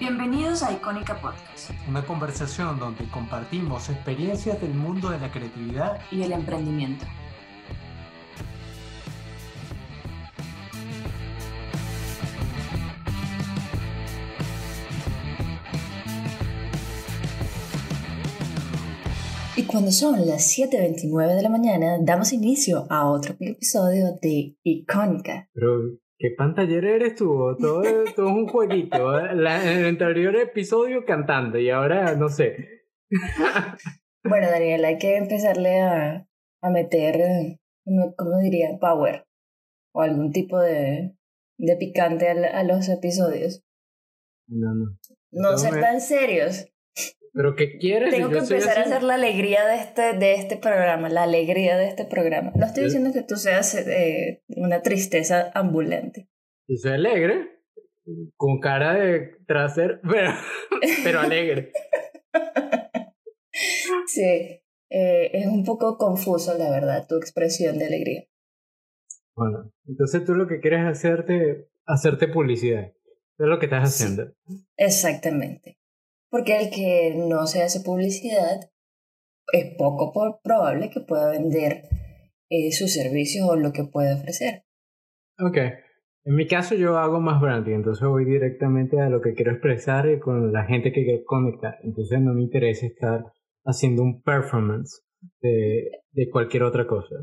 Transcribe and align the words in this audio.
Bienvenidos 0.00 0.62
a 0.62 0.70
Icónica 0.70 1.20
Podcast. 1.20 1.72
Una 1.88 2.06
conversación 2.06 2.78
donde 2.78 3.04
compartimos 3.10 3.90
experiencias 3.90 4.60
del 4.60 4.72
mundo 4.72 5.10
de 5.10 5.18
la 5.18 5.32
creatividad 5.32 6.00
y 6.12 6.22
el 6.22 6.30
emprendimiento. 6.30 7.04
Y 19.56 19.64
cuando 19.64 19.90
son 19.90 20.24
las 20.24 20.56
7.29 20.56 21.34
de 21.34 21.42
la 21.42 21.48
mañana, 21.48 21.98
damos 22.00 22.32
inicio 22.32 22.86
a 22.88 23.10
otro 23.10 23.34
episodio 23.40 24.16
de 24.22 24.56
Icónica. 24.62 25.48
Pero, 25.52 25.98
¿qué 26.18 26.30
pantallera 26.36 26.90
eres 26.96 27.14
tú? 27.14 27.56
Todo, 27.58 27.82
todo 27.82 28.04
es 28.04 28.18
un 28.18 28.48
jueguito. 28.48 29.18
¿eh? 29.18 29.30
en 29.32 29.78
el 29.78 29.86
anterior 29.86 30.36
episodio 30.36 31.04
cantando 31.04 31.58
y 31.58 31.70
ahora 31.70 32.14
no 32.14 32.28
sé. 32.28 32.84
bueno, 34.24 34.50
Daniel, 34.50 34.84
hay 34.84 34.98
que 34.98 35.16
empezarle 35.16 35.80
a, 35.80 36.26
a 36.62 36.70
meter, 36.70 37.58
¿cómo 38.16 38.38
diría? 38.42 38.78
Power. 38.80 39.24
O 39.94 40.02
algún 40.02 40.32
tipo 40.32 40.58
de, 40.58 41.14
de 41.56 41.76
picante 41.76 42.28
a, 42.28 42.58
a 42.58 42.62
los 42.64 42.88
episodios. 42.88 43.64
No, 44.48 44.74
no. 44.74 44.98
No 45.30 45.58
ser 45.58 45.80
tan 45.80 46.00
serios. 46.00 46.66
¿Pero 47.38 47.54
qué 47.54 47.78
quieres? 47.78 48.10
Tengo 48.10 48.30
que 48.30 48.38
empezar 48.38 48.78
a 48.78 48.80
hacer 48.80 49.04
la 49.04 49.14
alegría 49.14 49.64
de 49.64 49.76
este, 49.76 50.18
de 50.18 50.34
este 50.34 50.56
programa, 50.56 51.08
la 51.08 51.22
alegría 51.22 51.78
de 51.78 51.86
este 51.86 52.04
programa. 52.04 52.50
No 52.56 52.66
estoy 52.66 52.86
diciendo 52.86 53.12
que 53.12 53.22
tú 53.22 53.36
seas 53.36 53.76
eh, 53.76 54.42
una 54.48 54.82
tristeza 54.82 55.52
ambulante. 55.54 56.28
Yo 56.66 56.76
soy 56.78 56.94
alegre, 56.94 57.62
con 58.36 58.58
cara 58.58 58.94
de 58.94 59.36
trasero, 59.46 60.00
pero, 60.10 60.32
pero 61.04 61.20
alegre. 61.20 61.70
sí, 64.08 64.60
eh, 64.90 65.30
es 65.32 65.46
un 65.46 65.62
poco 65.64 65.96
confuso, 65.96 66.58
la 66.58 66.68
verdad, 66.72 67.06
tu 67.06 67.18
expresión 67.18 67.78
de 67.78 67.86
alegría. 67.86 68.24
Bueno, 69.36 69.72
entonces 69.86 70.24
tú 70.24 70.34
lo 70.34 70.48
que 70.48 70.58
quieres 70.58 70.80
es 70.80 70.86
hacerte, 70.88 71.70
hacerte 71.86 72.26
publicidad. 72.26 72.86
es 72.88 73.46
lo 73.46 73.60
que 73.60 73.66
estás 73.66 73.94
haciendo. 73.94 74.34
exactamente. 74.76 75.77
Porque 76.30 76.58
el 76.58 76.70
que 76.70 77.14
no 77.16 77.46
se 77.46 77.62
hace 77.62 77.80
publicidad 77.80 78.60
es 79.52 79.74
poco 79.76 80.12
probable 80.42 80.90
que 80.90 81.00
pueda 81.00 81.30
vender 81.30 81.84
eh, 82.50 82.72
sus 82.72 82.92
servicios 82.92 83.48
o 83.48 83.56
lo 83.56 83.72
que 83.72 83.84
puede 83.84 84.14
ofrecer. 84.14 84.64
Ok. 85.38 85.56
En 86.24 86.34
mi 86.34 86.46
caso 86.46 86.74
yo 86.74 86.98
hago 86.98 87.20
más 87.20 87.40
branding, 87.40 87.76
entonces 87.76 88.06
voy 88.06 88.26
directamente 88.26 89.00
a 89.00 89.08
lo 89.08 89.22
que 89.22 89.32
quiero 89.32 89.52
expresar 89.52 90.10
y 90.10 90.18
con 90.18 90.52
la 90.52 90.64
gente 90.66 90.92
que 90.92 91.04
quiero 91.04 91.24
conectar. 91.24 91.78
Entonces 91.82 92.20
no 92.20 92.34
me 92.34 92.42
interesa 92.42 92.86
estar 92.86 93.24
haciendo 93.64 94.02
un 94.02 94.22
performance 94.22 95.02
de, 95.40 95.90
de 96.12 96.28
cualquier 96.30 96.64
otra 96.64 96.86
cosa. 96.86 97.16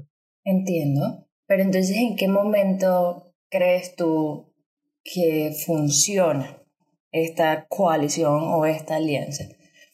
Entiendo. 0.44 1.28
Pero 1.48 1.62
entonces, 1.62 1.96
¿en 1.98 2.16
qué 2.16 2.28
momento 2.28 3.36
crees 3.50 3.96
tú 3.96 4.52
que 5.04 5.52
funciona 5.66 6.65
esta 7.12 7.68
coalición 7.68 8.42
o 8.44 8.66
esta 8.66 8.96
alianza. 8.98 9.46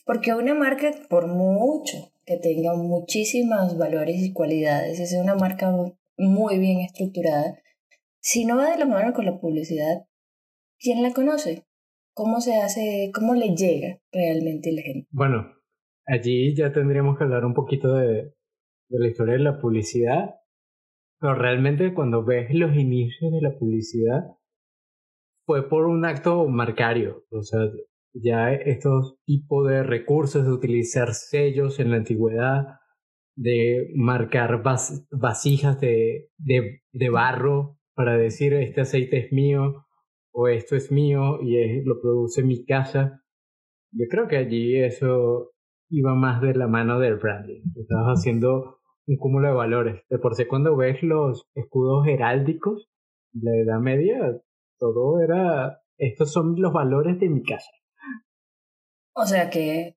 Porque 0.05 0.33
una 0.33 0.53
marca, 0.53 0.91
por 1.09 1.27
mucho 1.27 2.11
que 2.25 2.37
tenga 2.37 2.75
muchísimos 2.75 3.77
valores 3.77 4.17
y 4.21 4.33
cualidades, 4.33 4.99
es 4.99 5.13
una 5.13 5.35
marca 5.35 5.71
muy 6.17 6.59
bien 6.59 6.81
estructurada, 6.81 7.57
si 8.21 8.45
no 8.45 8.57
va 8.57 8.69
de 8.69 8.77
la 8.77 8.85
mano 8.85 9.13
con 9.13 9.25
la 9.25 9.39
publicidad, 9.39 10.05
¿quién 10.79 11.01
la 11.01 11.11
conoce? 11.11 11.65
¿Cómo 12.13 12.39
se 12.39 12.55
hace, 12.57 13.11
cómo 13.13 13.33
le 13.33 13.55
llega 13.55 13.99
realmente 14.11 14.71
la 14.71 14.81
gente? 14.83 15.07
Bueno, 15.11 15.47
allí 16.05 16.55
ya 16.55 16.71
tendríamos 16.71 17.17
que 17.17 17.23
hablar 17.23 17.45
un 17.45 17.55
poquito 17.55 17.95
de, 17.95 18.35
de 18.89 18.99
la 18.99 19.07
historia 19.07 19.33
de 19.33 19.39
la 19.39 19.59
publicidad, 19.59 20.35
pero 21.19 21.33
realmente 21.33 21.93
cuando 21.93 22.23
ves 22.23 22.53
los 22.53 22.75
inicios 22.75 23.31
de 23.31 23.41
la 23.41 23.57
publicidad, 23.57 24.37
fue 25.45 25.67
por 25.67 25.85
un 25.85 26.05
acto 26.05 26.47
marcario. 26.47 27.23
O 27.31 27.41
sea, 27.41 27.59
ya 28.13 28.53
estos 28.53 29.17
tipos 29.25 29.67
de 29.67 29.83
recursos 29.83 30.45
de 30.45 30.51
utilizar 30.51 31.13
sellos 31.13 31.79
en 31.79 31.91
la 31.91 31.97
antigüedad, 31.97 32.79
de 33.35 33.91
marcar 33.95 34.61
vasijas 35.11 35.79
de, 35.79 36.29
de, 36.37 36.81
de, 36.91 37.09
barro 37.09 37.77
para 37.95 38.17
decir 38.17 38.53
este 38.53 38.81
aceite 38.81 39.25
es 39.25 39.31
mío 39.31 39.85
o 40.33 40.47
esto 40.47 40.75
es 40.75 40.91
mío 40.91 41.39
y 41.41 41.83
lo 41.83 41.99
produce 42.01 42.43
mi 42.43 42.65
casa. 42.65 43.21
Yo 43.91 44.05
creo 44.09 44.27
que 44.27 44.37
allí 44.37 44.77
eso 44.77 45.51
iba 45.89 46.13
más 46.15 46.41
de 46.41 46.53
la 46.55 46.67
mano 46.67 46.99
del 46.99 47.17
branding. 47.17 47.61
Estabas 47.75 48.19
haciendo 48.19 48.79
un 49.07 49.17
cúmulo 49.17 49.49
de 49.49 49.53
valores. 49.53 50.01
De 50.09 50.19
por 50.19 50.35
sí 50.35 50.45
cuando 50.45 50.75
ves 50.75 51.01
los 51.03 51.49
escudos 51.55 52.07
heráldicos 52.07 52.89
de 53.33 53.51
la 53.51 53.57
Edad 53.57 53.79
Media, 53.79 54.41
todo 54.81 55.21
era, 55.21 55.83
estos 55.97 56.33
son 56.33 56.55
los 56.57 56.73
valores 56.73 57.19
de 57.19 57.29
mi 57.29 57.43
casa. 57.43 57.69
O 59.13 59.25
sea 59.27 59.51
que, 59.51 59.95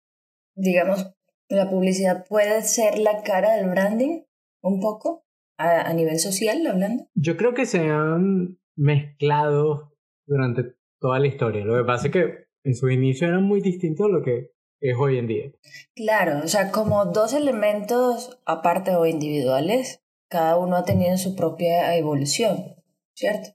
digamos, 0.55 1.11
la 1.49 1.71
publicidad 1.71 2.27
puede 2.28 2.62
ser 2.62 2.99
la 2.99 3.22
cara 3.22 3.56
del 3.56 3.71
branding, 3.71 4.25
un 4.62 4.81
poco, 4.81 5.25
a, 5.56 5.89
a 5.89 5.95
nivel 5.95 6.19
social 6.19 6.67
hablando. 6.67 7.06
Yo 7.15 7.37
creo 7.37 7.55
que 7.55 7.65
se 7.65 7.89
han 7.89 8.59
mezclado 8.77 9.97
durante 10.27 10.75
toda 11.01 11.19
la 11.19 11.28
historia. 11.28 11.65
Lo 11.65 11.77
que 11.78 11.84
pasa 11.84 12.09
es 12.09 12.12
que 12.12 12.45
en 12.65 12.75
su 12.75 12.91
inicio 12.91 13.28
eran 13.28 13.45
muy 13.45 13.62
distintos 13.62 14.06
a 14.06 14.11
lo 14.11 14.22
que 14.22 14.51
es 14.81 14.97
hoy 14.99 15.16
en 15.16 15.27
día. 15.27 15.51
Claro, 15.95 16.41
o 16.45 16.49
sea, 16.49 16.71
como 16.71 17.06
dos 17.06 17.33
elementos 17.33 18.39
aparte 18.45 18.95
o 18.97 19.06
individuales, 19.06 20.03
cada 20.28 20.59
uno 20.59 20.77
ha 20.77 20.84
tenido 20.84 21.16
su 21.16 21.37
propia 21.37 21.97
evolución, 21.97 22.75
¿cierto? 23.15 23.53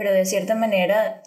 Pero 0.00 0.14
de 0.14 0.24
cierta 0.24 0.56
manera, 0.56 1.20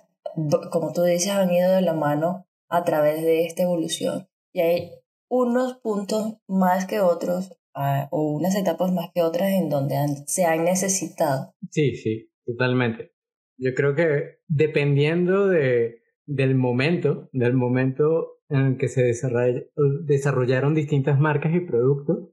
como 0.72 0.94
tú 0.94 1.04
dices, 1.04 1.30
han 1.30 1.54
ido 1.54 1.74
de 1.74 1.84
la 1.84 1.94
mano 1.94 2.48
a 2.70 2.84
través 2.84 3.22
de 3.22 3.46
esta 3.46 3.62
evolución. 3.62 4.28
Y 4.52 4.62
hay 4.62 4.92
unos 5.30 5.76
puntos 5.76 6.38
más 6.48 6.88
que 6.88 7.00
otros, 7.00 7.56
ah, 7.76 8.08
o 8.10 8.32
unas 8.32 8.56
etapas 8.56 8.92
más 8.92 9.12
que 9.14 9.22
otras 9.22 9.52
en 9.52 9.70
donde 9.70 9.98
se 10.26 10.46
han 10.46 10.64
necesitado. 10.64 11.54
Sí, 11.70 11.96
sí, 11.98 12.32
totalmente. 12.48 13.14
Yo 13.60 13.76
creo 13.76 13.94
que 13.94 14.40
dependiendo 14.48 15.48
de, 15.48 16.02
del 16.26 16.56
momento, 16.56 17.30
del 17.32 17.54
momento 17.54 18.40
en 18.50 18.62
el 18.62 18.78
que 18.78 18.88
se 18.88 19.04
desarrollaron 19.04 20.74
distintas 20.74 21.20
marcas 21.20 21.54
y 21.54 21.60
productos, 21.60 22.32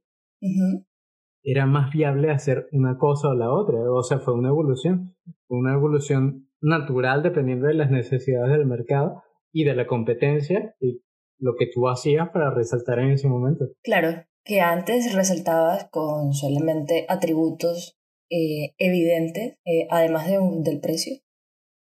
era 1.43 1.67
más 1.67 1.91
viable 1.93 2.31
hacer 2.31 2.69
una 2.73 2.99
cosa 2.99 3.29
o 3.29 3.35
la 3.35 3.53
otra. 3.53 3.79
O 3.93 4.03
sea, 4.03 4.19
fue 4.19 4.35
una 4.35 4.49
evolución, 4.49 5.17
una 5.49 5.75
evolución 5.75 6.49
natural 6.61 7.23
dependiendo 7.23 7.67
de 7.67 7.75
las 7.75 7.91
necesidades 7.91 8.51
del 8.51 8.67
mercado 8.67 9.23
y 9.53 9.65
de 9.65 9.75
la 9.75 9.87
competencia 9.87 10.75
y 10.81 11.03
lo 11.39 11.55
que 11.57 11.67
tú 11.73 11.89
hacías 11.89 12.29
para 12.31 12.51
resaltar 12.51 12.99
en 12.99 13.13
ese 13.13 13.29
momento. 13.29 13.67
Claro, 13.83 14.25
que 14.45 14.61
antes 14.61 15.15
resaltabas 15.15 15.89
con 15.91 16.35
solamente 16.35 17.07
atributos 17.09 17.99
eh, 18.31 18.75
evidentes, 18.79 19.59
eh, 19.65 19.87
además 19.91 20.29
de 20.29 20.39
del 20.63 20.81
precio. 20.81 21.17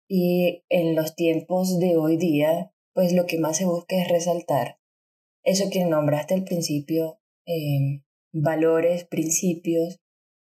Y 0.10 0.64
en 0.70 0.96
los 0.96 1.16
tiempos 1.16 1.80
de 1.80 1.98
hoy 1.98 2.18
día, 2.18 2.72
pues 2.94 3.14
lo 3.14 3.26
que 3.26 3.40
más 3.40 3.58
se 3.58 3.66
busca 3.66 3.96
es 3.98 4.08
resaltar 4.10 4.78
eso 5.48 5.70
que 5.72 5.86
nombraste 5.86 6.34
al 6.34 6.44
principio, 6.44 7.22
eh, 7.46 8.04
valores, 8.42 9.06
principios 9.06 10.00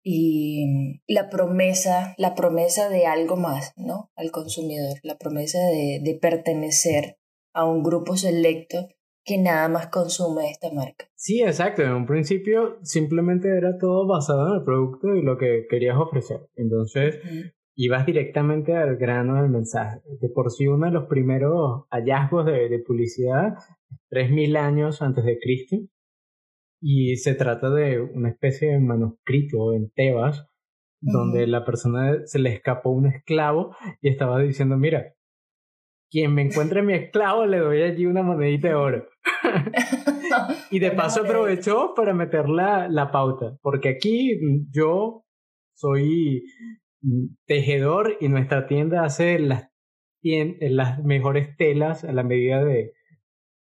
y 0.02 1.00
la 1.08 1.30
promesa, 1.30 2.14
la 2.18 2.34
promesa 2.34 2.88
de 2.90 3.06
algo 3.06 3.36
más, 3.36 3.72
¿no? 3.76 4.10
Al 4.16 4.30
consumidor, 4.30 4.98
la 5.02 5.16
promesa 5.16 5.58
de, 5.58 6.00
de 6.02 6.18
pertenecer 6.20 7.16
a 7.54 7.64
un 7.64 7.82
grupo 7.82 8.16
selecto 8.16 8.88
que 9.24 9.38
nada 9.38 9.68
más 9.68 9.86
consume 9.86 10.50
esta 10.50 10.70
marca. 10.70 11.06
Sí, 11.14 11.40
exacto. 11.42 11.82
En 11.82 11.92
un 11.92 12.06
principio 12.06 12.78
simplemente 12.82 13.48
era 13.48 13.78
todo 13.78 14.06
basado 14.06 14.48
en 14.48 14.58
el 14.58 14.64
producto 14.64 15.14
y 15.14 15.22
lo 15.22 15.38
que 15.38 15.66
querías 15.68 15.96
ofrecer. 15.96 16.40
Entonces, 16.56 17.20
ibas 17.74 18.04
directamente 18.04 18.76
al 18.76 18.96
grano 18.96 19.40
del 19.40 19.50
mensaje. 19.50 20.02
De 20.20 20.28
por 20.28 20.50
sí, 20.50 20.66
uno 20.66 20.86
de 20.86 20.92
los 20.92 21.06
primeros 21.06 21.86
hallazgos 21.90 22.44
de, 22.44 22.68
de 22.68 22.78
publicidad, 22.80 23.54
3.000 24.10 24.58
años 24.58 25.00
antes 25.00 25.24
de 25.24 25.38
Cristo, 25.38 25.76
y 26.80 27.16
se 27.16 27.34
trata 27.34 27.70
de 27.70 28.00
una 28.00 28.30
especie 28.30 28.72
de 28.72 28.80
manuscrito 28.80 29.72
en 29.72 29.90
Tebas, 29.90 30.46
donde 31.00 31.46
la 31.46 31.64
persona 31.64 32.24
se 32.24 32.38
le 32.38 32.50
escapó 32.50 32.90
un 32.90 33.06
esclavo 33.06 33.76
y 34.00 34.08
estaba 34.08 34.40
diciendo, 34.40 34.76
mira, 34.76 35.14
quien 36.10 36.32
me 36.34 36.42
encuentre 36.42 36.82
mi 36.82 36.94
esclavo 36.94 37.44
le 37.44 37.58
doy 37.58 37.82
allí 37.82 38.06
una 38.06 38.22
monedita 38.22 38.68
de 38.68 38.74
oro. 38.74 39.08
y 40.70 40.78
de 40.78 40.92
paso 40.92 41.22
aprovechó 41.22 41.92
para 41.94 42.14
meter 42.14 42.48
la, 42.48 42.88
la 42.88 43.10
pauta, 43.10 43.58
porque 43.60 43.90
aquí 43.90 44.38
yo 44.70 45.24
soy 45.74 46.44
tejedor 47.46 48.16
y 48.20 48.28
nuestra 48.28 48.66
tienda 48.66 49.04
hace 49.04 49.38
las 49.38 49.74
las 50.60 51.02
mejores 51.04 51.56
telas 51.56 52.04
a 52.04 52.12
la 52.12 52.22
medida 52.22 52.64
de, 52.64 52.92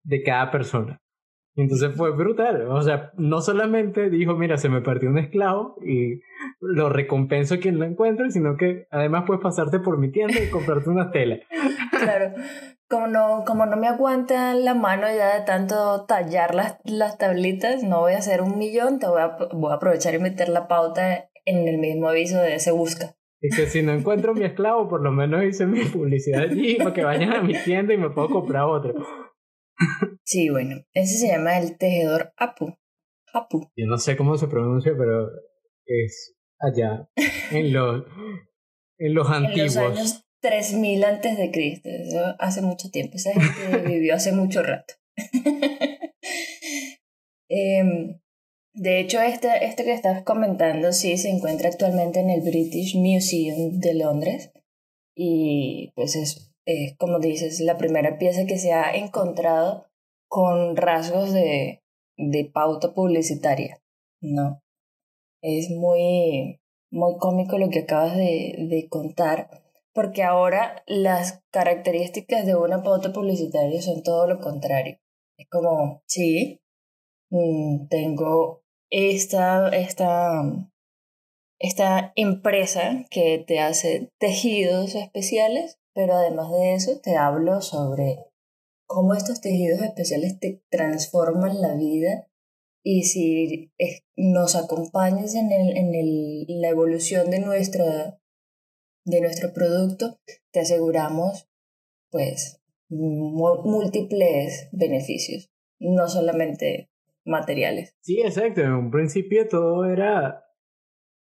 de 0.03 0.23
cada 0.23 0.51
persona. 0.51 1.01
Entonces 1.61 1.91
fue 1.95 2.11
brutal. 2.11 2.67
O 2.67 2.81
sea, 2.81 3.11
no 3.17 3.41
solamente 3.41 4.09
dijo, 4.09 4.35
mira, 4.35 4.57
se 4.57 4.69
me 4.69 4.81
perdió 4.81 5.09
un 5.09 5.17
esclavo 5.17 5.75
y 5.85 6.21
lo 6.61 6.89
recompenso 6.89 7.55
a 7.55 7.57
quien 7.57 7.79
lo 7.79 7.85
encuentre, 7.85 8.31
sino 8.31 8.55
que 8.55 8.87
además 8.91 9.25
puedes 9.27 9.43
pasarte 9.43 9.79
por 9.79 9.97
mi 9.97 10.11
tienda 10.11 10.39
y 10.41 10.49
comprarte 10.49 10.89
una 10.89 11.11
tela. 11.11 11.37
Claro. 11.99 12.33
Como 12.87 13.07
no, 13.07 13.43
como 13.45 13.65
no 13.65 13.75
me 13.75 13.87
aguanta 13.87 14.53
la 14.55 14.73
mano 14.73 15.05
ya 15.07 15.37
de 15.37 15.45
tanto 15.45 16.05
tallar 16.05 16.55
las, 16.55 16.77
las 16.85 17.17
tablitas, 17.17 17.83
no 17.83 17.99
voy 17.99 18.13
a 18.13 18.19
hacer 18.19 18.41
un 18.41 18.57
millón, 18.57 18.99
te 18.99 19.07
voy 19.07 19.21
a, 19.21 19.35
voy 19.53 19.71
a 19.71 19.75
aprovechar 19.75 20.15
y 20.15 20.19
meter 20.19 20.47
la 20.47 20.67
pauta 20.67 21.29
en 21.45 21.67
el 21.67 21.77
mismo 21.77 22.07
aviso 22.07 22.41
de 22.41 22.57
se 22.59 22.71
busca. 22.71 23.15
Y 23.41 23.49
que 23.49 23.67
si 23.67 23.81
no 23.81 23.91
encuentro 23.91 24.33
mi 24.33 24.43
esclavo, 24.45 24.87
por 24.87 25.01
lo 25.01 25.11
menos 25.11 25.43
hice 25.43 25.65
mi 25.65 25.83
publicidad 25.85 26.43
allí 26.43 26.77
para 26.77 26.93
que 26.93 27.03
vayan 27.03 27.33
a 27.33 27.41
mi 27.41 27.53
tienda 27.53 27.93
y 27.93 27.97
me 27.97 28.09
puedo 28.09 28.29
comprar 28.29 28.63
otro. 28.63 28.93
Sí, 30.23 30.49
bueno, 30.49 30.83
ese 30.93 31.17
se 31.17 31.27
llama 31.27 31.57
el 31.57 31.77
tejedor 31.77 32.33
Apu. 32.37 32.77
Apu. 33.33 33.71
Yo 33.75 33.85
no 33.87 33.97
sé 33.97 34.15
cómo 34.17 34.37
se 34.37 34.47
pronuncia, 34.47 34.93
pero 34.97 35.29
es 35.85 36.35
allá, 36.59 37.09
en 37.51 37.73
los, 37.73 38.05
en 38.99 39.13
los 39.13 39.29
antiguos. 39.29 39.75
En 39.75 39.83
los 39.83 39.97
años 39.97 40.25
3000 40.41 41.03
antes 41.03 41.37
de 41.37 41.51
Cristo, 41.51 41.89
hace 42.39 42.61
mucho 42.61 42.89
tiempo, 42.89 43.17
esa 43.17 43.31
gente 43.33 43.77
vivió 43.87 44.15
hace 44.15 44.31
mucho 44.31 44.63
rato. 44.63 44.93
Em, 47.51 48.19
de 48.75 48.99
hecho, 48.99 49.19
este, 49.21 49.65
este 49.65 49.83
que 49.83 49.91
estás 49.91 50.21
comentando 50.23 50.91
sí 50.93 51.17
se 51.17 51.29
encuentra 51.29 51.67
actualmente 51.67 52.19
en 52.19 52.29
el 52.29 52.41
British 52.41 52.95
Museum 52.95 53.79
de 53.79 53.95
Londres 53.95 54.51
y 55.15 55.91
pues 55.95 56.15
es, 56.15 56.48
como 56.97 57.19
dices, 57.19 57.59
la 57.59 57.77
primera 57.77 58.17
pieza 58.17 58.45
que 58.45 58.57
se 58.57 58.73
ha 58.73 58.95
encontrado 58.95 59.87
con 60.27 60.75
rasgos 60.75 61.33
de, 61.33 61.83
de 62.17 62.45
pauta 62.45 62.93
publicitaria, 62.93 63.81
¿no? 64.21 64.61
Es 65.41 65.69
muy, 65.69 66.59
muy 66.91 67.17
cómico 67.17 67.57
lo 67.57 67.69
que 67.69 67.79
acabas 67.79 68.15
de, 68.15 68.55
de 68.69 68.87
contar, 68.89 69.49
porque 69.93 70.23
ahora 70.23 70.83
las 70.85 71.43
características 71.51 72.45
de 72.45 72.55
una 72.55 72.83
pauta 72.83 73.11
publicitaria 73.11 73.81
son 73.81 74.03
todo 74.03 74.27
lo 74.27 74.39
contrario. 74.39 74.99
Es 75.37 75.47
como, 75.49 76.03
sí, 76.05 76.61
mm, 77.29 77.87
tengo 77.87 78.61
esta, 78.89 79.69
esta, 79.69 80.43
esta 81.59 82.11
empresa 82.15 83.05
que 83.09 83.43
te 83.45 83.59
hace 83.59 84.11
tejidos 84.19 84.95
especiales, 84.95 85.78
pero 85.93 86.13
además 86.13 86.51
de 86.51 86.75
eso 86.75 86.99
te 87.01 87.15
hablo 87.15 87.61
sobre 87.61 88.25
cómo 88.85 89.13
estos 89.13 89.41
tejidos 89.41 89.81
especiales 89.81 90.39
te 90.39 90.63
transforman 90.69 91.61
la 91.61 91.75
vida 91.75 92.27
y 92.83 93.03
si 93.03 93.71
nos 94.15 94.55
acompañas 94.55 95.35
en, 95.35 95.51
el, 95.51 95.77
en 95.77 95.93
el, 95.93 96.45
la 96.61 96.69
evolución 96.69 97.29
de, 97.29 97.39
nuestra, 97.39 98.19
de 99.05 99.21
nuestro 99.21 99.53
producto, 99.53 100.19
te 100.51 100.61
aseguramos 100.61 101.49
pues 102.09 102.61
múltiples 102.89 104.69
beneficios, 104.71 105.51
no 105.79 106.07
solamente 106.07 106.89
materiales. 107.25 107.95
Sí, 108.01 108.21
exacto. 108.21 108.61
En 108.61 108.73
un 108.73 108.91
principio 108.91 109.47
todo 109.47 109.85
era 109.85 110.45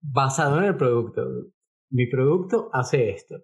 basado 0.03 0.59
en 0.59 0.65
el 0.65 0.77
producto. 0.77 1.23
Mi 1.91 2.07
producto 2.07 2.71
hace 2.73 3.11
esto. 3.11 3.37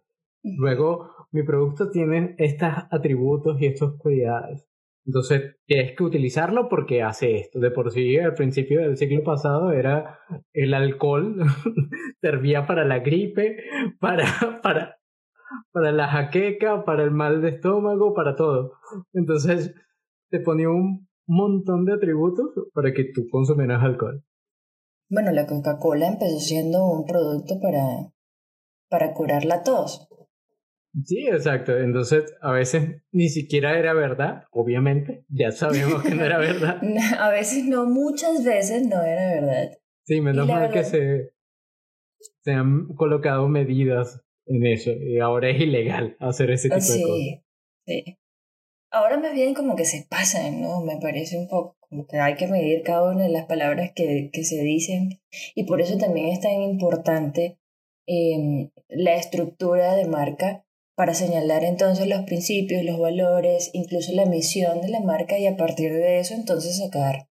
Luego, 0.43 1.11
mi 1.33 1.43
producto 1.43 1.91
tiene 1.91 2.35
estos 2.39 2.69
atributos 2.91 3.61
y 3.61 3.67
estas 3.67 3.93
cualidades. 3.99 4.67
Entonces, 5.07 5.57
tienes 5.67 5.97
que 5.97 6.05
utilizarlo 6.05 6.69
porque 6.69 7.03
hace 7.03 7.37
esto. 7.37 7.59
De 7.59 7.71
por 7.71 7.91
sí, 7.91 8.19
al 8.19 8.35
principio 8.35 8.81
del 8.81 8.97
siglo 8.97 9.23
pasado 9.25 9.73
era 9.73 10.21
el 10.53 10.75
alcohol, 10.75 11.37
servía 12.21 12.67
para 12.67 12.85
la 12.85 13.01
gripe, 13.01 13.57
para, 13.99 14.25
para, 14.63 14.99
para 15.73 15.93
la 15.93 16.09
jaqueca, 16.09 16.85
para 16.85 17.03
el 17.03 17.11
mal 17.11 17.43
de 17.43 17.51
estómago, 17.51 18.15
para 18.15 18.37
todo. 18.37 18.75
Entonces, 19.13 19.75
te 20.31 20.41
ponía 20.41 20.69
un 20.69 21.09
montón 21.27 21.85
de 21.85 21.95
atributos 21.95 22.51
para 22.73 22.93
que 22.93 23.05
tú 23.05 23.27
consumieras 23.31 23.83
alcohol. 23.83 24.23
Bueno, 25.09 25.33
la 25.33 25.47
Coca-Cola 25.47 26.07
empezó 26.07 26.39
siendo 26.39 26.85
un 26.85 27.05
producto 27.05 27.59
para, 27.61 28.13
para 28.89 29.13
curar 29.13 29.45
la 29.45 29.65
tos. 29.65 30.09
Sí, 31.05 31.29
exacto. 31.29 31.79
Entonces, 31.79 32.35
a 32.41 32.53
veces 32.53 33.03
ni 33.13 33.29
siquiera 33.29 33.79
era 33.79 33.93
verdad, 33.95 34.45
obviamente. 34.51 35.25
Ya 35.29 35.53
sabemos 35.53 36.03
que 36.03 36.15
no 36.15 36.25
era 36.25 36.39
verdad. 36.39 36.81
a 37.19 37.31
veces 37.31 37.65
no, 37.65 37.87
muchas 37.87 38.45
veces 38.45 38.87
no 38.87 39.03
era 39.03 39.41
verdad. 39.41 39.79
Sí, 40.05 40.21
menos 40.21 40.49
mal 40.49 40.71
que 40.73 40.85
se, 40.85 41.33
se 42.43 42.53
han 42.53 42.89
colocado 42.95 43.49
medidas 43.49 44.21
en 44.47 44.67
eso 44.67 44.91
y 44.91 45.19
ahora 45.21 45.51
es 45.51 45.61
ilegal 45.61 46.17
hacer 46.19 46.51
ese 46.51 46.69
tipo 46.69 46.81
de 46.81 47.03
cosas. 47.03 47.45
Sí. 47.87 48.19
Ahora 48.93 49.19
más 49.19 49.33
bien 49.33 49.55
como 49.55 49.77
que 49.77 49.85
se 49.85 50.07
pasan, 50.11 50.61
¿no? 50.61 50.81
Me 50.81 50.99
parece 51.01 51.39
un 51.39 51.49
poco 51.49 51.77
como 51.79 52.07
que 52.07 52.19
hay 52.19 52.35
que 52.35 52.49
medir 52.49 52.83
cada 52.83 53.13
una 53.13 53.25
de 53.25 53.31
las 53.31 53.47
palabras 53.47 53.93
que, 53.95 54.31
que 54.33 54.43
se 54.43 54.61
dicen 54.63 55.21
y 55.55 55.65
por 55.65 55.81
eso 55.81 55.97
también 55.99 56.29
es 56.29 56.41
tan 56.41 56.61
importante 56.61 57.59
eh, 58.09 58.71
la 58.89 59.15
estructura 59.15 59.95
de 59.95 60.07
marca 60.07 60.65
para 61.01 61.15
señalar 61.15 61.65
entonces 61.65 62.07
los 62.09 62.27
principios, 62.27 62.85
los 62.85 62.99
valores, 62.99 63.71
incluso 63.73 64.13
la 64.13 64.27
misión 64.27 64.83
de 64.83 64.91
la 64.91 65.01
marca 65.01 65.39
y 65.39 65.47
a 65.47 65.57
partir 65.57 65.95
de 65.95 66.21
eso 66.21 66.35
entonces 66.35 66.77
sacar 66.77 67.27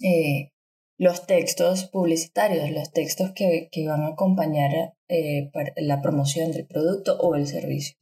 eh, 0.00 0.52
los 0.96 1.26
textos 1.26 1.86
publicitarios, 1.86 2.70
los 2.70 2.92
textos 2.92 3.32
que, 3.32 3.68
que 3.72 3.88
van 3.88 4.02
a 4.02 4.10
acompañar 4.10 4.94
eh, 5.08 5.50
la 5.74 6.02
promoción 6.02 6.52
del 6.52 6.68
producto 6.68 7.16
o 7.18 7.34
el 7.34 7.48
servicio. 7.48 7.96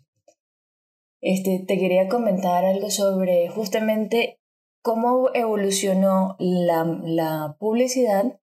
Este, 1.23 1.65
te 1.67 1.79
quería 1.79 2.09
comentar 2.09 2.67
algo 2.67 2.91
sobre 2.91 3.49
justamente 3.49 4.41
cómo 4.83 5.31
evolucionó 5.33 6.37
la, 6.39 6.85
la 7.03 7.57
publicidad 7.59 8.39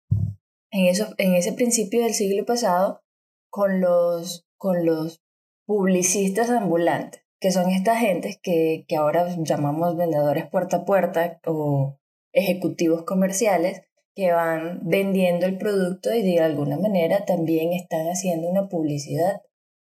en, 0.71 0.87
eso, 0.87 1.09
en 1.19 1.35
ese 1.35 1.53
principio 1.53 2.05
del 2.05 2.15
siglo 2.15 2.47
pasado 2.47 3.03
con 3.51 3.83
los, 3.83 4.47
con 4.57 4.87
los 4.87 5.21
publicistas 5.69 6.49
ambulantes, 6.49 7.23
que 7.41 7.53
son 7.53 7.69
estas 7.69 7.99
gentes 7.99 8.39
que, 8.43 8.87
que 8.89 8.97
ahora 8.97 9.29
llamamos 9.41 9.99
vendedores 9.99 10.49
puerta 10.49 10.79
a 10.79 10.85
puerta 10.87 11.39
o 11.45 11.99
ejecutivos 12.33 13.03
comerciales 13.03 13.83
que 14.15 14.33
van 14.33 14.81
vendiendo 14.83 15.45
el 15.45 15.59
producto 15.59 16.15
y 16.15 16.23
de 16.23 16.41
alguna 16.41 16.79
manera 16.79 17.27
también 17.27 17.75
están 17.75 18.07
haciendo 18.07 18.49
una 18.49 18.71
publicidad. 18.71 19.43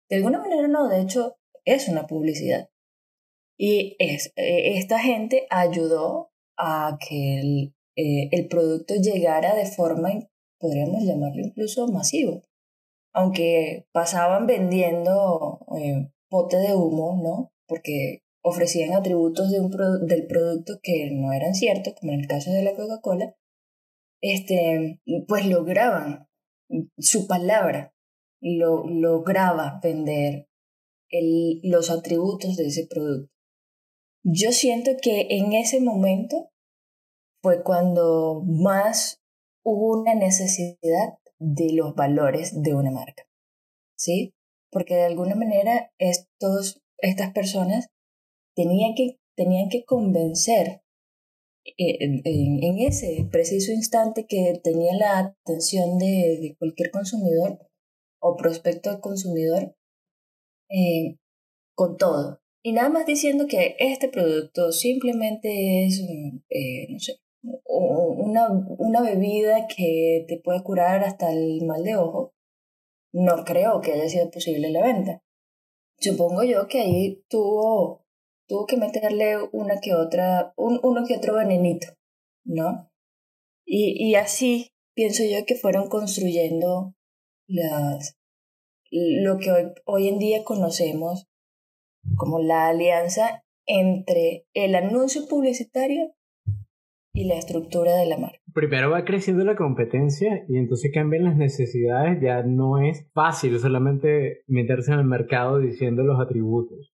De 0.10 0.16
alguna 0.16 0.40
manera 0.40 0.68
no, 0.68 0.90
de 0.90 1.02
hecho 1.02 1.38
es 1.66 1.88
una 1.88 2.08
publicidad. 2.08 2.68
Y 3.56 3.96
es, 4.00 4.34
eh, 4.38 4.80
esta 4.80 4.98
gente 4.98 5.46
ayudó 5.52 6.32
a 6.58 6.98
que 7.00 7.40
el, 7.40 7.76
eh, 7.96 8.30
el 8.32 8.48
producto 8.48 8.96
llegara 8.96 9.54
de 9.54 9.68
forma, 9.68 10.10
podríamos 10.60 11.04
llamarlo 11.04 11.46
incluso 11.46 11.88
masivo 11.88 12.42
aunque 13.16 13.88
pasaban 13.94 14.46
vendiendo 14.46 15.66
eh, 15.78 16.12
pote 16.30 16.58
de 16.58 16.76
humo, 16.76 17.18
¿no? 17.24 17.54
Porque 17.66 18.24
ofrecían 18.44 18.94
atributos 18.94 19.52
de 19.52 19.62
un 19.62 19.72
del 20.06 20.28
producto 20.28 20.80
que 20.84 21.10
no 21.12 21.32
eran 21.32 21.56
ciertos, 21.56 21.96
como 21.96 22.12
en 22.12 22.20
el 22.20 22.28
caso 22.28 22.52
de 22.52 22.62
la 22.62 22.76
Coca-Cola, 22.76 23.34
este, 24.22 25.02
pues 25.30 25.48
lograban 25.48 26.28
su 26.98 27.26
palabra, 27.26 27.94
lo, 28.42 28.86
lograba 28.86 29.80
vender 29.82 30.50
el, 31.10 31.62
los 31.64 31.90
atributos 31.90 32.58
de 32.58 32.68
ese 32.68 32.86
producto. 32.86 33.32
Yo 34.24 34.52
siento 34.52 34.92
que 35.02 35.28
en 35.30 35.54
ese 35.54 35.80
momento 35.80 36.52
fue 37.42 37.64
cuando 37.64 38.44
más 38.46 39.22
hubo 39.64 40.02
una 40.02 40.16
necesidad 40.16 41.18
de 41.40 41.74
los 41.74 41.96
valores 41.96 42.62
de 42.62 42.74
una 42.74 42.92
marca. 42.92 43.24
¿Sí? 43.98 44.34
Porque 44.72 44.96
de 44.96 45.06
alguna 45.06 45.36
manera 45.36 45.92
estos, 45.98 46.82
estas 46.98 47.32
personas 47.34 47.88
tenían 48.56 48.94
que, 48.96 49.20
tenían 49.36 49.70
que 49.70 49.86
convencer 49.86 50.82
eh, 51.66 51.98
en, 52.24 52.80
ese 52.80 53.28
preciso 53.32 53.72
instante 53.72 54.28
que 54.28 54.60
tenía 54.64 54.94
la 54.96 55.20
atención 55.20 55.98
de, 55.98 56.56
cualquier 56.60 56.92
consumidor 56.92 57.60
o 58.22 58.36
prospecto 58.36 58.92
de 58.92 59.02
consumidor 59.02 59.76
eh, 60.70 61.18
con 61.76 61.98
todo. 61.98 62.40
Y 62.64 62.72
nada 62.74 62.90
más 62.90 63.06
diciendo 63.06 63.46
que 63.48 63.76
este 63.80 64.10
producto 64.10 64.72
simplemente 64.72 65.86
es, 65.86 66.00
eh, 66.50 66.88
no 66.90 67.00
sé, 67.00 67.18
una, 67.66 68.50
una 68.78 69.02
bebida 69.02 69.68
que 69.68 70.26
te 70.28 70.40
puede 70.44 70.64
curar 70.64 71.04
hasta 71.04 71.32
el 71.32 71.66
mal 71.66 71.84
de 71.84 71.96
ojo, 71.96 72.34
no 73.14 73.44
creo 73.46 73.82
que 73.82 73.94
haya 73.94 74.10
sido 74.10 74.30
posible 74.30 74.70
la 74.72 74.84
venta. 74.84 75.22
supongo 75.98 76.44
yo 76.44 76.68
que 76.68 76.82
ahí 76.82 77.24
tuvo, 77.30 78.06
tuvo 78.48 78.66
que 78.66 78.78
meterle 78.78 79.38
una 79.54 79.80
que 79.82 79.94
otra, 79.94 80.54
un, 80.58 80.80
uno 80.84 81.06
que 81.08 81.16
otro 81.18 81.36
venenito, 81.36 81.88
¿no? 82.44 82.92
Y, 83.66 84.10
y 84.10 84.16
así 84.16 84.72
pienso 84.94 85.24
yo 85.24 85.46
que 85.46 85.56
fueron 85.56 85.88
construyendo 85.90 86.94
las, 87.48 88.18
lo 88.92 89.38
que 89.38 89.52
hoy, 89.52 89.72
hoy 89.86 90.08
en 90.08 90.20
día 90.20 90.44
conocemos 90.44 91.28
como 92.18 92.40
la 92.40 92.68
alianza 92.68 93.44
entre 93.66 94.46
el 94.54 94.76
anuncio 94.76 95.28
publicitario 95.28 96.14
y 97.16 97.26
la 97.26 97.38
estructura 97.38 97.96
de 97.96 98.06
la 98.08 98.18
marca. 98.18 98.38
Primero 98.54 98.92
va 98.92 99.06
creciendo 99.06 99.44
la 99.44 99.56
competencia 99.56 100.46
y 100.48 100.58
entonces 100.58 100.92
cambian 100.94 101.24
las 101.24 101.38
necesidades, 101.38 102.22
ya 102.22 102.44
no 102.44 102.78
es 102.78 103.10
fácil 103.14 103.58
solamente 103.60 104.44
meterse 104.48 104.92
en 104.92 105.00
el 105.00 105.06
mercado 105.06 105.60
diciendo 105.60 106.04
los 106.04 106.20
atributos. 106.20 106.94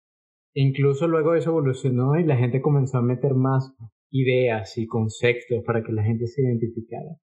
Incluso 0.55 1.09
luego 1.09 1.35
eso 1.35 1.51
evolucionó 1.51 2.19
y 2.19 2.25
la 2.25 2.37
gente 2.37 2.61
comenzó 2.61 2.99
a 2.99 3.03
meter 3.03 3.35
más 3.35 3.75
ideas 4.11 4.77
y 4.77 4.87
conceptos 4.87 5.63
para 5.65 5.83
que 5.83 5.93
la 5.93 6.03
gente 6.03 6.27
se 6.27 6.43
identificara. 6.43 7.17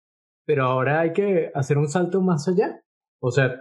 Pero 0.46 0.64
ahora 0.64 1.00
hay 1.00 1.12
que 1.12 1.50
hacer 1.54 1.76
un 1.76 1.88
salto 1.88 2.22
más 2.22 2.48
allá. 2.48 2.80
O 3.20 3.30
sea, 3.30 3.56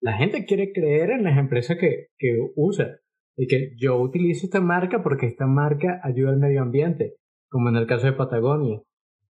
la 0.00 0.16
gente 0.18 0.44
quiere 0.44 0.72
creer 0.72 1.10
en 1.10 1.24
las 1.24 1.38
empresas 1.38 1.78
que, 1.78 2.08
que 2.18 2.36
usa 2.56 2.98
y 3.36 3.46
que 3.46 3.72
yo 3.78 4.00
utilizo 4.00 4.46
esta 4.46 4.60
marca 4.60 5.02
porque 5.02 5.26
esta 5.26 5.46
marca 5.46 6.00
ayuda 6.02 6.30
al 6.30 6.38
medio 6.38 6.62
ambiente, 6.62 7.16
como 7.56 7.70
en 7.70 7.76
el 7.76 7.86
caso 7.86 8.04
de 8.04 8.12
Patagonia. 8.12 8.82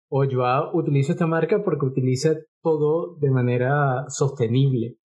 O 0.08 0.22
yo 0.22 0.44
utilizo 0.74 1.10
esta 1.10 1.26
marca 1.26 1.64
porque 1.64 1.86
utiliza 1.86 2.36
todo 2.62 3.16
de 3.16 3.32
manera 3.32 4.04
sostenible. 4.10 4.96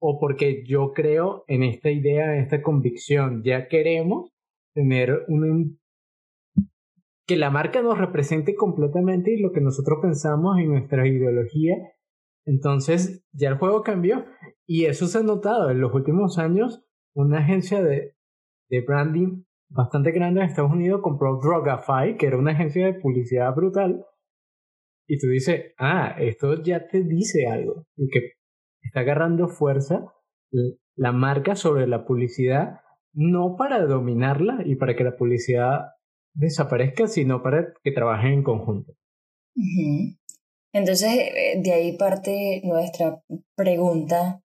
O 0.00 0.18
porque 0.18 0.64
yo 0.66 0.90
creo 0.92 1.44
en 1.46 1.62
esta 1.62 1.92
idea, 1.92 2.34
en 2.34 2.42
esta 2.42 2.62
convicción. 2.62 3.44
Ya 3.44 3.68
queremos 3.68 4.32
tener 4.72 5.24
un... 5.28 5.78
que 7.28 7.36
la 7.36 7.50
marca 7.50 7.80
nos 7.80 7.96
represente 7.96 8.56
completamente 8.56 9.32
y 9.32 9.40
lo 9.40 9.52
que 9.52 9.60
nosotros 9.60 10.00
pensamos 10.02 10.58
en 10.58 10.70
nuestra 10.70 11.06
ideología. 11.06 11.76
Entonces 12.44 13.24
ya 13.30 13.50
el 13.50 13.58
juego 13.58 13.84
cambió 13.84 14.24
y 14.66 14.86
eso 14.86 15.06
se 15.06 15.18
ha 15.18 15.22
notado 15.22 15.70
en 15.70 15.80
los 15.80 15.94
últimos 15.94 16.38
años. 16.38 16.84
Una 17.14 17.38
agencia 17.38 17.84
de, 17.84 18.16
de 18.68 18.80
branding 18.80 19.44
bastante 19.74 20.12
grande 20.12 20.40
en 20.40 20.48
Estados 20.48 20.72
Unidos 20.72 21.00
compró 21.02 21.38
Drogafy, 21.40 22.16
que 22.16 22.26
era 22.26 22.38
una 22.38 22.52
agencia 22.52 22.86
de 22.86 22.94
publicidad 22.94 23.54
brutal. 23.54 24.04
Y 25.06 25.18
tú 25.18 25.28
dices, 25.28 25.74
ah, 25.78 26.16
esto 26.18 26.62
ya 26.62 26.86
te 26.86 27.02
dice 27.02 27.46
algo. 27.46 27.86
Y 27.96 28.08
que 28.08 28.20
está 28.82 29.00
agarrando 29.00 29.48
fuerza 29.48 30.12
la 30.96 31.12
marca 31.12 31.56
sobre 31.56 31.86
la 31.86 32.04
publicidad, 32.04 32.80
no 33.12 33.56
para 33.56 33.84
dominarla 33.84 34.62
y 34.64 34.76
para 34.76 34.94
que 34.94 35.04
la 35.04 35.16
publicidad 35.16 35.80
desaparezca, 36.34 37.08
sino 37.08 37.42
para 37.42 37.72
que 37.82 37.92
trabajen 37.92 38.32
en 38.32 38.42
conjunto. 38.44 38.92
Entonces, 40.72 41.10
eh, 41.10 41.60
de 41.62 41.72
ahí 41.72 41.96
parte 41.96 42.60
nuestra 42.64 43.22
pregunta 43.56 44.40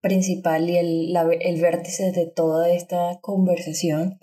principal 0.00 0.68
y 0.70 0.78
el, 0.78 1.16
el 1.40 1.60
vértice 1.60 2.12
de 2.12 2.30
toda 2.34 2.70
esta 2.70 3.18
conversación, 3.20 4.18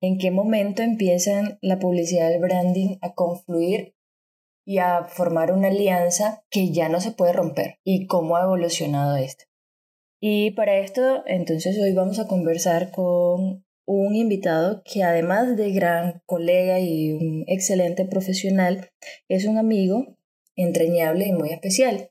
en 0.00 0.18
qué 0.18 0.30
momento 0.30 0.82
empiezan 0.82 1.58
la 1.60 1.78
publicidad 1.78 2.30
y 2.30 2.34
el 2.34 2.40
branding 2.40 2.96
a 3.00 3.14
confluir 3.14 3.94
y 4.66 4.78
a 4.78 5.04
formar 5.04 5.52
una 5.52 5.68
alianza 5.68 6.44
que 6.50 6.70
ya 6.70 6.88
no 6.88 7.00
se 7.00 7.12
puede 7.12 7.32
romper 7.32 7.78
y 7.84 8.06
cómo 8.06 8.36
ha 8.36 8.42
evolucionado 8.42 9.16
esto. 9.16 9.44
Y 10.20 10.50
para 10.52 10.78
esto, 10.78 11.22
entonces 11.26 11.78
hoy 11.78 11.92
vamos 11.92 12.18
a 12.18 12.26
conversar 12.26 12.90
con 12.90 13.64
un 13.86 14.14
invitado 14.14 14.82
que 14.84 15.02
además 15.02 15.56
de 15.56 15.72
gran 15.72 16.22
colega 16.26 16.80
y 16.80 17.12
un 17.12 17.44
excelente 17.46 18.04
profesional, 18.04 18.90
es 19.28 19.46
un 19.46 19.58
amigo 19.58 20.18
entrañable 20.56 21.26
y 21.26 21.32
muy 21.32 21.50
especial 21.50 22.10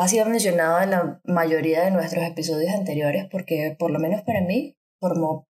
ha 0.00 0.08
sido 0.08 0.24
mencionado 0.26 0.80
en 0.80 0.90
la 0.90 1.20
mayoría 1.24 1.84
de 1.84 1.90
nuestros 1.90 2.24
episodios 2.24 2.72
anteriores 2.72 3.26
porque 3.30 3.76
por 3.78 3.90
lo 3.90 3.98
menos 3.98 4.22
para 4.22 4.40
mí 4.40 4.76
formó 4.98 5.46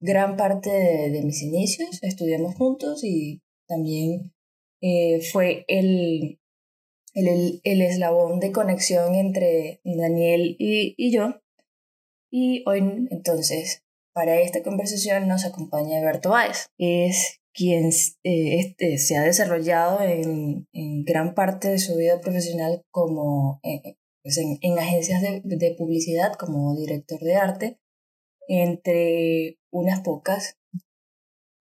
gran 0.00 0.36
parte 0.36 0.70
de, 0.70 1.22
mis 1.22 1.42
inicios, 1.42 2.02
estudiamos 2.02 2.54
juntos 2.54 3.04
y 3.04 3.42
también 3.68 4.32
eh, 4.80 5.20
fue 5.32 5.64
el, 5.68 6.40
el, 7.14 7.60
el, 7.62 7.82
eslabón 7.82 8.40
de 8.40 8.52
conexión 8.52 9.14
entre 9.14 9.80
Daniel 9.84 10.56
y, 10.58 10.94
y 10.96 11.12
yo. 11.12 11.40
Y 12.32 12.62
hoy 12.66 13.08
entonces, 13.10 13.82
para 14.12 14.40
esta 14.40 14.62
conversación 14.62 15.28
nos 15.28 15.44
acompaña 15.44 15.98
Alberto 15.98 16.30
Báez. 16.30 16.66
Es 16.78 17.40
quien 17.52 17.86
eh, 17.86 18.60
este, 18.60 18.98
se 18.98 19.16
ha 19.16 19.22
desarrollado 19.22 20.02
en, 20.02 20.66
en, 20.72 21.04
gran 21.04 21.34
parte 21.34 21.68
de 21.68 21.78
su 21.78 21.96
vida 21.96 22.20
profesional 22.20 22.82
como 22.90 23.60
eh, 23.62 23.96
pues 24.22 24.38
en, 24.38 24.58
en, 24.62 24.78
agencias 24.78 25.22
de, 25.22 25.42
de, 25.44 25.74
publicidad 25.74 26.34
como 26.34 26.76
director 26.76 27.18
de 27.20 27.36
arte, 27.36 27.78
entre 28.50 29.58
unas 29.72 30.00
pocas, 30.00 30.58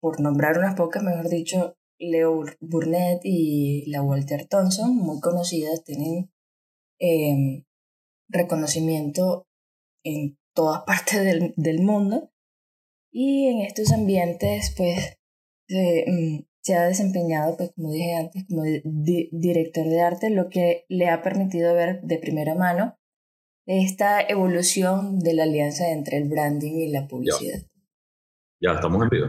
por 0.01 0.19
nombrar 0.21 0.57
unas 0.57 0.75
pocas, 0.75 1.03
mejor 1.03 1.29
dicho, 1.29 1.77
Leo 1.99 2.43
Burnett 2.59 3.21
y 3.23 3.89
la 3.91 4.01
Walter 4.01 4.47
Thompson, 4.47 4.95
muy 4.95 5.19
conocidas, 5.19 5.83
tienen 5.83 6.31
eh, 6.99 7.63
reconocimiento 8.29 9.45
en 10.03 10.37
todas 10.55 10.83
partes 10.87 11.23
del, 11.23 11.53
del 11.57 11.81
mundo. 11.81 12.31
Y 13.11 13.47
en 13.47 13.61
estos 13.61 13.91
ambientes, 13.91 14.73
pues 14.77 15.19
Mm, 15.69 16.45
se, 16.61 16.75
ha 16.75 16.87
desempeñado, 16.87 17.55
pues 17.57 17.71
como 17.75 17.91
dije 17.91 18.15
antes, 18.15 18.45
como 18.47 18.63
director 18.63 19.87
de 19.87 20.01
arte, 20.01 20.29
lo 20.29 20.49
que 20.49 20.85
le 20.89 21.09
ha 21.09 21.21
permitido 21.21 21.73
ver 21.75 22.01
de 22.01 22.17
primera 22.17 22.55
mano 22.55 22.97
esta 23.69 24.19
evolución 24.21 25.19
de 25.19 25.35
la 25.35 25.43
alianza 25.43 25.89
entre 25.89 26.17
el 26.17 26.27
branding 26.27 26.73
y 26.73 26.91
la 26.91 27.07
publicidad. 27.07 27.59
Ya, 28.59 28.71
estamos 28.71 29.03
en 29.03 29.09
vivo. 29.09 29.27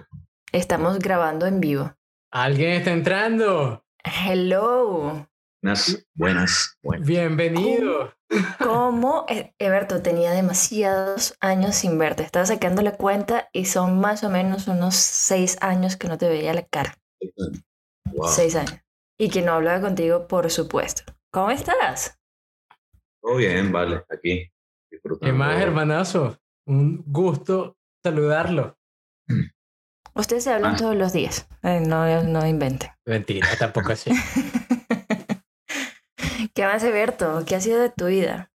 Estamos 0.50 0.98
grabando 0.98 1.46
en 1.46 1.60
vivo. 1.60 1.94
¿Alguien 2.32 2.70
está 2.70 2.90
entrando? 2.90 3.84
Hello. 4.02 5.28
Buenas, 5.62 6.06
buenas, 6.14 6.78
buenas. 6.82 7.06
Bienvenido. 7.06 8.14
¿Cómo? 8.58 9.26
E-, 9.28 9.54
Eberto 9.58 10.00
tenía 10.00 10.30
demasiados 10.30 11.36
años 11.40 11.74
sin 11.74 11.98
verte. 11.98 12.22
Estaba 12.22 12.46
sacando 12.46 12.80
la 12.80 12.96
cuenta 12.96 13.50
y 13.52 13.66
son 13.66 14.00
más 14.00 14.24
o 14.24 14.30
menos 14.30 14.68
unos 14.68 14.94
seis 14.94 15.58
años 15.60 15.98
que 15.98 16.08
no 16.08 16.16
te 16.16 16.30
veía 16.30 16.54
la 16.54 16.66
cara. 16.66 16.96
Seis 18.26 18.56
años. 18.56 18.80
Y 19.18 19.28
que 19.28 19.42
no 19.42 19.52
hablaba 19.52 19.82
contigo, 19.82 20.26
por 20.26 20.50
supuesto. 20.50 21.02
¿Cómo 21.30 21.50
estás? 21.50 22.19
Todo 23.20 23.36
bien, 23.36 23.70
vale, 23.70 24.02
aquí. 24.08 24.50
¿Qué 25.20 25.32
más, 25.32 25.60
hermanazo? 25.60 26.38
Un 26.66 27.02
gusto 27.06 27.76
saludarlo. 28.02 28.78
Ustedes 30.14 30.44
se 30.44 30.52
hablan 30.52 30.74
ah. 30.74 30.78
todos 30.78 30.96
los 30.96 31.12
días. 31.12 31.48
Eh, 31.62 31.80
no, 31.80 32.22
no 32.24 32.46
inventen. 32.46 32.90
Mentira, 33.06 33.48
tampoco 33.58 33.92
así. 33.92 34.10
¿Qué 36.54 36.64
más, 36.64 36.82
Eberto? 36.82 37.44
¿Qué 37.46 37.54
ha 37.54 37.60
sido 37.60 37.80
de 37.80 37.90
tu 37.90 38.06
vida? 38.06 38.50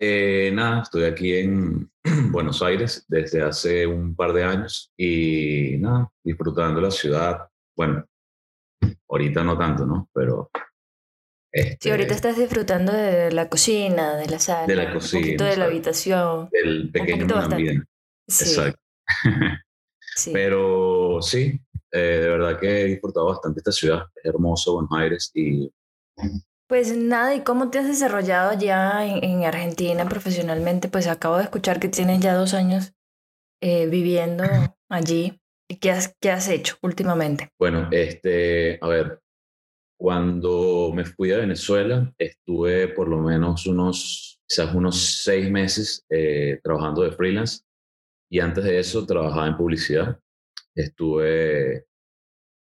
Eh, 0.00 0.50
nada, 0.54 0.82
estoy 0.82 1.04
aquí 1.04 1.36
en 1.36 1.90
Buenos 2.30 2.62
Aires 2.62 3.04
desde 3.08 3.42
hace 3.42 3.86
un 3.86 4.14
par 4.14 4.32
de 4.32 4.44
años 4.44 4.92
y 4.96 5.76
nada, 5.78 6.10
disfrutando 6.22 6.80
la 6.80 6.90
ciudad. 6.90 7.48
Bueno, 7.76 8.04
ahorita 9.08 9.44
no 9.44 9.58
tanto, 9.58 9.84
¿no? 9.84 10.08
Pero... 10.12 10.50
Este, 11.54 11.76
sí, 11.80 11.90
ahorita 11.90 12.14
estás 12.14 12.36
disfrutando 12.36 12.92
de 12.92 13.30
la 13.30 13.48
cocina, 13.48 14.16
de 14.16 14.26
la 14.26 14.40
sala, 14.40 14.66
de 14.66 14.74
la 14.74 14.92
cocina, 14.92 15.20
un 15.20 15.24
poquito 15.24 15.44
de 15.44 15.56
la 15.56 15.64
habitación. 15.66 16.48
Del 16.50 16.90
pequeño 16.90 17.36
ambiente. 17.36 17.86
Exacto. 18.26 18.80
sí. 20.16 20.32
Pero 20.32 21.22
sí, 21.22 21.60
eh, 21.92 21.98
de 21.98 22.28
verdad 22.28 22.58
que 22.58 22.80
he 22.80 22.84
disfrutado 22.86 23.26
bastante 23.26 23.60
esta 23.60 23.70
ciudad. 23.70 24.02
Es 24.16 24.24
hermoso 24.24 24.74
Buenos 24.74 24.90
Aires 24.98 25.30
y 25.32 25.70
pues 26.66 26.96
nada, 26.96 27.34
¿y 27.36 27.42
cómo 27.42 27.70
te 27.70 27.78
has 27.78 27.86
desarrollado 27.86 28.58
ya 28.58 29.06
en, 29.06 29.44
Argentina 29.44 30.08
profesionalmente? 30.08 30.88
Pues 30.88 31.06
acabo 31.06 31.36
de 31.36 31.44
escuchar 31.44 31.78
que 31.78 31.88
tienes 31.88 32.20
ya 32.20 32.34
dos 32.34 32.52
años 32.52 32.94
eh, 33.60 33.86
viviendo 33.86 34.42
allí. 34.88 35.38
¿Y 35.68 35.76
qué 35.76 35.92
has, 35.92 36.16
qué 36.20 36.30
has 36.30 36.48
hecho 36.48 36.76
últimamente? 36.82 37.50
Bueno, 37.60 37.88
este, 37.90 38.78
a 38.82 38.88
ver, 38.88 39.20
cuando 40.04 40.92
me 40.94 41.06
fui 41.06 41.32
a 41.32 41.38
Venezuela, 41.38 42.12
estuve 42.18 42.88
por 42.88 43.08
lo 43.08 43.22
menos 43.22 43.66
unos, 43.66 44.38
quizás 44.46 44.74
unos 44.74 45.22
seis 45.22 45.50
meses 45.50 46.04
eh, 46.10 46.60
trabajando 46.62 47.00
de 47.04 47.12
freelance 47.12 47.62
y 48.30 48.38
antes 48.38 48.64
de 48.64 48.78
eso 48.78 49.06
trabajaba 49.06 49.46
en 49.46 49.56
publicidad. 49.56 50.20
Estuve 50.74 51.86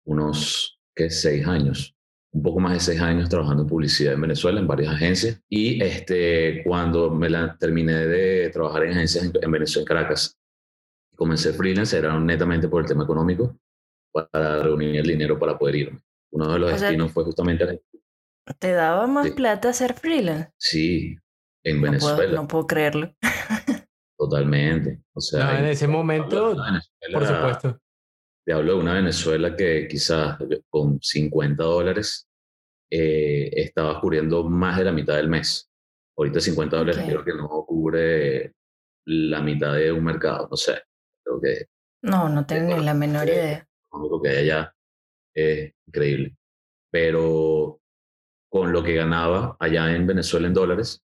unos, 0.05 0.79
¿qué? 0.95 1.09
Seis 1.09 1.45
años 1.45 1.93
un 2.31 2.41
poco 2.41 2.61
más 2.61 2.71
de 2.71 2.79
seis 2.79 3.01
años 3.01 3.27
trabajando 3.27 3.63
en 3.63 3.69
publicidad 3.69 4.13
en 4.13 4.21
Venezuela, 4.21 4.61
en 4.61 4.67
varias 4.67 4.93
agencias. 4.93 5.41
Y 5.49 5.83
este, 5.83 6.63
cuando 6.63 7.13
me 7.13 7.29
la 7.29 7.57
terminé 7.57 7.95
de 7.95 8.49
trabajar 8.49 8.85
en 8.85 8.91
agencias 8.91 9.25
en, 9.25 9.51
Venezuela, 9.51 9.81
en 9.81 9.85
Caracas, 9.85 10.39
comencé 11.17 11.51
freelance, 11.51 11.97
era 11.97 12.17
netamente 12.17 12.69
por 12.69 12.81
el 12.81 12.87
tema 12.87 13.03
económico, 13.03 13.59
para 14.13 14.63
reunir 14.63 14.95
el 14.95 15.07
dinero 15.07 15.37
para 15.37 15.57
poder 15.57 15.75
irme. 15.75 16.01
Uno 16.35 16.51
de 16.51 16.59
los 16.59 16.81
destinos 16.81 17.13
fue 17.13 17.23
justamente... 17.23 17.81
¿Te 18.59 18.73
daba 18.73 19.07
más 19.07 19.31
plata 19.31 19.69
hacer 19.69 19.93
freelance? 19.93 20.51
Sí, 20.57 21.15
en 21.63 21.81
Venezuela. 21.81 22.33
No 22.33 22.45
puedo, 22.45 22.67
creerlo. 22.67 23.15
Totalmente. 24.19 25.01
O 25.13 25.21
sea, 25.21 25.59
en 25.59 25.65
ese 25.67 25.87
momento, 25.87 26.57
por 27.13 27.25
supuesto. 27.25 27.79
Te 28.45 28.51
hablo 28.51 28.73
de 28.73 28.79
una 28.81 28.93
Venezuela 28.95 29.55
que 29.55 29.87
quizás 29.87 30.37
con 30.69 30.99
50 31.01 31.63
dólares 31.63 32.27
eh, 32.91 33.49
estaba 33.53 34.01
cubriendo 34.01 34.43
más 34.43 34.77
de 34.77 34.83
la 34.83 34.91
mitad 34.91 35.15
del 35.15 35.29
mes. 35.29 35.71
Ahorita 36.17 36.41
50 36.41 36.77
dólares 36.77 37.01
creo 37.07 37.23
que 37.23 37.33
no 37.33 37.47
cubre 37.65 38.53
la 39.05 39.41
mitad 39.41 39.73
de 39.73 39.89
un 39.89 40.03
mercado, 40.03 40.49
no 40.51 40.57
sé. 40.57 40.81
Creo 41.23 41.39
que... 41.41 41.67
No, 42.03 42.27
no 42.27 42.45
tengo 42.45 42.75
ni 42.75 42.83
la 42.83 42.93
menor 42.93 43.25
idea. 43.25 43.65
Lo 43.93 44.21
que 44.21 44.29
hay 44.29 44.49
allá 44.49 44.74
es 45.35 45.73
increíble. 45.87 46.35
Pero 46.91 47.81
con 48.49 48.71
lo 48.71 48.83
que 48.83 48.95
ganaba 48.95 49.57
allá 49.59 49.93
en 49.95 50.07
Venezuela 50.07 50.47
en 50.47 50.53
dólares, 50.53 51.03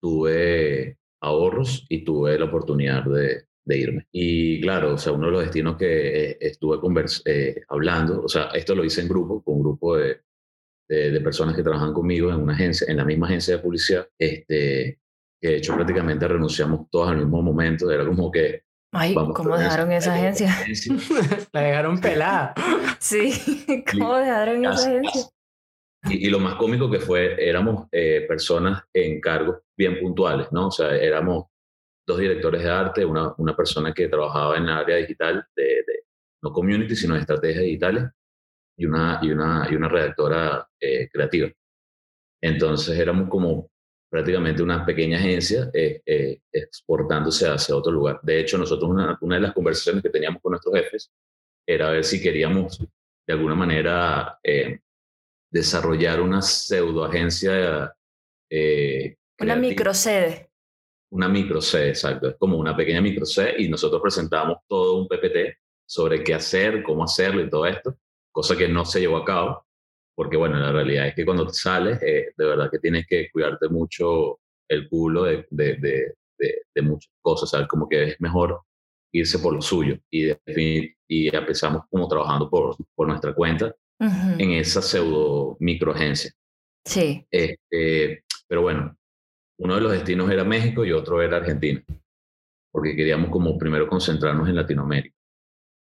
tuve 0.00 0.98
ahorros 1.20 1.84
y 1.88 2.04
tuve 2.04 2.38
la 2.38 2.46
oportunidad 2.46 3.04
de, 3.04 3.44
de 3.64 3.78
irme. 3.78 4.06
Y 4.12 4.60
claro, 4.60 4.94
o 4.94 4.98
sea, 4.98 5.12
uno 5.12 5.26
de 5.26 5.32
los 5.32 5.42
destinos 5.42 5.76
que 5.76 6.30
eh, 6.30 6.38
estuve 6.40 6.78
eh, 7.24 7.62
hablando, 7.68 8.22
o 8.22 8.28
sea, 8.28 8.44
esto 8.54 8.74
lo 8.74 8.84
hice 8.84 9.02
en 9.02 9.08
grupo, 9.08 9.42
con 9.42 9.56
un 9.56 9.60
grupo 9.62 9.96
de, 9.96 10.20
de, 10.88 11.20
personas 11.20 11.54
que 11.54 11.62
trabajan 11.62 11.92
conmigo 11.92 12.30
en 12.30 12.40
una 12.40 12.54
agencia, 12.54 12.86
en 12.90 12.96
la 12.96 13.04
misma 13.04 13.26
agencia 13.26 13.56
de 13.56 13.62
publicidad, 13.62 14.08
este, 14.18 15.00
que 15.40 15.48
de 15.48 15.56
hecho 15.56 15.74
prácticamente 15.74 16.26
renunciamos 16.26 16.88
todos 16.90 17.10
al 17.10 17.18
mismo 17.18 17.42
momento, 17.42 17.90
era 17.90 18.04
como 18.04 18.30
que... 18.30 18.64
Ay, 18.92 19.14
¿cómo 19.14 19.56
dejaron 19.56 19.92
esa 19.92 20.14
agencia? 20.14 20.48
la 21.52 21.60
dejaron 21.60 22.00
pelada. 22.00 22.54
sí, 22.98 23.32
¿cómo 23.90 24.16
dejaron 24.16 24.64
esa 24.64 24.88
agencia? 24.88 25.22
Y, 26.04 26.26
y, 26.26 26.30
lo 26.30 26.38
más 26.40 26.54
cómico 26.54 26.90
que 26.90 26.98
fue, 26.98 27.36
éramos 27.38 27.86
eh, 27.92 28.24
personas 28.26 28.82
en 28.94 29.20
cargos 29.20 29.58
bien 29.76 30.00
puntuales, 30.00 30.50
¿no? 30.50 30.68
O 30.68 30.70
sea, 30.70 30.96
éramos 30.96 31.46
dos 32.06 32.18
directores 32.18 32.62
de 32.62 32.70
arte, 32.70 33.04
una, 33.04 33.34
una 33.36 33.54
persona 33.54 33.92
que 33.92 34.08
trabajaba 34.08 34.56
en 34.56 34.64
el 34.64 34.70
área 34.70 34.96
digital, 34.96 35.46
de, 35.54 35.84
no 36.42 36.52
community, 36.52 36.96
sino 36.96 37.14
de 37.14 37.20
estrategias 37.20 37.64
digitales, 37.64 38.04
y 38.78 38.86
una, 38.86 39.20
y 39.22 39.30
una, 39.30 39.68
y 39.70 39.76
una 39.76 39.88
redactora 39.88 40.66
eh, 40.80 41.08
creativa. 41.12 41.50
Entonces 42.42 42.98
éramos 42.98 43.28
como 43.28 43.69
prácticamente 44.10 44.62
una 44.62 44.84
pequeña 44.84 45.18
agencia 45.18 45.70
eh, 45.72 46.02
eh, 46.04 46.40
exportándose 46.52 47.48
hacia 47.48 47.76
otro 47.76 47.92
lugar. 47.92 48.20
De 48.22 48.40
hecho, 48.40 48.58
nosotros 48.58 48.90
una, 48.90 49.16
una, 49.20 49.36
de 49.36 49.42
las 49.42 49.52
conversaciones 49.52 50.02
que 50.02 50.10
teníamos 50.10 50.42
con 50.42 50.50
nuestros 50.50 50.74
jefes 50.74 51.10
era 51.66 51.90
ver 51.90 52.04
si 52.04 52.20
queríamos 52.20 52.78
de 53.26 53.32
alguna 53.32 53.54
manera 53.54 54.38
desarrollar 55.50 56.20
una 56.20 56.42
pseudo 56.42 57.04
agencia. 57.04 57.94
una 59.38 59.56
microsede 59.56 60.50
una 61.10 61.28
micro 61.28 61.60
C, 61.60 61.88
exacto. 61.88 62.28
Es 62.28 62.36
como 62.36 62.56
una 62.56 62.76
pequeña 62.76 63.00
micro 63.00 63.26
C 63.26 63.54
y 63.58 63.68
nosotros 63.68 64.00
presentamos 64.00 64.58
todo 64.68 64.96
un 64.96 65.08
PPT 65.08 65.58
sobre 65.84 66.22
qué 66.22 66.34
hacer, 66.34 66.82
cómo 66.82 67.04
hacerlo 67.04 67.42
y 67.42 67.50
todo 67.50 67.66
esto, 67.66 67.96
cosa 68.30 68.56
que 68.56 68.68
no 68.68 68.84
se 68.84 69.00
llevó 69.00 69.18
a 69.18 69.24
cabo, 69.24 69.66
porque 70.14 70.36
bueno, 70.36 70.58
la 70.58 70.72
realidad 70.72 71.08
es 71.08 71.14
que 71.14 71.24
cuando 71.24 71.48
sales, 71.48 72.00
eh, 72.02 72.32
de 72.36 72.44
verdad 72.46 72.70
que 72.70 72.78
tienes 72.78 73.06
que 73.06 73.30
cuidarte 73.30 73.68
mucho 73.68 74.40
el 74.68 74.88
culo 74.88 75.24
de, 75.24 75.46
de, 75.50 75.76
de, 75.76 76.14
de, 76.74 76.82
muchas 76.82 77.12
cosas, 77.20 77.50
¿sabes? 77.50 77.68
Como 77.68 77.88
que 77.88 78.04
es 78.04 78.20
mejor 78.20 78.60
irse 79.12 79.38
por 79.38 79.54
lo 79.54 79.60
suyo 79.60 79.98
y, 80.10 80.30
y 81.08 81.34
empezamos 81.34 81.82
como 81.90 82.06
trabajando 82.08 82.48
por, 82.48 82.76
por 82.94 83.08
nuestra 83.08 83.34
cuenta 83.34 83.74
en 84.00 84.52
esa 84.52 84.80
pseudo 84.80 85.56
microagencia. 85.60 86.30
Sí. 86.84 87.26
Este, 87.30 88.24
pero 88.48 88.62
bueno, 88.62 88.96
uno 89.58 89.74
de 89.74 89.80
los 89.80 89.92
destinos 89.92 90.30
era 90.30 90.42
México 90.44 90.84
y 90.84 90.92
otro 90.92 91.20
era 91.20 91.36
Argentina, 91.36 91.84
porque 92.72 92.96
queríamos 92.96 93.30
como 93.30 93.58
primero 93.58 93.86
concentrarnos 93.86 94.48
en 94.48 94.56
Latinoamérica. 94.56 95.14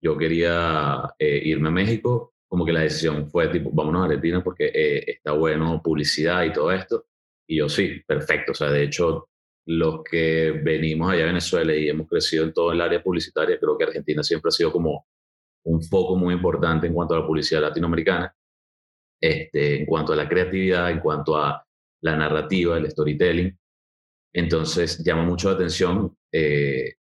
Yo 0.01 0.17
quería 0.17 1.03
eh, 1.19 1.41
irme 1.43 1.67
a 1.67 1.71
México, 1.71 2.33
como 2.49 2.65
que 2.65 2.73
la 2.73 2.81
decisión 2.81 3.29
fue 3.29 3.47
tipo, 3.49 3.69
vámonos 3.71 4.01
a 4.01 4.05
Argentina 4.05 4.43
porque 4.43 4.71
eh, 4.73 5.03
está 5.07 5.33
bueno 5.33 5.81
publicidad 5.83 6.43
y 6.43 6.51
todo 6.51 6.71
esto. 6.71 7.05
Y 7.47 7.57
yo 7.57 7.69
sí, 7.69 8.01
perfecto. 8.05 8.51
O 8.53 8.55
sea, 8.55 8.69
de 8.71 8.83
hecho, 8.83 9.29
los 9.67 10.03
que 10.03 10.51
venimos 10.63 11.11
allá 11.11 11.23
a 11.23 11.27
Venezuela 11.27 11.75
y 11.75 11.89
hemos 11.89 12.07
crecido 12.07 12.43
en 12.43 12.53
todo 12.53 12.71
el 12.71 12.81
área 12.81 13.03
publicitaria, 13.03 13.59
creo 13.59 13.77
que 13.77 13.83
Argentina 13.85 14.23
siempre 14.23 14.49
ha 14.49 14.51
sido 14.51 14.71
como 14.71 15.05
un 15.65 15.83
foco 15.83 16.15
muy 16.15 16.33
importante 16.33 16.87
en 16.87 16.93
cuanto 16.93 17.13
a 17.13 17.19
la 17.19 17.27
publicidad 17.27 17.61
latinoamericana, 17.61 18.35
este, 19.21 19.81
en 19.81 19.85
cuanto 19.85 20.13
a 20.13 20.15
la 20.15 20.27
creatividad, 20.27 20.89
en 20.89 20.99
cuanto 20.99 21.37
a 21.37 21.63
la 22.01 22.15
narrativa, 22.15 22.77
el 22.77 22.89
storytelling. 22.89 23.55
Entonces 24.33 25.03
llama 25.03 25.23
mucho 25.23 25.49
la 25.49 25.55
atención 25.55 26.17
eh, 26.31 26.95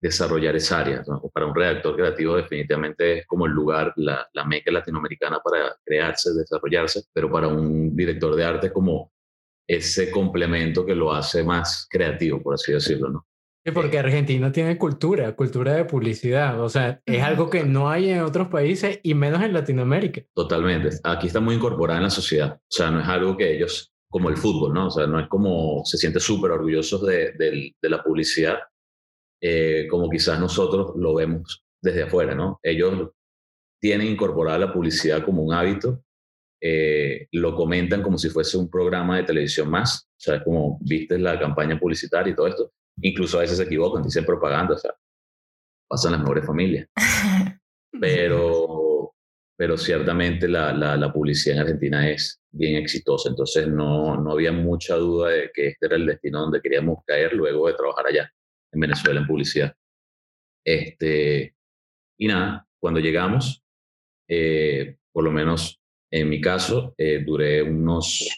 desarrollar 0.00 0.56
esa 0.56 0.80
área. 0.80 1.02
Para 1.32 1.46
un 1.46 1.54
redactor 1.54 1.96
creativo 1.96 2.36
definitivamente 2.36 3.18
es 3.18 3.26
como 3.26 3.46
el 3.46 3.52
lugar, 3.52 3.92
la, 3.96 4.28
la, 4.32 4.44
meca 4.44 4.70
latinoamericana 4.70 5.40
para 5.40 5.76
crearse, 5.84 6.30
desarrollarse, 6.34 7.02
pero 7.12 7.30
para 7.30 7.48
un 7.48 7.96
director 7.96 8.34
de 8.36 8.44
arte 8.44 8.66
es 8.68 8.72
como 8.72 9.12
ese 9.66 10.10
complemento 10.10 10.86
que 10.86 10.94
lo 10.94 11.12
hace 11.12 11.44
más 11.44 11.86
creativo, 11.90 12.42
por 12.42 12.54
así 12.54 12.72
decirlo, 12.72 13.10
¿no? 13.10 13.26
Sí, 13.64 13.72
porque 13.72 13.98
Argentina 13.98 14.50
tiene 14.50 14.78
cultura, 14.78 15.34
cultura 15.34 15.74
de 15.74 15.84
publicidad, 15.84 16.58
o 16.60 16.68
sea, 16.68 17.02
es 17.04 17.22
algo 17.22 17.50
que 17.50 17.64
no 17.64 17.90
hay 17.90 18.08
en 18.08 18.20
otros 18.20 18.48
países 18.48 19.00
y 19.02 19.14
menos 19.14 19.42
en 19.42 19.52
Latinoamérica. 19.52 20.22
Totalmente, 20.32 20.90
aquí 21.02 21.26
está 21.26 21.40
muy 21.40 21.56
incorporada 21.56 21.98
en 21.98 22.04
la 22.04 22.10
sociedad, 22.10 22.54
o 22.54 22.70
sea, 22.70 22.90
no 22.90 23.00
es 23.00 23.08
algo 23.08 23.36
que 23.36 23.52
ellos 23.56 23.92
como 24.08 24.30
el 24.30 24.36
fútbol, 24.36 24.72
¿no? 24.72 24.86
O 24.86 24.90
sea, 24.90 25.06
no 25.06 25.20
es 25.20 25.28
como 25.28 25.82
se 25.84 25.98
siente 25.98 26.18
súper 26.18 26.50
orgullosos 26.52 27.04
de, 27.06 27.32
de, 27.32 27.88
la 27.90 28.02
publicidad, 28.02 28.58
eh, 29.40 29.86
como 29.88 30.08
quizás 30.08 30.38
nosotros 30.38 30.92
lo 30.96 31.14
vemos 31.14 31.64
desde 31.80 32.04
afuera, 32.04 32.34
¿no? 32.34 32.58
Ellos 32.62 33.10
tienen 33.80 34.08
incorporada 34.08 34.58
la 34.58 34.72
publicidad 34.72 35.24
como 35.24 35.42
un 35.42 35.52
hábito, 35.52 36.02
eh, 36.60 37.28
lo 37.32 37.54
comentan 37.54 38.02
como 38.02 38.18
si 38.18 38.30
fuese 38.30 38.58
un 38.58 38.68
programa 38.68 39.16
de 39.16 39.24
televisión 39.24 39.70
más, 39.70 40.08
o 40.10 40.20
sea, 40.20 40.36
es 40.36 40.42
como 40.42 40.78
viste 40.80 41.18
la 41.18 41.38
campaña 41.38 41.78
publicitaria 41.78 42.32
y 42.32 42.36
todo 42.36 42.48
esto, 42.48 42.72
incluso 43.00 43.38
a 43.38 43.42
veces 43.42 43.58
se 43.58 43.64
equivocan, 43.64 44.02
dicen 44.02 44.24
propaganda, 44.24 44.74
o 44.74 44.78
sea, 44.78 44.92
pasan 45.88 46.12
las 46.12 46.20
mejores 46.20 46.46
familias. 46.46 46.88
Pero 48.00 48.88
pero 49.58 49.76
ciertamente 49.76 50.46
la, 50.46 50.72
la, 50.72 51.12
publicidad 51.12 51.56
en 51.56 51.62
Argentina 51.62 52.08
es 52.08 52.40
bien 52.52 52.76
exitosa, 52.76 53.28
entonces 53.28 53.66
no, 53.66 54.16
no 54.16 54.30
había 54.30 54.52
mucha 54.52 54.94
duda 54.94 55.30
de 55.30 55.50
que 55.52 55.68
este 55.70 55.86
era 55.86 55.96
el 55.96 56.06
destino 56.06 56.42
donde 56.42 56.60
queríamos 56.60 57.00
caer 57.04 57.32
luego 57.32 57.66
de 57.66 57.74
trabajar 57.74 58.06
allá, 58.06 58.32
en 58.72 58.80
Venezuela, 58.80 59.20
en 59.20 59.26
publicidad. 59.26 59.74
Este, 60.64 61.54
y 62.18 62.26
nada, 62.26 62.66
cuando 62.80 63.00
llegamos, 63.00 63.62
eh, 64.28 64.98
por 65.12 65.24
lo 65.24 65.30
menos 65.30 65.80
en 66.10 66.28
mi 66.28 66.40
caso, 66.40 66.94
eh, 66.96 67.22
duré 67.24 67.62
unos 67.62 68.28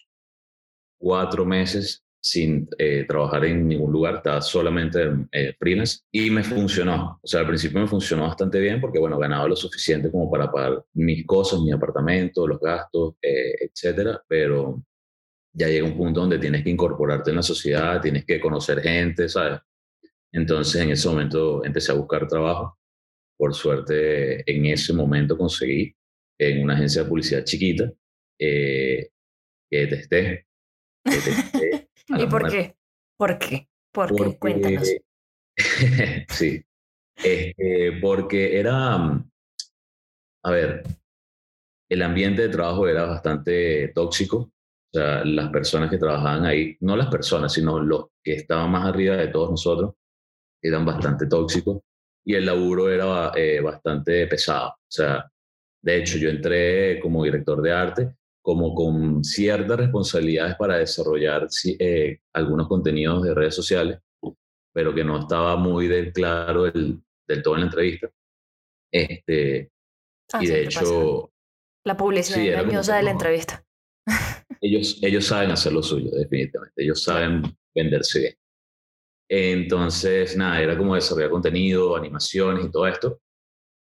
cuatro 0.98 1.44
meses 1.44 2.04
sin 2.22 2.68
eh, 2.78 3.04
trabajar 3.08 3.46
en 3.46 3.66
ningún 3.66 3.92
lugar, 3.92 4.16
estaba 4.16 4.42
solamente 4.42 5.02
en 5.02 5.28
eh, 5.32 5.54
freelance 5.58 6.00
y 6.12 6.30
me 6.30 6.44
funcionó. 6.44 7.18
O 7.22 7.26
sea, 7.26 7.40
al 7.40 7.46
principio 7.46 7.80
me 7.80 7.86
funcionó 7.86 8.24
bastante 8.24 8.60
bien 8.60 8.80
porque, 8.80 8.98
bueno, 8.98 9.18
ganaba 9.18 9.48
lo 9.48 9.56
suficiente 9.56 10.10
como 10.10 10.30
para 10.30 10.52
pagar 10.52 10.84
mis 10.92 11.26
cosas, 11.26 11.60
mi 11.60 11.72
apartamento, 11.72 12.46
los 12.46 12.60
gastos, 12.60 13.14
eh, 13.22 13.54
etcétera, 13.60 14.22
pero 14.28 14.82
ya 15.52 15.68
llega 15.68 15.86
un 15.86 15.96
punto 15.96 16.20
donde 16.20 16.38
tienes 16.38 16.62
que 16.62 16.70
incorporarte 16.70 17.30
en 17.30 17.36
la 17.36 17.42
sociedad, 17.42 18.00
tienes 18.00 18.24
que 18.24 18.38
conocer 18.38 18.80
gente, 18.82 19.28
¿sabes? 19.28 19.60
Entonces, 20.32 20.80
en 20.80 20.90
ese 20.90 21.08
momento 21.08 21.64
empecé 21.64 21.92
a 21.92 21.96
buscar 21.96 22.26
trabajo. 22.26 22.78
Por 23.36 23.54
suerte, 23.54 24.50
en 24.50 24.66
ese 24.66 24.92
momento 24.92 25.36
conseguí 25.36 25.94
en 26.38 26.62
una 26.62 26.74
agencia 26.74 27.02
de 27.02 27.08
publicidad 27.08 27.44
chiquita 27.44 27.90
que 28.38 29.10
testé, 29.70 30.46
que 31.04 31.16
testé 31.16 31.90
¿Y 32.18 32.26
por 32.26 32.50
qué? 32.50 32.76
¿Por 33.16 33.38
qué? 33.38 33.68
¿Por 33.92 34.14
qué? 34.14 34.38
Cuéntanos. 34.38 34.88
sí. 36.28 36.64
Este, 37.16 37.92
porque 38.00 38.58
era, 38.58 38.94
a 38.94 40.50
ver, 40.50 40.82
el 41.88 42.02
ambiente 42.02 42.42
de 42.42 42.48
trabajo 42.48 42.88
era 42.88 43.04
bastante 43.04 43.88
tóxico. 43.88 44.52
O 44.92 44.98
sea, 44.98 45.24
las 45.24 45.50
personas 45.50 45.90
que 45.90 45.98
trabajaban 45.98 46.46
ahí, 46.46 46.76
no 46.80 46.96
las 46.96 47.08
personas, 47.08 47.52
sino 47.52 47.78
los 47.78 48.06
que 48.24 48.34
estaban 48.34 48.70
más 48.70 48.86
arriba 48.86 49.16
de 49.16 49.28
todos 49.28 49.50
nosotros, 49.50 49.94
eran 50.62 50.84
bastante 50.84 51.26
tóxicos. 51.26 51.80
Y 52.24 52.34
el 52.34 52.46
laburo 52.46 52.90
era 52.90 53.32
eh, 53.34 53.60
bastante 53.60 54.26
pesado. 54.26 54.68
O 54.68 54.90
sea, 54.90 55.30
de 55.82 55.96
hecho, 55.96 56.18
yo 56.18 56.28
entré 56.28 57.00
como 57.00 57.24
director 57.24 57.62
de 57.62 57.72
arte 57.72 58.14
como 58.42 58.74
con 58.74 59.22
ciertas 59.22 59.78
responsabilidades 59.78 60.56
para 60.56 60.78
desarrollar 60.78 61.46
eh, 61.78 62.20
algunos 62.32 62.68
contenidos 62.68 63.22
de 63.22 63.34
redes 63.34 63.54
sociales, 63.54 63.98
pero 64.72 64.94
que 64.94 65.04
no 65.04 65.20
estaba 65.20 65.56
muy 65.56 65.88
del 65.88 66.12
claro 66.12 66.64
del, 66.64 67.02
del 67.28 67.42
todo 67.42 67.54
en 67.54 67.60
la 67.60 67.66
entrevista. 67.66 68.10
Este, 68.90 69.70
ah, 70.32 70.42
y 70.42 70.46
de 70.46 70.64
hecho... 70.64 71.32
La 71.84 71.96
publicidad 71.96 72.62
engañosa 72.62 72.96
de 72.96 73.02
la 73.02 73.10
entrevista. 73.10 73.64
Ellos, 74.60 74.98
ellos 75.02 75.24
saben 75.24 75.50
hacer 75.50 75.72
lo 75.72 75.82
suyo, 75.82 76.10
definitivamente. 76.10 76.82
Ellos 76.82 77.02
saben 77.02 77.42
venderse 77.74 78.20
bien. 78.20 78.34
Entonces, 79.32 80.36
nada, 80.36 80.60
era 80.60 80.76
como 80.76 80.96
desarrollar 80.96 81.30
contenido, 81.30 81.96
animaciones 81.96 82.66
y 82.66 82.70
todo 82.70 82.88
esto. 82.88 83.20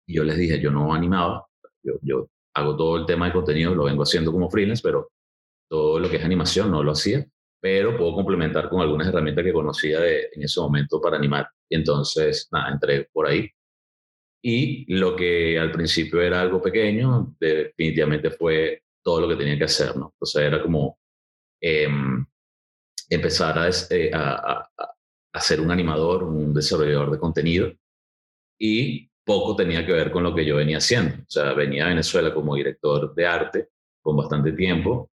Y 0.08 0.14
yo 0.14 0.24
les 0.24 0.38
dije, 0.38 0.58
yo 0.58 0.70
no 0.70 0.94
animaba, 0.94 1.46
yo, 1.82 1.94
yo 2.02 2.28
hago 2.54 2.76
todo 2.76 2.96
el 2.96 3.06
tema 3.06 3.26
de 3.26 3.32
contenido, 3.32 3.74
lo 3.74 3.84
vengo 3.84 4.04
haciendo 4.04 4.32
como 4.32 4.50
freelance, 4.50 4.82
pero 4.82 5.10
todo 5.68 5.98
lo 5.98 6.08
que 6.08 6.16
es 6.16 6.24
animación 6.24 6.70
no 6.70 6.82
lo 6.82 6.92
hacía, 6.92 7.26
pero 7.60 7.96
puedo 7.96 8.14
complementar 8.14 8.70
con 8.70 8.80
algunas 8.80 9.08
herramientas 9.08 9.44
que 9.44 9.52
conocía 9.52 10.00
de, 10.00 10.30
en 10.32 10.42
ese 10.42 10.60
momento 10.60 11.00
para 11.00 11.18
animar. 11.18 11.46
Y 11.68 11.76
entonces, 11.76 12.48
nada, 12.50 12.70
entré 12.72 13.08
por 13.12 13.26
ahí. 13.26 13.50
Y 14.42 14.94
lo 14.94 15.14
que 15.14 15.58
al 15.58 15.72
principio 15.72 16.22
era 16.22 16.40
algo 16.40 16.60
pequeño, 16.62 17.34
definitivamente 17.38 18.30
fue 18.30 18.82
todo 19.02 19.20
lo 19.22 19.28
que 19.28 19.36
tenía 19.36 19.58
que 19.58 19.64
hacer, 19.64 19.96
¿no? 19.96 20.12
Entonces 20.14 20.42
era 20.42 20.62
como 20.62 20.98
em, 21.60 22.24
empezar 23.10 23.70
eh, 23.90 24.10
a, 24.12 24.68
a, 24.76 24.93
ser 25.40 25.60
un 25.60 25.70
animador, 25.70 26.24
un 26.24 26.54
desarrollador 26.54 27.10
de 27.10 27.18
contenido. 27.18 27.72
Y 28.58 29.10
poco 29.24 29.56
tenía 29.56 29.84
que 29.84 29.92
ver 29.92 30.10
con 30.10 30.22
lo 30.22 30.34
que 30.34 30.44
yo 30.44 30.56
venía 30.56 30.78
haciendo. 30.78 31.16
O 31.16 31.30
sea, 31.30 31.52
venía 31.54 31.86
a 31.86 31.88
Venezuela 31.88 32.32
como 32.32 32.54
director 32.54 33.14
de 33.14 33.26
arte 33.26 33.68
con 34.02 34.16
bastante 34.16 34.52
tiempo, 34.52 35.10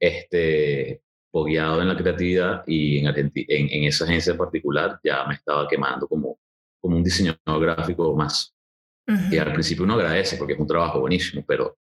este, 0.00 1.02
fogueado 1.30 1.82
en 1.82 1.88
la 1.88 1.96
creatividad 1.96 2.62
y 2.66 2.98
en, 2.98 3.06
en, 3.08 3.32
en, 3.34 3.84
esa 3.84 4.04
agencia 4.04 4.32
en 4.32 4.38
particular 4.38 5.00
ya 5.02 5.24
me 5.26 5.34
estaba 5.34 5.66
quemando 5.66 6.06
como, 6.06 6.38
como 6.80 6.96
un 6.96 7.04
diseñador 7.04 7.60
gráfico 7.60 8.14
más. 8.14 8.54
Y 9.30 9.38
al 9.38 9.54
principio 9.54 9.84
uno 9.84 9.94
agradece 9.94 10.36
porque 10.36 10.52
es 10.52 10.58
un 10.58 10.66
trabajo 10.66 11.00
buenísimo, 11.00 11.42
pero 11.46 11.78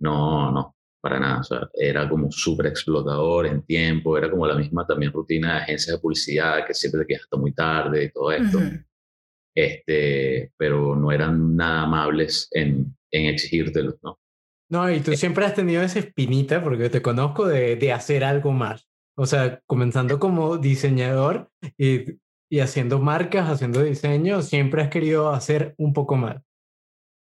no, 0.00 0.52
no, 0.52 0.76
para 1.02 1.20
nada. 1.20 1.40
O 1.40 1.44
sea, 1.44 1.68
era 1.74 2.08
como 2.08 2.32
súper 2.32 2.68
explotador 2.68 3.46
en 3.46 3.62
tiempo, 3.62 4.16
era 4.16 4.30
como 4.30 4.46
la 4.46 4.54
misma 4.54 4.86
también 4.86 5.12
rutina 5.12 5.56
de 5.56 5.60
agencias 5.60 5.96
de 5.96 6.00
publicidad 6.00 6.66
que 6.66 6.72
siempre 6.72 7.02
te 7.02 7.08
quedas 7.08 7.24
hasta 7.24 7.36
muy 7.36 7.52
tarde 7.52 8.04
y 8.04 8.10
todo 8.10 8.32
esto 8.32 8.58
este, 9.54 10.52
pero 10.56 10.96
no 10.96 11.12
eran 11.12 11.56
nada 11.56 11.82
amables 11.82 12.48
en, 12.52 12.96
en 13.10 13.26
exigírtelo, 13.26 13.98
¿no? 14.02 14.18
No, 14.70 14.90
y 14.90 15.00
tú 15.00 15.14
siempre 15.14 15.44
has 15.44 15.54
tenido 15.54 15.82
esa 15.82 15.98
espinita, 15.98 16.64
porque 16.64 16.88
te 16.88 17.02
conozco, 17.02 17.46
de, 17.46 17.76
de 17.76 17.92
hacer 17.92 18.24
algo 18.24 18.52
más. 18.52 18.88
O 19.18 19.26
sea, 19.26 19.60
comenzando 19.66 20.18
como 20.18 20.56
diseñador 20.56 21.50
y, 21.76 22.04
y 22.50 22.60
haciendo 22.60 22.98
marcas, 22.98 23.50
haciendo 23.50 23.82
diseño, 23.82 24.40
siempre 24.40 24.82
has 24.82 24.88
querido 24.88 25.30
hacer 25.30 25.74
un 25.76 25.92
poco 25.92 26.16
más. 26.16 26.42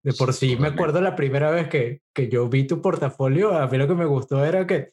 De 0.05 0.13
por 0.13 0.33
sí, 0.33 0.57
me 0.57 0.69
acuerdo 0.69 1.01
la 1.01 1.15
primera 1.15 1.51
vez 1.51 1.69
que, 1.69 2.01
que 2.13 2.29
yo 2.29 2.49
vi 2.49 2.67
tu 2.67 2.83
portafolio, 2.83 3.57
a 3.57 3.69
mí 3.69 3.79
lo 3.79 3.87
que 3.87 3.95
me 3.95 4.05
gustó 4.05 4.45
era 4.45 4.67
que, 4.67 4.91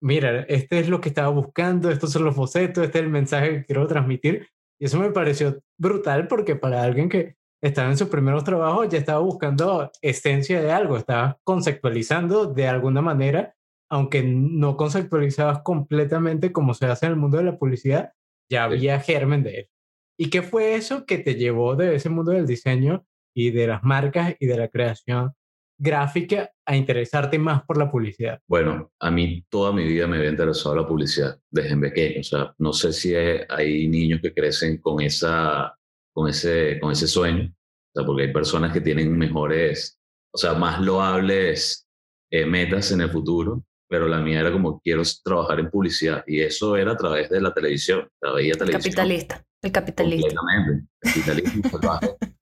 mira, 0.00 0.42
este 0.42 0.78
es 0.78 0.88
lo 0.88 1.00
que 1.00 1.08
estaba 1.08 1.28
buscando, 1.30 1.90
estos 1.90 2.12
son 2.12 2.24
los 2.24 2.36
bocetos, 2.36 2.84
este 2.84 2.98
es 2.98 3.04
el 3.04 3.10
mensaje 3.10 3.50
que 3.50 3.64
quiero 3.64 3.86
transmitir, 3.88 4.48
y 4.78 4.84
eso 4.86 5.00
me 5.00 5.10
pareció 5.10 5.58
brutal 5.78 6.28
porque 6.28 6.54
para 6.54 6.82
alguien 6.82 7.08
que 7.08 7.34
estaba 7.60 7.90
en 7.90 7.96
sus 7.96 8.08
primeros 8.08 8.44
trabajos 8.44 8.88
ya 8.88 8.98
estaba 8.98 9.18
buscando 9.18 9.90
esencia 10.00 10.60
de 10.60 10.70
algo, 10.70 10.96
estaba 10.96 11.38
conceptualizando 11.42 12.46
de 12.46 12.68
alguna 12.68 13.02
manera, 13.02 13.56
aunque 13.90 14.22
no 14.22 14.76
conceptualizabas 14.76 15.62
completamente 15.62 16.52
como 16.52 16.74
se 16.74 16.86
hace 16.86 17.06
en 17.06 17.12
el 17.12 17.18
mundo 17.18 17.38
de 17.38 17.44
la 17.44 17.58
publicidad, 17.58 18.12
ya 18.50 18.64
había 18.64 19.00
germen 19.00 19.42
de 19.42 19.54
él. 19.60 19.70
¿Y 20.18 20.30
qué 20.30 20.42
fue 20.42 20.76
eso 20.76 21.04
que 21.04 21.18
te 21.18 21.34
llevó 21.34 21.74
de 21.76 21.94
ese 21.96 22.08
mundo 22.08 22.32
del 22.32 22.46
diseño 22.46 23.04
y 23.36 23.50
de 23.50 23.66
las 23.66 23.84
marcas 23.84 24.34
y 24.40 24.46
de 24.46 24.56
la 24.56 24.68
creación 24.68 25.32
gráfica 25.78 26.50
a 26.64 26.74
interesarte 26.74 27.38
más 27.38 27.62
por 27.64 27.76
la 27.76 27.90
publicidad? 27.90 28.40
Bueno, 28.48 28.90
a 28.98 29.10
mí 29.10 29.44
toda 29.50 29.72
mi 29.72 29.84
vida 29.84 30.06
me 30.06 30.16
había 30.16 30.30
interesado 30.30 30.74
la 30.74 30.88
publicidad 30.88 31.38
desde 31.50 31.76
pequeño. 31.76 32.20
O 32.20 32.24
sea, 32.24 32.54
no 32.58 32.72
sé 32.72 32.94
si 32.94 33.14
hay 33.14 33.88
niños 33.88 34.20
que 34.22 34.32
crecen 34.32 34.78
con, 34.78 35.02
esa, 35.02 35.76
con, 36.14 36.30
ese, 36.30 36.80
con 36.80 36.92
ese 36.92 37.06
sueño, 37.06 37.52
o 37.52 38.00
sea, 38.00 38.06
porque 38.06 38.22
hay 38.22 38.32
personas 38.32 38.72
que 38.72 38.80
tienen 38.80 39.16
mejores, 39.16 40.00
o 40.32 40.38
sea, 40.38 40.54
más 40.54 40.80
loables 40.80 41.86
eh, 42.30 42.46
metas 42.46 42.90
en 42.92 43.02
el 43.02 43.10
futuro, 43.10 43.62
pero 43.86 44.08
la 44.08 44.20
mía 44.20 44.40
era 44.40 44.50
como 44.50 44.80
quiero 44.80 45.02
trabajar 45.22 45.60
en 45.60 45.70
publicidad 45.70 46.24
y 46.26 46.40
eso 46.40 46.74
era 46.74 46.92
a 46.92 46.96
través 46.96 47.28
de 47.28 47.40
la 47.40 47.52
televisión. 47.52 48.08
O 48.22 48.34
veía 48.34 48.54
televisión. 48.54 48.94
Capitalista, 48.94 49.44
el 49.62 49.72
capitalista. 49.72 50.34
Completamente, 50.34 50.88
capitalismo 51.00 51.62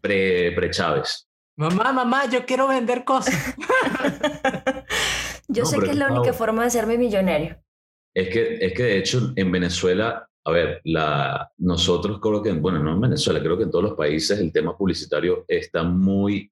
pre-Chávez. 0.00 1.28
Mamá, 1.56 1.92
mamá, 1.92 2.30
yo 2.30 2.46
quiero 2.46 2.68
vender 2.68 3.04
cosas. 3.04 3.34
yo 5.48 5.66
sé 5.66 5.78
que 5.78 5.90
es 5.90 5.96
la 5.96 6.12
única 6.12 6.32
forma 6.32 6.62
de 6.62 6.68
hacerme 6.68 6.96
millonario. 6.96 7.60
Es 8.14 8.28
que, 8.28 8.58
es 8.60 8.72
que 8.72 8.82
de 8.82 8.98
hecho 8.98 9.32
en 9.36 9.52
Venezuela, 9.52 10.28
a 10.44 10.50
ver, 10.50 10.80
la, 10.84 11.50
nosotros 11.58 12.18
creo 12.20 12.42
que, 12.42 12.52
bueno, 12.52 12.78
no 12.78 12.94
en 12.94 13.00
Venezuela, 13.00 13.40
creo 13.40 13.56
que 13.56 13.64
en 13.64 13.70
todos 13.70 13.84
los 13.84 13.94
países 13.94 14.38
el 14.38 14.52
tema 14.52 14.76
publicitario 14.76 15.44
está 15.46 15.82
muy 15.82 16.50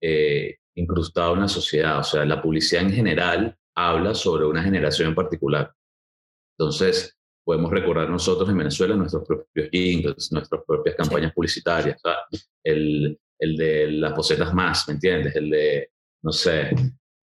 eh, 0.00 0.56
incrustado 0.74 1.34
en 1.34 1.40
la 1.40 1.48
sociedad. 1.48 2.00
O 2.00 2.04
sea, 2.04 2.24
la 2.24 2.42
publicidad 2.42 2.82
en 2.82 2.92
general 2.92 3.56
habla 3.76 4.14
sobre 4.14 4.46
una 4.46 4.62
generación 4.62 5.08
en 5.08 5.14
particular. 5.14 5.72
Entonces, 6.58 7.16
podemos 7.44 7.70
recordar 7.70 8.08
nosotros 8.08 8.48
en 8.48 8.58
Venezuela 8.58 8.94
nuestros 8.96 9.26
propios 9.26 9.68
jingles, 9.70 10.30
nuestras 10.32 10.62
propias 10.66 10.94
campañas 10.96 11.32
publicitarias. 11.32 12.00
El, 12.62 13.18
el 13.38 13.56
de 13.56 13.90
las 13.92 14.14
bocetas 14.14 14.52
más, 14.54 14.86
¿me 14.88 14.94
entiendes? 14.94 15.34
El 15.34 15.50
de, 15.50 15.90
no 16.22 16.32
sé, 16.32 16.70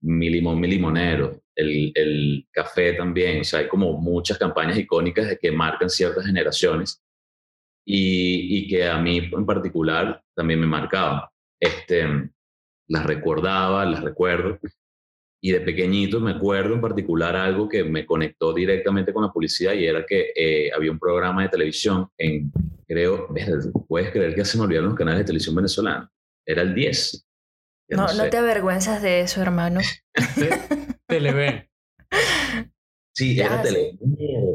mi 0.01 0.29
limón, 0.29 0.59
mi 0.59 0.67
limonero, 0.67 1.41
el, 1.55 1.91
el 1.95 2.47
café 2.51 2.93
también, 2.93 3.41
o 3.41 3.43
sea, 3.43 3.59
hay 3.59 3.67
como 3.67 3.93
muchas 3.99 4.37
campañas 4.37 4.77
icónicas 4.77 5.27
de 5.27 5.37
que 5.37 5.51
marcan 5.51 5.89
ciertas 5.89 6.25
generaciones 6.25 7.03
y, 7.85 8.57
y 8.57 8.67
que 8.67 8.87
a 8.87 8.97
mí 8.99 9.17
en 9.17 9.45
particular 9.45 10.21
también 10.35 10.59
me 10.59 10.67
marcaban. 10.67 11.21
Este, 11.59 12.29
las 12.87 13.05
recordaba, 13.05 13.85
las 13.85 14.03
recuerdo. 14.03 14.59
Y 15.41 15.51
de 15.51 15.61
pequeñito 15.61 16.19
me 16.19 16.31
acuerdo 16.31 16.73
en 16.73 16.81
particular 16.81 17.35
algo 17.35 17.69
que 17.69 17.83
me 17.83 18.05
conectó 18.05 18.53
directamente 18.53 19.13
con 19.13 19.23
la 19.23 19.31
publicidad 19.31 19.73
y 19.73 19.85
era 19.85 20.05
que 20.05 20.31
eh, 20.35 20.71
había 20.75 20.91
un 20.91 20.99
programa 20.99 21.43
de 21.43 21.49
televisión 21.49 22.09
en, 22.17 22.51
creo, 22.87 23.27
puedes 23.87 24.11
creer 24.11 24.33
que 24.33 24.45
se 24.45 24.57
me 24.57 24.63
olvidaron 24.63 24.89
los 24.89 24.97
canales 24.97 25.19
de 25.19 25.25
televisión 25.25 25.55
venezolanos. 25.55 26.09
Era 26.45 26.61
el 26.63 26.73
10. 26.73 27.27
No, 27.89 28.13
no, 28.13 28.29
te 28.29 28.37
avergüenzas 28.37 29.01
de 29.01 29.21
eso, 29.21 29.41
hermano. 29.41 29.79
Televen. 31.07 31.69
Sí, 33.13 33.39
era 33.39 33.61
Televen. 33.61 33.97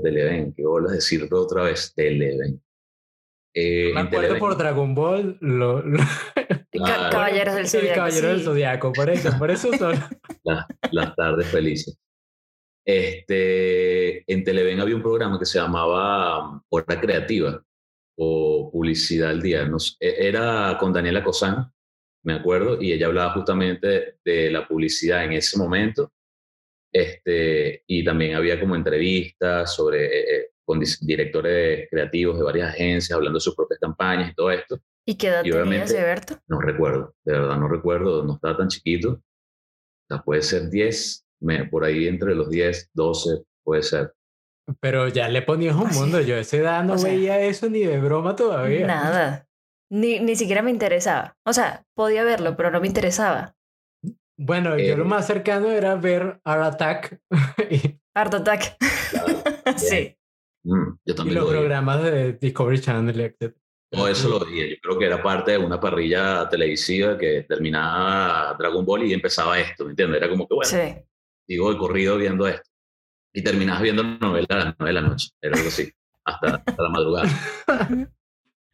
Televen, 0.02 0.54
que 0.54 0.66
vuelvo 0.66 0.88
a 0.88 0.92
decirlo 0.92 1.40
otra 1.40 1.64
vez, 1.64 1.94
Televen. 1.94 2.60
Eh, 3.54 3.92
me 3.94 4.00
acuerdo 4.00 4.38
por 4.38 4.56
Dragon 4.56 4.94
Ball, 4.94 5.36
lo, 5.40 5.84
Caballeros 7.10 7.54
del 7.54 7.68
Zodiaco. 7.68 7.94
Caballeros 7.94 8.30
del 8.30 8.42
Zodiaco, 8.42 8.92
por 8.92 9.10
eso, 9.10 9.38
por 9.38 9.50
eso 9.50 9.70
son. 9.78 9.94
las 10.90 11.16
tardes 11.16 11.48
felices. 11.48 11.98
Este, 12.84 14.30
en 14.32 14.42
Televen 14.42 14.80
había 14.80 14.96
un 14.96 15.02
programa 15.02 15.38
que 15.38 15.44
se 15.44 15.58
llamaba 15.58 16.50
um, 16.50 16.60
Hora 16.70 17.00
Creativa 17.00 17.62
o 18.16 18.70
Publicidad 18.72 19.30
al 19.30 19.42
Día. 19.42 19.68
E, 20.00 20.28
era 20.28 20.76
con 20.78 20.92
Daniela 20.92 21.22
Cosán, 21.22 21.70
me 22.24 22.34
acuerdo, 22.34 22.80
y 22.80 22.92
ella 22.92 23.06
hablaba 23.06 23.34
justamente 23.34 24.16
de 24.24 24.50
la 24.50 24.66
publicidad 24.66 25.24
en 25.24 25.32
ese 25.34 25.58
momento. 25.58 26.12
Este, 26.92 27.84
y 27.86 28.04
también 28.04 28.34
había 28.34 28.60
como 28.60 28.76
entrevistas 28.76 29.74
sobre, 29.74 30.06
eh, 30.06 30.36
eh, 30.36 30.51
con 30.72 30.80
directores 31.02 31.86
creativos 31.90 32.38
de 32.38 32.44
varias 32.44 32.70
agencias 32.70 33.14
hablando 33.14 33.36
de 33.36 33.42
sus 33.42 33.54
propias 33.54 33.78
campañas 33.78 34.30
y 34.30 34.34
todo 34.34 34.50
esto. 34.50 34.80
¿Y 35.06 35.16
qué 35.16 35.28
edad 35.28 35.42
tenías, 35.42 35.92
Berto? 35.92 36.38
No 36.46 36.60
recuerdo, 36.60 37.14
de 37.24 37.32
verdad 37.32 37.58
no 37.58 37.68
recuerdo, 37.68 38.24
no 38.24 38.36
estaba 38.36 38.56
tan 38.56 38.68
chiquito. 38.68 39.10
O 39.10 39.20
sea, 40.08 40.22
puede 40.22 40.40
ser 40.40 40.70
10, 40.70 41.26
por 41.70 41.84
ahí 41.84 42.08
entre 42.08 42.34
los 42.34 42.48
10, 42.48 42.90
12, 42.94 43.42
puede 43.62 43.82
ser. 43.82 44.14
Pero 44.80 45.08
ya 45.08 45.28
le 45.28 45.42
ponías 45.42 45.76
un 45.76 45.90
mundo, 45.90 46.20
yo 46.22 46.36
a 46.36 46.38
esa 46.38 46.56
edad 46.56 46.84
no 46.84 46.96
veía 46.96 47.38
eso 47.40 47.68
ni 47.68 47.80
de 47.80 48.00
broma 48.00 48.34
todavía. 48.34 48.86
Nada, 48.86 49.46
ni, 49.90 50.20
ni 50.20 50.36
siquiera 50.36 50.62
me 50.62 50.70
interesaba. 50.70 51.36
O 51.44 51.52
sea, 51.52 51.84
podía 51.94 52.24
verlo, 52.24 52.56
pero 52.56 52.70
no 52.70 52.80
me 52.80 52.86
interesaba. 52.86 53.56
Bueno, 54.38 54.78
yo 54.78 54.96
lo 54.96 55.04
eh, 55.04 55.08
más 55.08 55.26
cercano 55.26 55.70
era 55.70 55.96
ver 55.96 56.40
Art 56.44 56.74
Attack. 56.74 57.20
Art 58.14 58.34
Attack. 58.34 58.76
sí. 59.76 60.16
Mm, 60.64 60.98
yo 61.04 61.14
también 61.14 61.36
y 61.36 61.40
los 61.40 61.50
programas 61.50 62.02
de 62.02 62.32
Discovery 62.34 62.80
Channel, 62.80 63.20
etc. 63.20 63.54
Todo 63.90 64.08
eso 64.08 64.28
lo 64.28 64.40
veía. 64.40 64.68
Yo 64.68 64.76
creo 64.80 64.98
que 64.98 65.06
era 65.06 65.22
parte 65.22 65.52
de 65.52 65.58
una 65.58 65.78
parrilla 65.78 66.48
televisiva 66.48 67.18
que 67.18 67.42
terminaba 67.42 68.56
Dragon 68.58 68.84
Ball 68.84 69.04
y 69.04 69.12
empezaba 69.12 69.58
esto, 69.60 69.84
¿me 69.84 69.90
entiendes? 69.90 70.18
Era 70.18 70.30
como 70.30 70.48
que, 70.48 70.54
bueno, 70.54 70.70
sí. 70.70 71.02
sigo 71.46 71.72
de 71.72 71.78
corrido 71.78 72.16
viendo 72.16 72.46
esto. 72.46 72.70
Y 73.34 73.42
terminabas 73.42 73.82
viendo 73.82 74.02
la 74.02 74.18
novela 74.18 74.46
a 74.50 74.56
las 74.56 74.74
nueve 74.78 74.94
de 74.94 75.00
la 75.00 75.08
noche. 75.08 75.28
Era 75.40 75.56
algo 75.56 75.68
así, 75.68 75.90
hasta, 76.24 76.62
hasta 76.66 76.82
la 76.82 76.88
madrugada. 76.88 77.28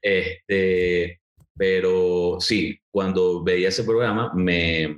este, 0.03 1.20
pero 1.57 2.37
sí, 2.38 2.79
cuando 2.88 3.42
veía 3.42 3.68
ese 3.68 3.83
programa, 3.83 4.33
me, 4.35 4.96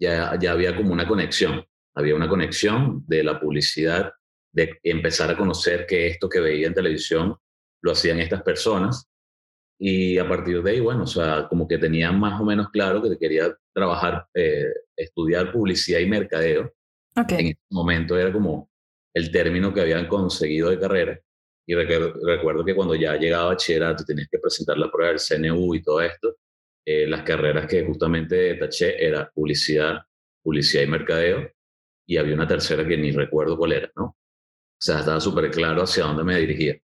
ya, 0.00 0.38
ya 0.40 0.52
había 0.52 0.74
como 0.74 0.92
una 0.92 1.06
conexión. 1.06 1.64
Había 1.94 2.14
una 2.14 2.28
conexión 2.28 3.04
de 3.06 3.24
la 3.24 3.38
publicidad, 3.38 4.12
de 4.52 4.78
empezar 4.82 5.30
a 5.30 5.36
conocer 5.36 5.86
que 5.86 6.06
esto 6.06 6.28
que 6.28 6.40
veía 6.40 6.66
en 6.66 6.74
televisión 6.74 7.36
lo 7.82 7.92
hacían 7.92 8.18
estas 8.18 8.42
personas 8.42 9.08
y 9.78 10.18
a 10.18 10.28
partir 10.28 10.60
de 10.62 10.72
ahí, 10.72 10.80
bueno, 10.80 11.04
o 11.04 11.06
sea, 11.06 11.46
como 11.48 11.68
que 11.68 11.78
tenía 11.78 12.10
más 12.10 12.40
o 12.40 12.44
menos 12.44 12.68
claro 12.70 13.00
que 13.00 13.16
quería 13.16 13.56
trabajar, 13.72 14.26
eh, 14.34 14.66
estudiar 14.96 15.52
publicidad 15.52 16.00
y 16.00 16.06
mercadeo. 16.06 16.72
En 17.14 17.46
ese 17.46 17.60
momento 17.70 18.18
era 18.18 18.32
como 18.32 18.70
el 19.14 19.30
término 19.30 19.72
que 19.72 19.80
habían 19.80 20.08
conseguido 20.08 20.70
de 20.70 20.80
carrera. 20.80 21.20
Y 21.64 21.74
recuerdo 21.74 22.64
que 22.64 22.74
cuando 22.74 22.94
ya 22.94 23.16
llegaba 23.16 23.44
a 23.44 23.48
bachillerato 23.48 24.04
tenías 24.04 24.28
que 24.30 24.38
presentar 24.38 24.78
la 24.78 24.90
prueba 24.90 25.12
del 25.12 25.20
CNU 25.20 25.74
y 25.74 25.82
todo 25.82 26.00
esto, 26.00 26.36
eh, 26.84 27.06
las 27.06 27.22
carreras 27.22 27.66
que 27.66 27.84
justamente 27.84 28.54
taché 28.54 29.04
era 29.04 29.30
publicidad, 29.32 29.98
publicidad 30.42 30.82
y 30.82 30.86
mercadeo, 30.86 31.50
y 32.06 32.16
había 32.16 32.34
una 32.34 32.48
tercera 32.48 32.88
que 32.88 32.96
ni 32.96 33.12
recuerdo 33.12 33.56
cuál 33.56 33.72
era, 33.72 33.92
¿no? 33.94 34.16
O 34.80 34.80
sea, 34.80 35.00
estaba 35.00 35.20
súper 35.20 35.50
claro 35.50 35.82
hacia 35.82 36.04
dónde 36.04 36.24
me 36.24 36.38
dirigía. 36.38 36.76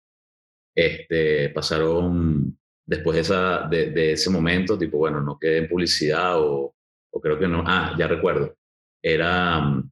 Este, 0.74 1.50
pasaron 1.50 2.58
después 2.86 3.16
de, 3.16 3.20
esa, 3.20 3.68
de, 3.68 4.12
ese 4.12 4.30
momento, 4.30 4.78
tipo, 4.78 4.98
bueno, 4.98 5.20
no 5.20 5.38
quedé 5.38 5.58
en 5.58 5.68
publicidad 5.68 6.40
o, 6.40 6.74
o 7.10 7.20
creo 7.20 7.38
que 7.38 7.46
no, 7.46 7.62
ah, 7.66 7.94
ya 7.98 8.08
recuerdo, 8.08 8.56
era, 9.02 9.82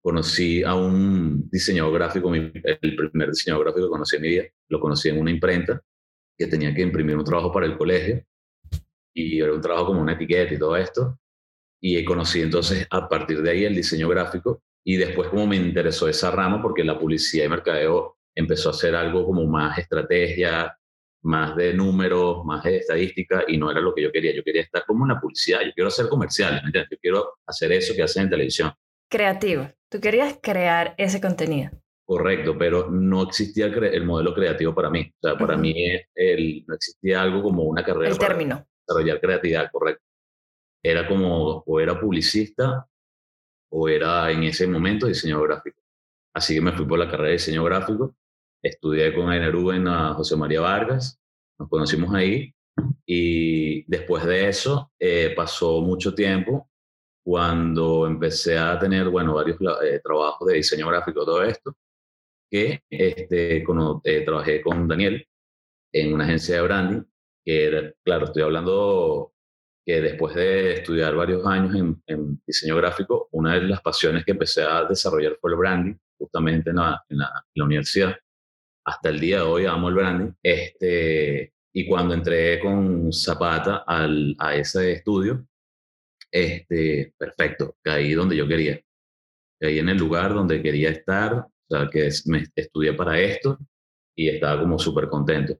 conocí 0.00 0.62
a 0.62 0.74
un 0.74 1.48
diseñador 1.50 1.94
gráfico, 1.94 2.32
el 2.32 2.96
primer 3.10 3.30
diseñador 3.30 3.64
gráfico 3.64 3.86
que 3.86 3.90
conocí 3.90 4.16
en 4.16 4.22
mi 4.22 4.28
vida, 4.28 4.44
lo 4.68 4.78
conocí 4.78 5.08
en 5.08 5.18
una 5.18 5.32
imprenta 5.32 5.82
que 6.38 6.46
tenía 6.46 6.74
que 6.74 6.82
imprimir 6.82 7.16
un 7.16 7.24
trabajo 7.24 7.52
para 7.52 7.66
el 7.66 7.76
colegio 7.76 8.24
y 9.14 9.40
era 9.40 9.52
un 9.52 9.60
trabajo 9.60 9.86
como 9.86 10.02
una 10.02 10.12
etiqueta 10.12 10.54
y 10.54 10.58
todo 10.58 10.76
esto. 10.76 11.18
Y 11.80 12.04
conocí 12.04 12.40
entonces 12.40 12.86
a 12.90 13.08
partir 13.08 13.42
de 13.42 13.50
ahí 13.50 13.64
el 13.64 13.74
diseño 13.74 14.08
gráfico 14.08 14.62
y 14.88 14.96
después 14.96 15.28
como 15.30 15.48
me 15.48 15.56
interesó 15.56 16.08
esa 16.08 16.30
rama 16.30 16.62
porque 16.62 16.84
la 16.84 16.96
publicidad 16.96 17.46
y 17.46 17.48
mercadeo 17.48 18.18
empezó 18.32 18.70
a 18.70 18.72
ser 18.72 18.94
algo 18.94 19.26
como 19.26 19.44
más 19.44 19.76
estrategia, 19.78 20.78
más 21.22 21.56
de 21.56 21.74
números, 21.74 22.44
más 22.44 22.62
de 22.62 22.76
estadística, 22.76 23.42
y 23.48 23.58
no 23.58 23.68
era 23.68 23.80
lo 23.80 23.92
que 23.92 24.02
yo 24.02 24.12
quería. 24.12 24.32
Yo 24.32 24.44
quería 24.44 24.62
estar 24.62 24.84
como 24.86 25.04
en 25.04 25.14
la 25.14 25.20
publicidad, 25.20 25.62
yo 25.62 25.72
quiero 25.74 25.88
hacer 25.88 26.06
comerciales, 26.08 26.62
¿me 26.62 26.68
entiendes? 26.68 26.90
Yo 26.92 26.98
quiero 27.00 27.32
hacer 27.46 27.72
eso 27.72 27.94
que 27.96 28.04
hacen 28.04 28.24
en 28.24 28.30
televisión. 28.30 28.72
Creativo. 29.10 29.68
Tú 29.90 30.00
querías 30.00 30.38
crear 30.40 30.94
ese 30.98 31.20
contenido. 31.20 31.72
Correcto, 32.04 32.56
pero 32.56 32.88
no 32.88 33.24
existía 33.24 33.66
el, 33.66 34.04
modelo 34.04 34.32
creativo 34.34 34.72
para 34.72 34.88
mí. 34.88 35.12
O 35.20 35.28
sea, 35.28 35.36
para 35.36 35.56
mí 35.56 35.74
el, 36.14 36.64
no 36.64 36.76
existía 36.76 37.22
algo 37.22 37.42
como 37.42 37.64
una 37.64 37.82
carrera. 37.82 38.10
El 38.10 38.18
término. 38.18 38.64
desarrollar 38.86 39.20
creatividad, 39.20 39.68
correcto. 39.72 40.04
Era 40.80 41.08
como, 41.08 41.64
o 41.66 41.80
era 41.80 41.98
publicista, 41.98 42.86
o 43.70 43.88
era 43.88 44.30
en 44.30 44.44
ese 44.44 44.66
momento 44.66 45.06
diseñador 45.06 45.48
gráfico. 45.48 45.80
Así 46.34 46.54
que 46.54 46.60
me 46.60 46.72
fui 46.72 46.86
por 46.86 46.98
la 46.98 47.08
carrera 47.08 47.28
de 47.28 47.32
diseño 47.34 47.64
gráfico 47.64 48.14
estudié 48.66 49.14
con 49.14 49.30
Ainer 49.30 49.54
en 49.54 49.88
a 49.88 50.14
José 50.14 50.36
María 50.36 50.60
Vargas, 50.60 51.18
nos 51.58 51.68
conocimos 51.68 52.14
ahí 52.14 52.52
y 53.06 53.84
después 53.90 54.24
de 54.24 54.48
eso 54.48 54.92
eh, 54.98 55.32
pasó 55.34 55.80
mucho 55.80 56.14
tiempo 56.14 56.68
cuando 57.24 58.06
empecé 58.06 58.58
a 58.58 58.78
tener, 58.78 59.08
bueno, 59.08 59.34
varios 59.34 59.58
eh, 59.82 60.00
trabajos 60.02 60.46
de 60.46 60.54
diseño 60.54 60.88
gráfico, 60.88 61.24
todo 61.24 61.42
esto, 61.42 61.76
que 62.50 62.80
este, 62.88 63.64
cuando, 63.64 64.00
eh, 64.04 64.24
trabajé 64.24 64.62
con 64.62 64.86
Daniel 64.86 65.26
en 65.92 66.14
una 66.14 66.24
agencia 66.24 66.56
de 66.56 66.62
branding, 66.62 67.02
que 67.44 67.64
era, 67.66 67.92
claro, 68.04 68.26
estoy 68.26 68.42
hablando 68.42 69.32
que 69.86 70.00
después 70.00 70.34
de 70.34 70.74
estudiar 70.74 71.14
varios 71.14 71.46
años 71.46 71.74
en, 71.76 72.02
en, 72.06 72.42
diseño 72.44 72.76
gráfico, 72.76 73.28
una 73.32 73.54
de 73.54 73.62
las 73.62 73.80
pasiones 73.80 74.24
que 74.24 74.32
empecé 74.32 74.62
a 74.62 74.84
desarrollar 74.84 75.38
fue 75.40 75.52
el 75.52 75.56
branding, 75.56 75.94
justamente 76.18 76.70
en 76.70 76.76
la, 76.76 77.02
en 77.08 77.18
la 77.18 77.64
universidad 77.64 78.16
hasta 78.86 79.08
el 79.08 79.20
día 79.20 79.38
de 79.38 79.42
hoy 79.42 79.66
amo 79.66 79.88
el 79.88 79.94
branding. 79.94 80.32
Este, 80.42 81.52
y 81.74 81.86
cuando 81.86 82.14
entré 82.14 82.60
con 82.60 83.12
Zapata 83.12 83.84
al, 83.86 84.34
a 84.38 84.54
ese 84.54 84.92
estudio, 84.92 85.46
este, 86.30 87.12
perfecto, 87.18 87.76
caí 87.82 88.14
donde 88.14 88.36
yo 88.36 88.46
quería. 88.46 88.80
Caí 89.60 89.78
en 89.78 89.88
el 89.88 89.96
lugar 89.96 90.34
donde 90.34 90.62
quería 90.62 90.90
estar, 90.90 91.34
o 91.34 91.50
sea, 91.68 91.88
que 91.90 92.08
me 92.26 92.44
estudié 92.54 92.92
para 92.92 93.18
esto 93.20 93.58
y 94.14 94.28
estaba 94.28 94.60
como 94.62 94.78
súper 94.78 95.08
contento. 95.08 95.58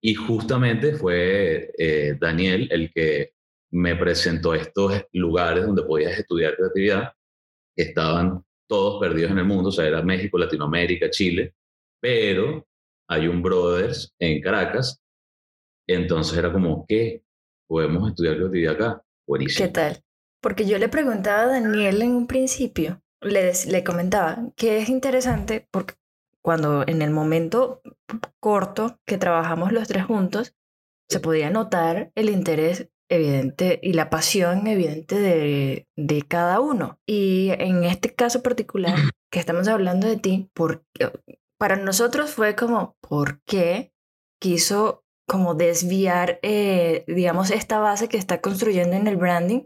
Y 0.00 0.14
justamente 0.14 0.94
fue 0.94 1.72
eh, 1.76 2.16
Daniel 2.20 2.68
el 2.70 2.92
que 2.92 3.32
me 3.76 3.94
presentó 3.94 4.54
estos 4.54 5.04
lugares 5.12 5.66
donde 5.66 5.82
podías 5.82 6.18
estudiar 6.18 6.56
creatividad, 6.56 7.12
estaban 7.76 8.42
todos 8.66 8.98
perdidos 8.98 9.32
en 9.32 9.38
el 9.38 9.44
mundo, 9.44 9.68
o 9.68 9.72
sea, 9.72 9.86
era 9.86 10.02
México, 10.02 10.38
Latinoamérica, 10.38 11.10
Chile, 11.10 11.54
pero 12.00 12.66
hay 13.06 13.28
un 13.28 13.42
Brothers 13.42 14.14
en 14.18 14.40
Caracas, 14.40 15.02
entonces 15.86 16.38
era 16.38 16.50
como, 16.50 16.86
¿qué? 16.88 17.22
¿Podemos 17.68 18.08
estudiar 18.08 18.36
creatividad 18.36 18.74
acá? 18.74 19.02
Buenísimo. 19.28 19.66
¿Qué 19.66 19.72
tal? 19.72 20.02
Porque 20.40 20.64
yo 20.64 20.78
le 20.78 20.88
preguntaba 20.88 21.42
a 21.42 21.46
Daniel 21.46 22.00
en 22.00 22.12
un 22.12 22.26
principio, 22.26 23.02
le, 23.20 23.52
le 23.66 23.84
comentaba 23.84 24.38
que 24.56 24.78
es 24.78 24.88
interesante 24.88 25.68
porque 25.70 25.94
cuando 26.40 26.82
en 26.86 27.02
el 27.02 27.10
momento 27.10 27.82
corto 28.40 29.00
que 29.04 29.18
trabajamos 29.18 29.72
los 29.72 29.86
tres 29.86 30.06
juntos, 30.06 30.54
se 31.10 31.20
podía 31.20 31.50
notar 31.50 32.10
el 32.14 32.30
interés 32.30 32.88
evidente 33.08 33.80
y 33.82 33.92
la 33.92 34.10
pasión 34.10 34.66
evidente 34.66 35.18
de, 35.18 35.88
de, 35.96 36.22
cada 36.22 36.60
uno. 36.60 36.98
Y 37.06 37.50
en 37.58 37.84
este 37.84 38.14
caso 38.14 38.42
particular 38.42 38.98
que 39.30 39.38
estamos 39.38 39.68
hablando 39.68 40.06
de 40.06 40.16
ti, 40.16 40.50
porque 40.54 41.12
para 41.58 41.76
nosotros 41.76 42.30
fue 42.30 42.54
como, 42.54 42.96
¿por 43.00 43.40
qué 43.42 43.92
quiso 44.40 45.04
como 45.26 45.54
desviar, 45.54 46.38
eh, 46.42 47.04
digamos, 47.06 47.50
esta 47.50 47.78
base 47.78 48.08
que 48.08 48.16
está 48.16 48.40
construyendo 48.40 48.96
en 48.96 49.06
el 49.06 49.16
branding 49.16 49.62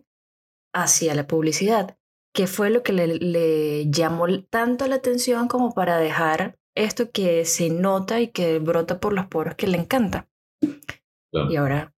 hacia 0.72 1.14
la 1.14 1.26
publicidad? 1.26 1.98
¿Qué 2.32 2.46
fue 2.46 2.70
lo 2.70 2.82
que 2.82 2.92
le, 2.92 3.90
llamó 3.90 4.26
tanto 4.44 4.86
la 4.86 4.96
atención 4.96 5.48
como 5.48 5.74
para 5.74 5.98
dejar 5.98 6.58
esto 6.76 7.10
que 7.10 7.44
se 7.44 7.70
nota 7.70 8.20
y 8.20 8.28
que 8.28 8.60
brota 8.60 9.00
por 9.00 9.12
los 9.12 9.26
poros 9.26 9.56
que 9.56 9.66
le 9.66 9.78
encanta? 9.78 10.28
Y 11.32 11.56
ahora... 11.56 11.92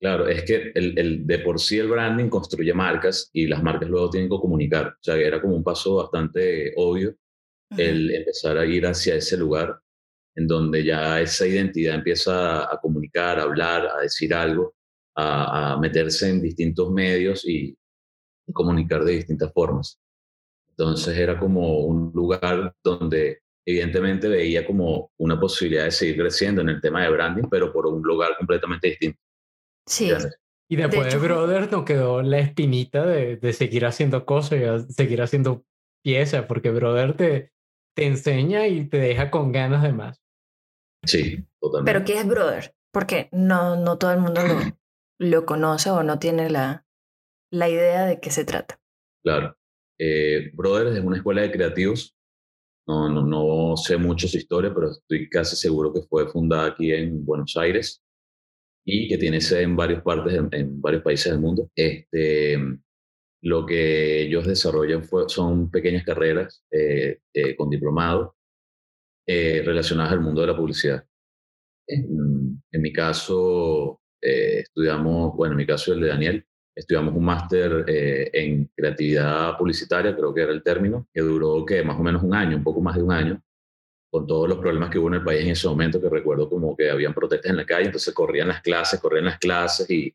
Claro, 0.00 0.28
es 0.28 0.44
que 0.44 0.72
el, 0.74 0.98
el, 0.98 1.26
de 1.26 1.38
por 1.40 1.60
sí 1.60 1.78
el 1.78 1.88
branding 1.88 2.30
construye 2.30 2.72
marcas 2.72 3.28
y 3.34 3.46
las 3.46 3.62
marcas 3.62 3.88
luego 3.90 4.08
tienen 4.08 4.30
que 4.30 4.38
comunicar. 4.38 4.88
O 4.88 5.02
sea, 5.02 5.16
era 5.16 5.42
como 5.42 5.54
un 5.54 5.62
paso 5.62 5.96
bastante 5.96 6.72
obvio 6.76 7.14
el 7.76 8.10
empezar 8.10 8.58
a 8.58 8.66
ir 8.66 8.86
hacia 8.86 9.16
ese 9.16 9.36
lugar 9.36 9.78
en 10.34 10.46
donde 10.46 10.84
ya 10.84 11.20
esa 11.20 11.46
identidad 11.46 11.96
empieza 11.96 12.72
a 12.72 12.80
comunicar, 12.80 13.38
a 13.38 13.42
hablar, 13.42 13.86
a 13.86 14.00
decir 14.00 14.32
algo, 14.34 14.74
a, 15.16 15.76
meterse 15.80 16.30
en 16.30 16.40
distintos 16.42 16.90
medios 16.90 17.46
y, 17.46 17.76
comunicar 18.52 19.04
de 19.04 19.12
distintas 19.12 19.52
formas. 19.52 20.00
Entonces 20.70 21.16
era 21.16 21.38
como 21.38 21.84
un 21.84 22.10
lugar 22.12 22.74
donde 22.82 23.42
evidentemente 23.64 24.28
veía 24.28 24.66
como 24.66 25.12
una 25.18 25.38
posibilidad 25.38 25.84
de 25.84 25.92
seguir 25.92 26.16
creciendo 26.16 26.60
en 26.62 26.70
el 26.70 26.80
tema 26.80 27.02
de 27.02 27.10
branding, 27.10 27.44
pero 27.48 27.72
por 27.72 27.86
un 27.86 28.02
lugar 28.02 28.36
completamente 28.36 28.88
distinto. 28.88 29.20
Sí. 29.86 30.10
Y 30.68 30.76
después 30.76 31.12
de, 31.12 31.18
Brother 31.18 31.70
nos 31.70 31.84
quedó 31.84 32.22
la 32.22 32.38
espinita 32.38 33.04
de, 33.04 33.36
de, 33.36 33.52
seguir 33.52 33.86
haciendo 33.86 34.24
cosas 34.24 34.86
y 34.88 34.92
seguir 34.92 35.20
haciendo 35.20 35.64
piezas, 36.02 36.46
porque 36.46 36.70
Brother 36.70 37.16
te, 37.16 37.52
te 37.96 38.06
enseña 38.06 38.68
y 38.68 38.88
te 38.88 38.98
deja 38.98 39.30
con 39.30 39.52
ganas 39.52 39.82
de 39.82 39.92
más. 39.92 40.22
Sí, 41.04 41.44
totalmente. 41.60 41.92
Pero 41.92 42.04
¿qué 42.04 42.20
es 42.20 42.26
Brother? 42.26 42.74
Porque 42.92 43.28
no, 43.32 43.76
no 43.76 43.98
todo 43.98 44.12
el 44.12 44.20
mundo 44.20 44.42
lo, 44.42 44.54
lo 45.18 45.46
conoce 45.46 45.90
o 45.90 46.02
no 46.02 46.18
tiene 46.18 46.50
la, 46.50 46.86
la 47.50 47.68
idea 47.68 48.06
de 48.06 48.20
qué 48.20 48.30
se 48.30 48.44
trata. 48.44 48.80
Claro. 49.24 49.56
Eh, 49.98 50.50
Brother 50.54 50.88
es 50.88 51.04
una 51.04 51.16
escuela 51.16 51.42
de 51.42 51.52
creativos. 51.52 52.16
No, 52.86 53.08
no, 53.08 53.22
no 53.22 53.76
sé 53.76 53.96
mucho 53.96 54.26
su 54.26 54.38
historia, 54.38 54.72
pero 54.74 54.90
estoy 54.90 55.28
casi 55.28 55.56
seguro 55.56 55.92
que 55.92 56.02
fue 56.02 56.28
fundada 56.28 56.68
aquí 56.68 56.92
en 56.92 57.24
Buenos 57.24 57.56
Aires 57.56 58.02
y 58.84 59.08
que 59.08 59.18
tiene 59.18 59.40
sede 59.40 59.62
en 59.62 59.76
varias 59.76 60.02
partes, 60.02 60.34
en, 60.34 60.48
en 60.52 60.80
varios 60.80 61.02
países 61.02 61.32
del 61.32 61.40
mundo. 61.40 61.70
Este, 61.74 62.58
lo 63.42 63.64
que 63.64 64.22
ellos 64.22 64.46
desarrollan 64.46 65.02
son 65.28 65.70
pequeñas 65.70 66.04
carreras 66.04 66.64
eh, 66.70 67.20
eh, 67.32 67.56
con 67.56 67.70
diplomado 67.70 68.36
eh, 69.26 69.62
relacionadas 69.64 70.12
al 70.12 70.20
mundo 70.20 70.40
de 70.40 70.46
la 70.46 70.56
publicidad. 70.56 71.04
En, 71.86 72.62
mi 72.72 72.92
caso, 72.92 74.00
eh, 74.20 74.60
estudiamos, 74.60 75.34
bueno, 75.36 75.52
en 75.52 75.58
mi 75.58 75.66
caso 75.66 75.92
el 75.92 76.00
de 76.00 76.08
Daniel, 76.08 76.46
estudiamos 76.74 77.14
un 77.14 77.24
máster 77.24 77.84
eh, 77.88 78.30
en 78.32 78.70
creatividad 78.76 79.56
publicitaria, 79.58 80.14
creo 80.14 80.32
que 80.32 80.42
era 80.42 80.52
el 80.52 80.62
término, 80.62 81.08
que 81.12 81.20
duró 81.20 81.64
que 81.64 81.82
más 81.82 81.98
o 81.98 82.02
menos 82.02 82.22
un 82.22 82.34
año, 82.34 82.56
un 82.56 82.64
poco 82.64 82.80
más 82.80 82.96
de 82.96 83.02
un 83.02 83.12
año, 83.12 83.42
con 84.10 84.26
todos 84.26 84.48
los 84.48 84.58
problemas 84.58 84.90
que 84.90 84.98
hubo 84.98 85.08
en 85.08 85.14
el 85.14 85.24
país 85.24 85.42
en 85.42 85.50
ese 85.50 85.68
momento, 85.68 86.00
que 86.00 86.08
recuerdo 86.08 86.48
como 86.48 86.76
que 86.76 86.90
habían 86.90 87.14
protestas 87.14 87.50
en 87.50 87.56
la 87.56 87.64
calle, 87.64 87.86
entonces 87.86 88.12
corrían 88.12 88.48
las 88.48 88.60
clases, 88.60 89.00
corrían 89.00 89.26
las 89.26 89.38
clases 89.38 89.88
y, 89.88 90.12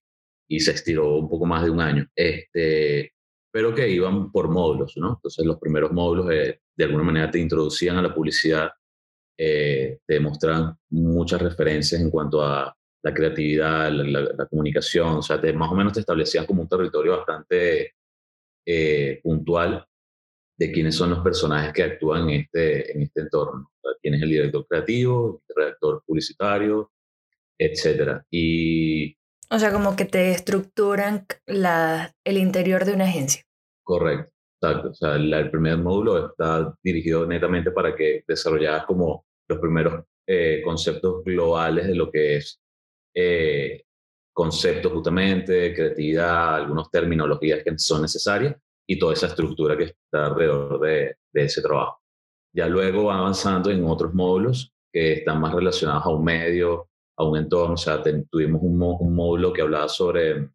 y 0.49 0.59
se 0.59 0.71
estiró 0.71 1.15
un 1.15 1.29
poco 1.29 1.45
más 1.45 1.63
de 1.63 1.69
un 1.69 1.79
año. 1.79 2.05
Este, 2.15 3.13
pero 3.51 3.73
que 3.73 3.89
iban 3.89 4.31
por 4.33 4.49
módulos, 4.49 4.97
¿no? 4.97 5.13
Entonces 5.13 5.45
los 5.45 5.57
primeros 5.59 5.91
módulos 5.93 6.29
eh, 6.29 6.59
de 6.75 6.83
alguna 6.83 7.03
manera 7.03 7.31
te 7.31 7.39
introducían 7.39 7.95
a 7.95 8.01
la 8.01 8.13
publicidad, 8.13 8.69
eh, 9.37 9.99
te 10.05 10.19
mostraban 10.19 10.77
muchas 10.89 11.41
referencias 11.41 12.01
en 12.01 12.09
cuanto 12.09 12.41
a 12.43 12.75
la 13.01 13.13
creatividad, 13.13 13.91
la, 13.91 14.45
comunicación, 14.47 15.17
o 15.17 15.21
sea, 15.21 15.39
te, 15.39 15.53
más 15.53 15.71
o 15.71 15.75
menos 15.75 15.93
te 15.93 16.01
establecían 16.01 16.45
como 16.45 16.63
un 16.63 16.67
territorio 16.67 17.17
bastante 17.17 17.93
eh, 18.65 19.21
puntual 19.23 19.85
de 20.57 20.71
quiénes 20.71 20.95
son 20.95 21.09
los 21.09 21.19
personajes 21.19 21.73
que 21.73 21.83
actúan 21.83 22.29
en 22.29 22.41
este, 22.41 22.91
en 22.91 23.03
este 23.03 23.21
entorno. 23.21 23.71
O 23.75 23.81
sea, 23.81 23.97
quién 24.01 24.15
es 24.15 24.21
el 24.21 24.29
director 24.29 24.65
creativo, 24.67 25.41
el 25.47 25.55
redactor 25.55 26.03
publicitario, 26.05 26.91
etc. 27.57 28.21
Y... 28.31 29.17
O 29.49 29.59
sea, 29.59 29.71
como 29.71 29.95
que 29.95 30.05
te 30.05 30.31
estructuran 30.31 31.25
la, 31.45 32.13
el 32.23 32.37
interior 32.37 32.85
de 32.85 32.93
una 32.93 33.05
agencia. 33.05 33.43
Correcto, 33.83 34.31
exacto. 34.61 34.89
O 34.89 34.93
sea, 34.93 35.15
el 35.15 35.51
primer 35.51 35.77
módulo 35.77 36.29
está 36.29 36.75
dirigido 36.81 37.25
netamente 37.27 37.71
para 37.71 37.95
que 37.95 38.23
desarrollaras 38.27 38.85
como 38.85 39.25
los 39.47 39.59
primeros 39.59 40.05
eh, 40.25 40.61
conceptos 40.63 41.23
globales 41.23 41.87
de 41.87 41.95
lo 41.95 42.09
que 42.09 42.37
es 42.37 42.59
eh, 43.13 43.83
conceptos 44.33 44.91
justamente, 44.91 45.73
creatividad, 45.73 46.55
algunas 46.55 46.89
terminologías 46.89 47.63
que 47.63 47.77
son 47.77 48.01
necesarias 48.01 48.55
y 48.87 48.99
toda 48.99 49.13
esa 49.13 49.27
estructura 49.27 49.77
que 49.77 49.83
está 49.85 50.27
alrededor 50.27 50.79
de, 50.79 51.17
ese 51.33 51.61
trabajo. 51.61 52.01
Ya 52.53 52.67
luego 52.67 53.05
va 53.05 53.17
avanzando 53.17 53.69
en 53.69 53.83
otros 53.85 54.13
módulos 54.13 54.71
que 54.91 55.13
están 55.13 55.41
más 55.41 55.53
relacionados 55.53 56.05
a 56.05 56.09
un 56.09 56.23
medio, 56.23 56.87
a 57.17 57.23
un 57.25 57.37
entorno. 57.37 57.73
O 57.73 57.77
sea, 57.77 58.01
tuvimos 58.01 58.61
un, 58.61 58.77
módulo 58.77 59.51
que 59.51 59.61
hablaba 59.61 59.89
sobre 59.89 60.49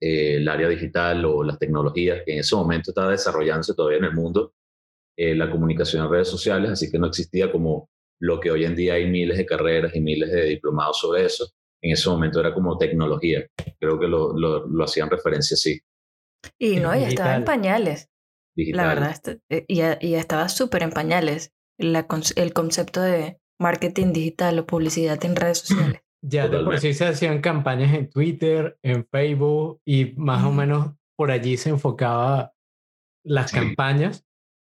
eh, 0.00 0.36
el 0.36 0.48
área 0.48 0.68
digital 0.68 1.24
o 1.24 1.42
las 1.42 1.58
tecnologías, 1.58 2.22
que 2.26 2.34
en 2.34 2.40
ese 2.40 2.54
momento 2.54 2.90
estaba 2.90 3.12
desarrollándose 3.12 3.74
todavía 3.74 3.98
en 3.98 4.04
el 4.04 4.14
mundo, 4.14 4.52
eh, 5.16 5.34
la 5.34 5.50
comunicación 5.50 6.04
en 6.04 6.10
redes 6.10 6.28
sociales, 6.28 6.70
así 6.70 6.90
que 6.90 6.98
no 6.98 7.06
existía 7.06 7.50
como 7.50 7.88
lo 8.22 8.38
que 8.38 8.50
hoy 8.50 8.64
en 8.64 8.76
día 8.76 8.94
hay 8.94 9.10
miles 9.10 9.36
de 9.36 9.44
carreras 9.44 9.94
y 9.96 10.00
miles 10.00 10.30
de 10.30 10.44
diplomados 10.44 11.00
sobre 11.00 11.24
eso. 11.24 11.50
En 11.82 11.92
ese 11.92 12.08
momento 12.08 12.38
era 12.38 12.54
como 12.54 12.78
tecnología. 12.78 13.44
Creo 13.80 13.98
que 13.98 14.06
lo, 14.06 14.32
lo, 14.32 14.84
hacían 14.84 15.10
referencia 15.10 15.56
así. 15.56 15.80
Y 16.58 16.76
no, 16.76 16.94
ya 16.96 17.08
estaba 17.08 17.36
en 17.36 17.44
pañales. 17.44 18.08
La 18.56 18.86
verdad, 18.86 19.16
eh, 19.48 19.64
ya, 19.68 19.98
ya 20.00 20.18
estaba 20.18 20.48
súper 20.48 20.82
en 20.82 20.90
pañales 20.90 21.52
la, 21.78 22.06
el 22.36 22.52
concepto 22.52 23.00
de 23.00 23.40
marketing 23.58 24.12
digital 24.12 24.58
o 24.58 24.66
publicidad 24.66 25.24
en 25.24 25.36
redes 25.36 25.58
sociales. 25.58 26.00
Ya 26.24 26.46
de 26.46 26.62
por 26.62 26.78
sí 26.78 26.94
se 26.94 27.04
hacían 27.04 27.40
campañas 27.40 27.92
en 27.94 28.08
Twitter, 28.08 28.78
en 28.84 29.04
Facebook 29.10 29.80
y 29.84 30.12
más 30.16 30.44
o 30.44 30.52
menos 30.52 30.92
por 31.16 31.32
allí 31.32 31.56
se 31.56 31.70
enfocaba 31.70 32.52
las 33.24 33.50
campañas 33.50 34.24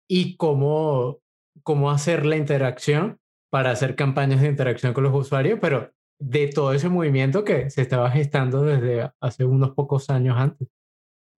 y 0.07 0.37
cómo, 0.37 1.21
cómo 1.63 1.89
hacer 1.89 2.27
la 2.27 2.37
interacción 2.37 3.17
para 3.51 3.71
hacer 3.71 3.95
campañas 3.95 4.41
de 4.41 4.47
interacción 4.47 4.93
con 4.93 5.03
los 5.03 5.15
usuarios, 5.15 5.57
pero 5.59 5.91
de 6.19 6.49
todo 6.49 6.71
ese 6.71 6.87
movimiento 6.87 7.43
que 7.43 7.71
se 7.71 7.81
estaba 7.81 8.11
gestando 8.11 8.61
desde 8.61 9.11
hace 9.19 9.43
unos 9.43 9.71
pocos 9.71 10.11
años 10.11 10.37
antes. 10.37 10.67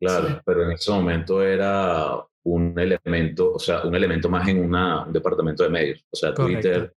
Claro, 0.02 0.42
pero 0.44 0.66
en 0.66 0.72
ese 0.72 0.92
momento 0.92 1.44
era 1.44 2.26
un 2.44 2.78
elemento, 2.80 3.54
o 3.54 3.60
sea, 3.60 3.84
un 3.84 3.96
elemento 3.96 4.30
más 4.30 4.48
en 4.48 4.60
una, 4.60 5.06
un 5.06 5.14
departamento 5.14 5.64
de 5.64 5.70
medios. 5.70 6.04
O 6.10 6.16
sea, 6.16 6.34
Twitter, 6.34 6.92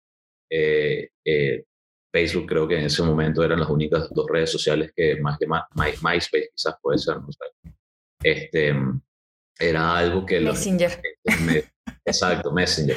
eh, 0.50 1.10
eh, 1.22 1.64
Facebook 2.10 2.46
creo 2.46 2.66
que 2.66 2.78
en 2.78 2.84
ese 2.84 3.02
momento 3.02 3.44
eran 3.44 3.60
las 3.60 3.68
únicas 3.68 4.08
dos 4.10 4.26
redes 4.30 4.50
sociales 4.50 4.90
que 4.96 5.20
más 5.20 5.38
que 5.38 5.46
MySpace 5.46 6.50
quizás 6.54 6.76
puede 6.80 6.98
ser, 6.98 7.16
no 7.16 7.28
sé. 7.30 7.74
Este, 8.22 8.74
era 9.58 9.96
algo 9.96 10.24
que... 10.24 10.40
Messenger. 10.40 11.02
exacto, 12.06 12.52
Messenger. 12.52 12.96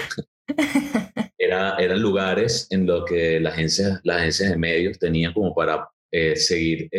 Era, 1.38 1.76
eran 1.76 2.02
lugares 2.02 2.68
en 2.72 2.86
los 2.86 3.06
que 3.06 3.40
las 3.40 3.54
agencias, 3.54 4.00
las 4.04 4.18
agencias 4.18 4.52
de 4.52 4.58
medios 4.58 4.98
tenían 4.98 5.34
como 5.34 5.54
para 5.54 5.90
eh, 6.12 6.36
seguir 6.36 6.90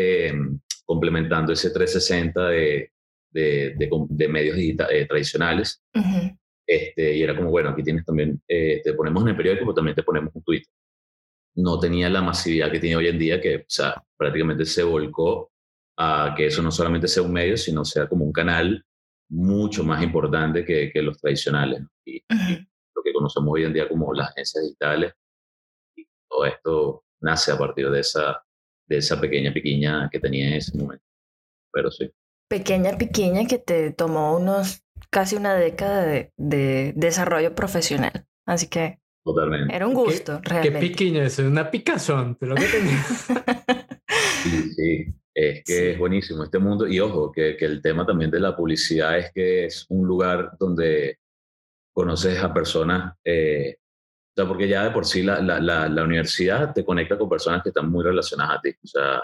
complementando 0.85 1.53
ese 1.53 1.71
360 1.71 2.49
de, 2.49 2.92
de, 3.31 3.75
de, 3.77 4.29
medios 4.29 4.57
digitales, 4.57 5.03
eh, 5.03 5.07
tradicionales. 5.07 5.83
este, 6.67 7.17
y 7.17 7.23
era 7.23 7.37
como, 7.37 7.51
bueno, 7.51 7.71
aquí 7.71 7.83
tienes 7.83 8.05
también, 8.05 8.41
eh, 8.49 8.81
te 8.83 8.95
ponemos 8.95 9.23
en 9.23 9.29
el 9.31 9.37
periódico, 9.37 9.64
pero 9.67 9.75
también 9.75 9.95
te 9.95 10.03
ponemos 10.03 10.35
un 10.35 10.43
Twitter. 10.43 10.73
No 11.57 11.79
tenía 11.79 12.09
la 12.09 12.23
masividad 12.23 12.71
que 12.71 12.79
tiene 12.79 12.97
hoy 12.97 13.09
en 13.09 13.19
día, 13.19 13.41
que 13.41 13.57
o 13.57 13.64
sea, 13.67 14.03
prácticamente 14.17 14.64
se 14.64 14.83
volcó 14.83 15.51
a 15.97 16.35
que 16.37 16.47
eso 16.47 16.62
no 16.62 16.71
solamente 16.71 17.09
sea 17.09 17.23
un 17.23 17.33
medio, 17.33 17.57
sino 17.57 17.85
sea 17.85 18.09
como 18.09 18.25
un 18.25 18.33
canal 18.33 18.85
mucho 19.31 19.83
más 19.83 20.03
importante 20.03 20.64
que, 20.64 20.91
que 20.93 21.03
los 21.03 21.19
tradicionales. 21.21 21.83
Y, 22.05 22.23
lo 22.31 23.03
que 23.03 23.12
conocemos 23.12 23.49
hoy 23.53 23.64
en 23.64 23.73
día 23.73 23.88
como 23.88 24.12
las 24.12 24.31
agencias 24.31 24.64
digitales. 24.64 25.12
Y 25.97 26.07
todo 26.29 26.45
esto 26.47 27.05
nace 27.21 27.53
a 27.53 27.59
partir 27.59 27.91
de 27.91 28.01
esa, 28.01 28.43
de 28.87 28.97
esa 28.97 29.21
pequeña 29.21 29.53
piquiña 29.53 30.09
que 30.11 30.21
tenía 30.21 30.49
en 30.49 30.55
ese 30.55 30.77
momento. 30.77 31.05
Pero 31.73 31.91
sí 31.91 32.11
pequeña, 32.49 32.97
pequeña 32.99 33.47
que 33.47 33.59
te 33.59 33.93
tomó 33.93 34.37
unos 34.37 34.83
casi 35.11 35.37
una 35.37 35.55
década 35.55 36.05
de, 36.05 36.33
de 36.37 36.93
desarrollo 36.97 37.55
profesional. 37.55 38.27
Así 38.47 38.69
que 38.69 38.99
Totalmente. 39.25 39.75
era 39.75 39.87
un 39.87 39.95
gusto, 39.95 40.41
realmente. 40.43 40.81
Qué 40.81 40.89
pequeño 40.89 41.23
es, 41.23 41.39
una 41.39 41.71
picazón, 41.71 42.37
lo 42.41 42.55
que 42.55 42.63
sí, 44.43 44.73
sí, 44.73 45.07
es 45.35 45.65
que 45.65 45.93
es 45.93 45.99
buenísimo 45.99 46.45
este 46.45 46.59
mundo. 46.59 46.87
Y 46.87 46.99
ojo, 47.01 47.31
que, 47.31 47.57
que 47.57 47.65
el 47.67 47.83
tema 47.83 48.07
también 48.07 48.31
de 48.31 48.41
la 48.41 48.57
publicidad 48.57 49.19
es 49.19 49.31
que 49.33 49.67
es 49.67 49.87
un 49.91 50.07
lugar 50.07 50.53
donde 50.59 51.19
conoces 51.93 52.43
a 52.43 52.55
personas, 52.55 53.15
eh, 53.25 53.77
o 53.79 54.41
sea, 54.41 54.49
porque 54.49 54.69
ya 54.69 54.85
de 54.85 54.91
por 54.93 55.05
sí 55.05 55.23
la, 55.23 55.41
la, 55.41 55.61
la, 55.61 55.89
la, 55.89 56.05
universidad 56.05 56.73
te 56.73 56.85
conecta 56.85 57.19
con 57.19 57.29
personas 57.29 57.63
que 57.63 57.71
están 57.71 57.91
muy 57.91 58.05
relacionadas 58.05 58.59
a 58.59 58.61
ti. 58.61 58.71
O 58.71 58.87
sea, 58.87 59.21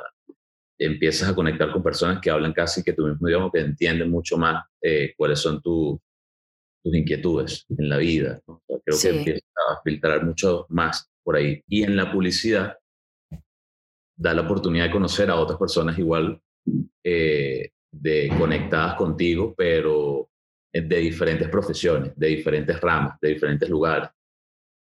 empiezas 0.79 1.29
a 1.29 1.35
conectar 1.35 1.71
con 1.71 1.83
personas 1.83 2.21
que 2.21 2.31
hablan 2.31 2.53
casi 2.53 2.83
que 2.83 2.93
tu 2.93 3.07
mismo 3.07 3.29
idioma, 3.29 3.51
que 3.53 3.61
entienden 3.61 4.11
mucho 4.11 4.37
más 4.37 4.65
eh, 4.83 5.15
cuáles 5.17 5.39
son 5.39 5.63
tus 5.63 5.99
inquietudes 6.85 7.67
en 7.77 7.89
la 7.89 7.97
vida. 7.99 8.41
creo 8.45 8.99
que 9.01 9.09
empiezas 9.09 9.43
a 9.71 9.81
filtrar 9.83 10.25
mucho 10.25 10.67
más 10.71 11.11
por 11.23 11.37
ahí. 11.37 11.63
Y 11.69 11.83
en 11.83 11.97
la 11.97 12.11
publicidad 12.11 12.77
da 14.17 14.35
la 14.35 14.43
oportunidad 14.43 14.87
de 14.87 14.93
conocer 14.93 15.31
a 15.31 15.37
otras 15.37 15.59
personas 15.59 15.99
igual 15.99 16.41
eh, 17.03 17.71
de 17.91 18.33
conectadas 18.39 18.95
contigo, 18.95 19.55
pero 19.57 20.29
de 20.73 20.99
diferentes 20.99 21.49
profesiones, 21.49 22.13
de 22.17 22.27
diferentes 22.29 22.81
ramas, 22.81 23.17
de 23.21 23.29
diferentes 23.29 23.69
lugares. 23.69 24.11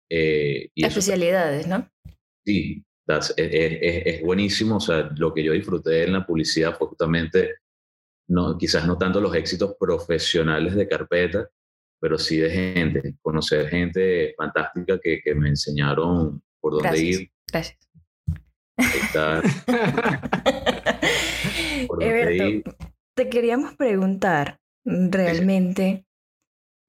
Eh, 0.09 0.69
y 0.73 0.85
Especialidades, 0.85 1.67
¿no? 1.67 1.89
Sí, 2.45 2.83
es, 3.09 3.33
es, 3.37 4.21
buenísimo. 4.21 4.77
O 4.77 4.79
sea, 4.79 5.09
lo 5.17 5.33
que 5.33 5.43
yo 5.43 5.53
disfruté 5.53 6.03
en 6.03 6.13
la 6.13 6.25
publicidad 6.25 6.77
fue 6.77 6.87
justamente, 6.87 7.55
no, 8.27 8.57
quizás 8.57 8.85
no 8.85 8.97
tanto 8.97 9.19
los 9.19 9.35
éxitos 9.35 9.75
profesionales 9.79 10.75
de 10.75 10.87
carpeta, 10.87 11.49
pero 11.99 12.17
sí 12.17 12.37
de 12.37 12.49
gente, 12.49 13.15
conocer 13.21 13.67
gente 13.67 14.33
fantástica 14.37 14.99
que, 14.99 15.21
que 15.21 15.35
me 15.35 15.49
enseñaron 15.49 16.41
por 16.59 16.81
dónde 16.81 16.99
ir. 16.99 17.31
Gracias. 17.51 17.77
te 23.15 23.29
queríamos 23.29 23.75
preguntar 23.75 24.59
realmente, 24.85 26.05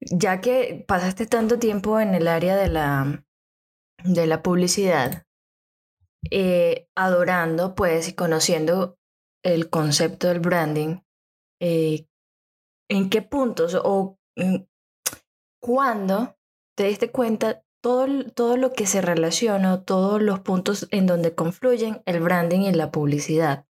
ya 0.01 0.41
que 0.41 0.85
pasaste 0.87 1.27
tanto 1.27 1.59
tiempo 1.59 1.99
en 1.99 2.15
el 2.15 2.29
área 2.29 2.57
de 2.57 2.69
la, 2.69 3.25
de 4.05 4.27
la 4.27 4.43
publicidad, 4.43 5.25
eh, 6.31 6.89
adorando 6.97 7.75
pues 7.75 8.09
y 8.09 8.15
conociendo 8.15 8.99
el 9.43 9.71
concepto 9.71 10.29
del 10.29 10.41
branding, 10.41 10.99
eh, 11.61 12.07
¿en 12.91 13.09
qué 13.09 13.23
puntos 13.23 13.79
o 13.83 14.19
cuándo 15.61 16.37
te 16.77 16.85
diste 16.85 17.11
cuenta 17.11 17.65
todo, 17.83 18.07
todo 18.35 18.57
lo 18.57 18.73
que 18.73 18.87
se 18.87 19.01
relaciona, 19.01 19.85
todos 19.85 20.21
los 20.21 20.41
puntos 20.41 20.89
en 20.91 21.07
donde 21.07 21.35
confluyen 21.35 22.03
el 22.05 22.21
branding 22.21 22.61
y 22.61 22.73
la 22.73 22.91
publicidad? 22.91 23.67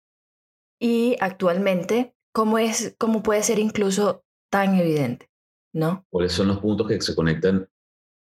Y 0.80 1.18
actualmente, 1.20 2.16
¿cómo, 2.34 2.60
es, 2.60 2.96
cómo 2.98 3.24
puede 3.24 3.44
ser 3.44 3.60
incluso 3.60 4.24
tan 4.52 4.76
evidente? 4.76 5.30
¿No? 5.74 6.06
¿Cuáles 6.10 6.32
son 6.32 6.48
los 6.48 6.60
puntos 6.60 6.88
que 6.88 7.02
se 7.02 7.14
conectan, 7.14 7.70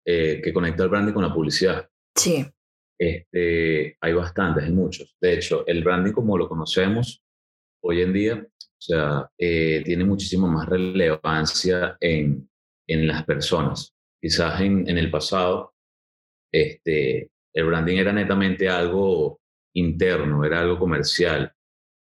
eh, 0.06 0.40
que 0.42 0.52
conecta 0.52 0.82
el 0.84 0.88
branding 0.88 1.12
con 1.12 1.22
la 1.22 1.34
publicidad? 1.34 1.90
Sí. 2.16 2.46
Este, 2.98 3.96
hay 4.00 4.12
bastantes, 4.12 4.64
hay 4.64 4.72
muchos. 4.72 5.16
De 5.20 5.34
hecho, 5.34 5.66
el 5.66 5.84
branding 5.84 6.12
como 6.12 6.36
lo 6.36 6.48
conocemos 6.48 7.22
hoy 7.80 8.02
en 8.02 8.12
día, 8.12 8.46
o 8.46 8.80
sea, 8.80 9.30
eh, 9.38 9.82
tiene 9.84 10.04
muchísimo 10.04 10.48
más 10.48 10.68
relevancia 10.68 11.96
en, 12.00 12.48
en 12.88 13.06
las 13.06 13.24
personas. 13.24 13.94
Quizás 14.20 14.60
en, 14.60 14.88
en 14.88 14.98
el 14.98 15.10
pasado, 15.10 15.74
este, 16.52 17.30
el 17.54 17.64
branding 17.64 17.98
era 17.98 18.12
netamente 18.12 18.68
algo 18.68 19.40
interno, 19.74 20.44
era 20.44 20.60
algo 20.60 20.78
comercial, 20.78 21.52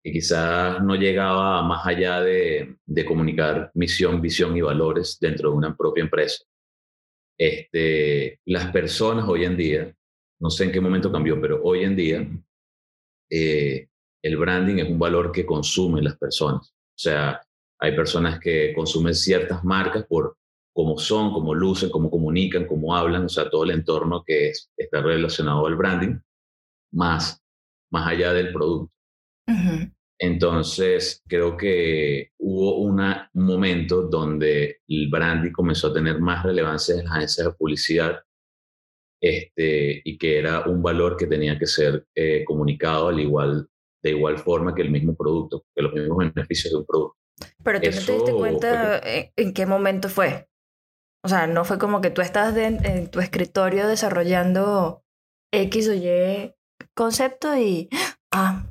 que 0.04 0.12
quizás 0.12 0.82
no 0.84 0.96
llegaba 0.96 1.62
más 1.64 1.86
allá 1.86 2.22
de, 2.22 2.78
de 2.86 3.06
comunicar 3.06 3.72
misión, 3.74 4.22
visión 4.22 4.56
y 4.58 4.62
valores 4.62 5.18
dentro 5.20 5.52
de 5.52 5.58
una 5.58 5.76
propia 5.76 6.04
empresa. 6.04 6.44
Este, 7.40 8.40
las 8.46 8.72
personas 8.72 9.28
hoy 9.28 9.46
en 9.46 9.58
día, 9.58 9.96
no 10.40 10.50
sé 10.50 10.66
en 10.66 10.72
qué 10.72 10.82
momento 10.82 11.12
cambió, 11.12 11.40
pero 11.42 11.62
hoy 11.64 11.84
en 11.84 11.96
día 11.96 12.28
eh, 13.30 13.88
el 14.22 14.38
branding 14.38 14.78
es 14.78 14.90
un 14.90 15.00
valor 15.00 15.32
que 15.32 15.46
consumen 15.46 16.04
las 16.04 16.18
personas. 16.18 16.70
O 16.70 17.00
sea, 17.00 17.42
hay 17.80 17.96
personas 17.96 18.40
que 18.40 18.74
consumen 18.74 19.14
ciertas 19.14 19.64
marcas 19.64 20.06
por 20.06 20.38
cómo 20.74 20.98
son, 20.98 21.34
cómo 21.34 21.54
lucen, 21.54 21.90
cómo 21.90 22.10
comunican, 22.10 22.66
cómo 22.66 22.96
hablan, 22.96 23.26
o 23.26 23.30
sea, 23.30 23.50
todo 23.50 23.64
el 23.64 23.72
entorno 23.72 24.24
que 24.26 24.50
es, 24.50 24.72
está 24.78 25.02
relacionado 25.02 25.66
al 25.66 25.76
branding, 25.76 26.20
más, 26.92 27.42
más 27.92 28.08
allá 28.08 28.34
del 28.34 28.54
producto. 28.54 28.94
Entonces, 30.20 31.24
creo 31.28 31.56
que 31.56 32.32
hubo 32.40 32.80
una, 32.80 33.30
un 33.34 33.46
momento 33.46 34.04
donde 34.04 34.82
el 34.88 35.10
branding 35.10 35.52
comenzó 35.52 35.88
a 35.88 35.94
tener 35.94 36.20
más 36.20 36.44
relevancia 36.44 36.96
en 36.96 37.06
las 37.06 37.14
agencias 37.14 37.48
de 37.48 37.54
publicidad 37.54 38.20
este, 39.22 40.02
y 40.04 40.18
que 40.18 40.40
era 40.40 40.62
un 40.68 40.82
valor 40.82 41.18
que 41.18 41.28
tenía 41.28 41.58
que 41.58 41.66
ser 41.66 42.06
eh, 42.16 42.44
comunicado 42.46 43.10
al 43.10 43.20
igual, 43.20 43.68
de 44.04 44.10
igual 44.12 44.38
forma 44.38 44.76
que 44.76 44.82
el 44.82 44.92
mismo 44.92 45.16
producto, 45.16 45.66
que 45.76 45.82
los 45.82 45.94
mismos 45.94 46.18
beneficios 46.18 46.74
de 46.74 46.80
un 46.80 46.86
producto. 46.86 47.18
Pero 47.64 47.80
tú 47.80 47.90
no 47.92 48.02
te 48.06 48.14
diste 48.14 48.34
cuenta 48.34 49.02
en 49.04 49.54
qué 49.54 49.66
momento 49.66 50.10
fue. 50.10 50.48
O 51.24 51.30
sea, 51.30 51.46
no 51.46 51.66
fue 51.66 51.78
como 51.78 52.02
que 52.02 52.10
tú 52.10 52.22
estás 52.22 52.56
en 52.58 53.10
tu 53.12 53.20
escritorio 53.20 53.88
desarrollando 53.88 55.04
X 55.52 55.90
o 55.90 55.94
Y 55.94 56.54
concepto 56.96 57.56
y, 57.56 57.90
ah, 58.32 58.66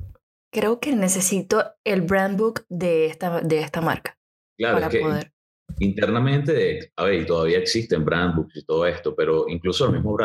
creo 0.52 0.80
que 0.80 0.94
necesito 0.94 1.74
el 1.84 2.02
brand 2.02 2.38
book 2.38 2.64
de 2.68 3.06
esta, 3.06 3.40
de 3.40 3.60
esta 3.60 3.80
marca. 3.80 4.18
Claro, 4.58 4.80
para 4.80 4.90
poder. 4.90 5.32
Internamente, 5.78 6.92
a 6.96 7.04
ver, 7.04 7.26
todavía 7.26 7.58
existen 7.58 8.04
brand 8.04 8.36
books 8.36 8.56
y 8.56 8.64
todo 8.64 8.86
esto, 8.86 9.14
pero 9.14 9.46
incluso 9.48 9.84
los 9.86 9.94
mismos 9.94 10.16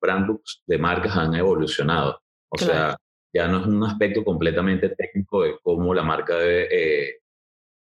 brand 0.00 0.26
books 0.26 0.62
de 0.66 0.78
marcas 0.78 1.16
han 1.16 1.34
evolucionado. 1.34 2.20
O 2.48 2.58
sea, 2.58 2.96
ya 3.32 3.48
no 3.48 3.60
es 3.60 3.66
un 3.66 3.82
aspecto 3.84 4.24
completamente 4.24 4.90
técnico 4.90 5.42
de 5.42 5.56
cómo 5.62 5.92
la 5.94 6.02
marca 6.02 6.36
debe 6.36 6.68
eh, 6.70 7.20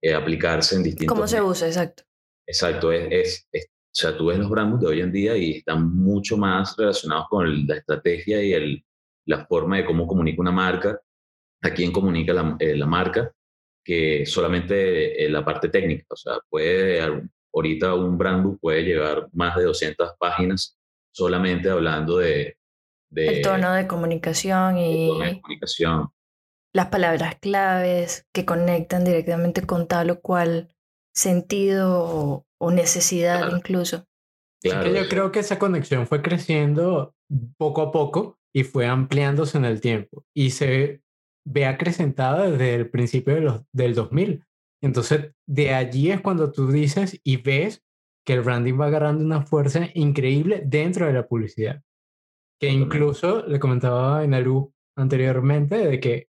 eh, 0.03 0.15
aplicarse 0.15 0.77
en 0.77 0.83
distintos... 0.83 1.15
¿Cómo 1.15 1.29
se 1.29 1.41
usa? 1.41 1.69
Exacto. 1.69 2.03
Exacto, 2.47 2.93
es, 2.93 3.47
es, 3.53 3.67
o 3.67 3.97
sea, 3.97 4.17
tú 4.17 4.27
ves 4.27 4.39
los 4.39 4.51
brand 4.51 4.73
books 4.73 4.83
de 4.83 4.89
hoy 4.89 5.01
en 5.01 5.13
día 5.13 5.37
y 5.37 5.59
están 5.59 5.95
mucho 5.95 6.37
más 6.37 6.77
relacionados 6.77 7.27
con 7.31 7.67
la 7.67 7.77
estrategia 7.77 8.43
y 8.43 8.53
el, 8.53 8.85
la 9.27 9.47
forma 9.47 9.77
de 9.77 9.85
cómo 9.87 10.07
comunica 10.07 10.43
una 10.43 10.53
marca 10.53 11.01
a 11.63 11.71
quién 11.71 11.93
comunica 11.93 12.35
la, 12.35 12.57
eh, 12.59 12.77
la 12.77 12.87
marca 12.87 13.33
que 13.85 14.25
solamente 14.27 15.25
eh, 15.25 15.29
la 15.29 15.45
parte 15.45 15.69
técnica. 15.69 16.07
O 16.09 16.17
sea, 16.17 16.39
puede, 16.49 17.01
ahorita 17.53 17.95
un 17.95 18.17
brand 18.17 18.45
book 18.45 18.59
puede 18.61 18.83
llevar 18.83 19.29
más 19.33 19.57
de 19.57 19.65
200 19.65 20.15
páginas 20.19 20.79
solamente 21.13 21.71
hablando 21.71 22.19
de... 22.19 22.57
de 23.11 23.29
el 23.29 23.43
tono 23.43 23.73
de 23.73 23.87
comunicación 23.87 24.79
y... 24.79 25.09
comunicación. 25.09 26.09
Las 26.73 26.89
palabras 26.89 27.37
claves 27.41 28.27
que 28.33 28.45
conectan 28.45 29.05
directamente 29.05 29.65
con 29.65 29.87
tal 29.87 30.11
o 30.11 30.21
cual 30.21 30.75
sentido 31.15 32.45
o, 32.59 32.71
necesidad 32.73 33.55
incluso. 33.55 34.07
Claro. 34.61 34.91
yo 34.91 35.07
creo 35.09 35.31
que 35.31 35.41
esa 35.41 35.59
conexión 35.59 36.07
fue 36.07 36.23
creciendo 36.23 37.15
poco 37.59 37.83
a 37.83 37.93
poco 37.93 38.39
y 38.55 38.65
fue 38.65 38.87
ampliándose 38.87 39.59
en 39.59 39.67
el 39.67 39.83
tiempo. 39.83 40.25
Y 40.35 40.51
se 40.51 41.04
ve 41.45 41.67
acrecentada 41.67 42.51
desde 42.51 42.75
el 42.75 42.91
principio 42.91 43.35
de 43.35 43.41
los, 43.41 43.63
del 43.73 43.95
2000. 43.95 44.45
Entonces, 44.83 45.33
de 45.47 45.75
allí 45.75 46.11
es 46.11 46.21
cuando 46.21 46.53
tú 46.53 46.71
dices 46.71 47.21
y 47.23 47.39
ves 47.39 47.83
que 48.27 48.35
el 48.35 48.43
branding 48.43 48.79
va 48.81 48.87
agarrando 48.87 49.25
una 49.25 49.43
fuerza 49.43 49.89
increíble 49.95 50.63
dentro 50.65 51.07
de 51.07 51.13
la 51.13 51.27
publicidad. 51.27 51.83
Que 52.61 52.71
incluso 52.71 53.47
le 53.47 53.61
comentaba 53.61 54.25
en 54.25 54.35
Alu 54.35 54.73
anteriormente 54.97 55.77
de 55.77 56.01
que 56.01 56.29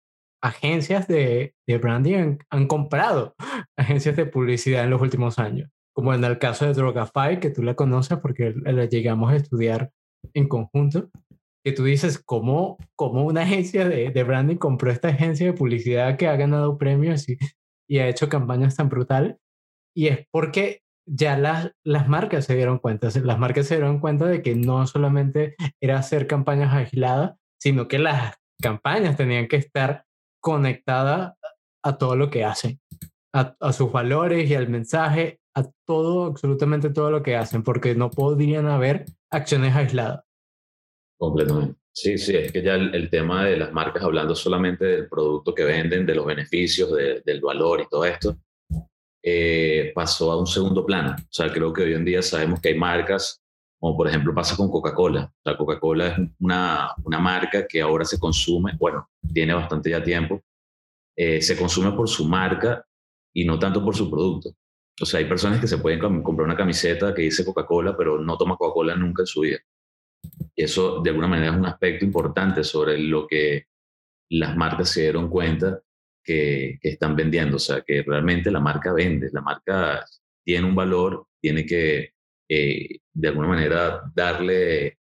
agencias 0.43 1.07
de, 1.09 1.55
de 1.67 1.79
branding 1.79 2.15
han, 2.15 2.39
han, 2.51 2.67
comprado 2.67 3.35
agencias 3.77 4.17
de 4.17 4.27
publicidad 4.27 4.85
en 4.85 4.91
los 4.91 5.03
últimos 5.03 5.39
años, 5.39 5.71
como 5.95 6.15
en 6.15 6.25
el 6.25 6.39
caso 6.39 6.67
de 6.67 6.73
Drogafy, 6.73 7.39
que 7.41 7.51
tú 7.51 7.63
la 7.63 7.75
conoces 7.75 8.19
porque 8.19 8.55
la 8.55 8.85
llegamos 8.87 9.33
a 9.33 9.37
estudiar 9.37 9.91
en 10.35 10.49
conjunto 10.49 11.11
que 11.67 11.73
tú 11.73 11.83
dices, 11.83 12.23
¿cómo, 12.25 12.79
cómo 12.95 13.25
una 13.25 13.43
agencia 13.43 13.89
de, 13.89 14.11
de, 14.11 14.23
branding 14.23 14.55
compró 14.55 14.93
esta 14.93 15.09
agencia 15.09 15.47
de 15.47 15.53
publicidad 15.53 16.17
que 16.17 16.29
ha 16.29 16.37
ganado 16.37 16.79
premios 16.79 17.29
y, 17.29 17.39
y 17.89 17.99
ha 17.99 18.09
hecho 18.09 18.29
campañas 18.29 18.77
tan 18.77 18.89
brutales? 18.89 19.35
Y 19.93 20.07
es 20.07 20.29
porque 20.31 20.83
ya 21.09 21.37
las, 21.37 21.73
las 21.83 22.09
marcas 22.09 22.45
se 22.45 22.55
dieron 22.55 22.79
cuenta, 22.79 23.09
las 23.21 23.39
marcas 23.41 23.67
se 23.67 23.75
dieron 23.75 23.99
cuenta 23.99 24.27
de 24.27 24.43
que 24.43 24.55
no 24.55 24.87
solamente 24.87 25.57
era 25.81 25.99
hacer 25.99 26.29
campañas 26.29 26.73
aisladas, 26.73 27.35
sino 27.61 27.89
que 27.89 27.99
las 27.99 28.37
campañas 28.63 29.17
tenían 29.17 29.49
que 29.49 29.57
estar 29.57 30.05
conectadas 30.41 31.35
a 31.83 31.99
todo 31.99 32.15
lo 32.15 32.31
que 32.31 32.45
hacen, 32.45 32.79
a, 33.35 33.57
a 33.59 33.73
sus 33.73 33.91
valores 33.91 34.49
y 34.49 34.55
al 34.55 34.69
mensaje, 34.69 35.41
a 35.57 35.65
todo, 35.85 36.27
absolutamente 36.27 36.91
todo 36.91 37.11
lo 37.11 37.25
que 37.25 37.35
hacen, 37.35 37.65
porque 37.65 37.97
no 37.97 38.09
podrían 38.09 38.69
haber 38.69 39.07
acciones 39.33 39.75
aisladas. 39.75 40.27
Completamente. 41.19 41.79
Sí, 41.93 42.19
sí, 42.19 42.37
es 42.37 42.53
que 42.53 42.63
ya 42.63 42.75
el, 42.75 43.09
tema 43.09 43.47
de 43.47 43.57
las 43.57 43.73
marcas, 43.73 44.03
hablando 44.03 44.35
solamente 44.35 44.85
del 44.85 45.09
producto 45.09 45.55
que 45.55 45.65
venden, 45.65 46.05
de 46.05 46.15
los 46.15 46.27
beneficios, 46.27 46.93
del 46.93 47.41
valor 47.41 47.81
y 47.81 47.89
todo 47.89 48.05
esto, 48.05 48.37
eh, 49.23 49.93
pasó 49.95 50.31
a 50.31 50.39
un 50.39 50.47
segundo 50.47 50.85
plano. 50.85 51.17
O 51.19 51.33
sea, 51.33 51.51
creo 51.51 51.73
que 51.73 51.83
hoy 51.83 51.95
en 51.95 52.05
día 52.05 52.21
sabemos 52.21 52.61
que 52.61 52.69
hay 52.69 52.79
marcas, 52.79 53.43
como 53.81 53.97
por 53.97 54.09
ejemplo 54.09 54.35
pasa 54.35 54.57
con 54.57 54.71
Coca-Cola. 54.71 55.25
O 55.25 55.43
sea, 55.43 55.57
Coca-Cola 55.57 56.09
es 56.09 56.19
una, 56.39 56.95
una 57.03 57.19
marca 57.19 57.67
que 57.67 57.81
ahora 57.81 58.05
se 58.05 58.19
consume, 58.19 58.77
bueno, 58.79 59.09
tiene 59.33 59.55
bastante 59.55 59.91
ya 59.91 60.05
tiempo, 60.05 60.43
eh, 61.17 61.41
se 61.41 61.57
consume 61.57 61.93
por 61.93 62.09
su 62.09 62.27
marca 62.27 62.85
y 63.33 63.45
no 63.45 63.59
tanto 63.59 63.83
por 63.83 63.97
su 63.97 64.11
producto. 64.11 64.51
O 65.01 65.07
sea, 65.07 65.19
hay 65.19 65.27
personas 65.27 65.61
que 65.61 65.67
se 65.67 65.79
pueden 65.79 66.23
comprar 66.23 66.47
una 66.47 66.57
camiseta 66.57 67.15
que 67.15 67.23
dice 67.23 67.45
Coca-Cola, 67.45 67.97
pero 67.97 68.19
no 68.21 68.37
toma 68.37 68.57
Coca-Cola 68.57 68.95
nunca 68.97 69.23
en 69.23 69.27
su 69.27 69.41
vida. 69.41 69.59
Y 70.55 70.65
eso 70.65 71.01
de 71.03 71.11
alguna 71.11 71.29
manera 71.29 71.53
es 71.53 71.59
un 71.59 71.67
aspecto 71.67 72.05
importante 72.05 72.65
sobre 72.65 72.99
lo 72.99 73.27
que 73.27 73.67
las 74.31 74.57
marcas 74.57 74.91
se 74.91 75.03
dieron 75.03 75.29
cuenta 75.29 75.81
que, 76.25 76.79
están 76.83 77.17
vendiendo. 77.17 77.57
O 77.57 77.61
sea, 77.61 77.83
que 77.83 78.03
realmente 78.03 78.51
la 78.51 78.61
marca 78.61 78.93
vende, 78.93 79.31
la 79.33 79.41
marca 79.41 80.05
tiene 80.45 80.67
un 80.67 80.75
valor, 80.75 81.27
tiene 81.41 81.65
que 81.65 82.11
eh, 82.49 82.99
de 83.13 83.29
alguna 83.29 83.49
manera 83.49 84.03
darle 84.15 84.99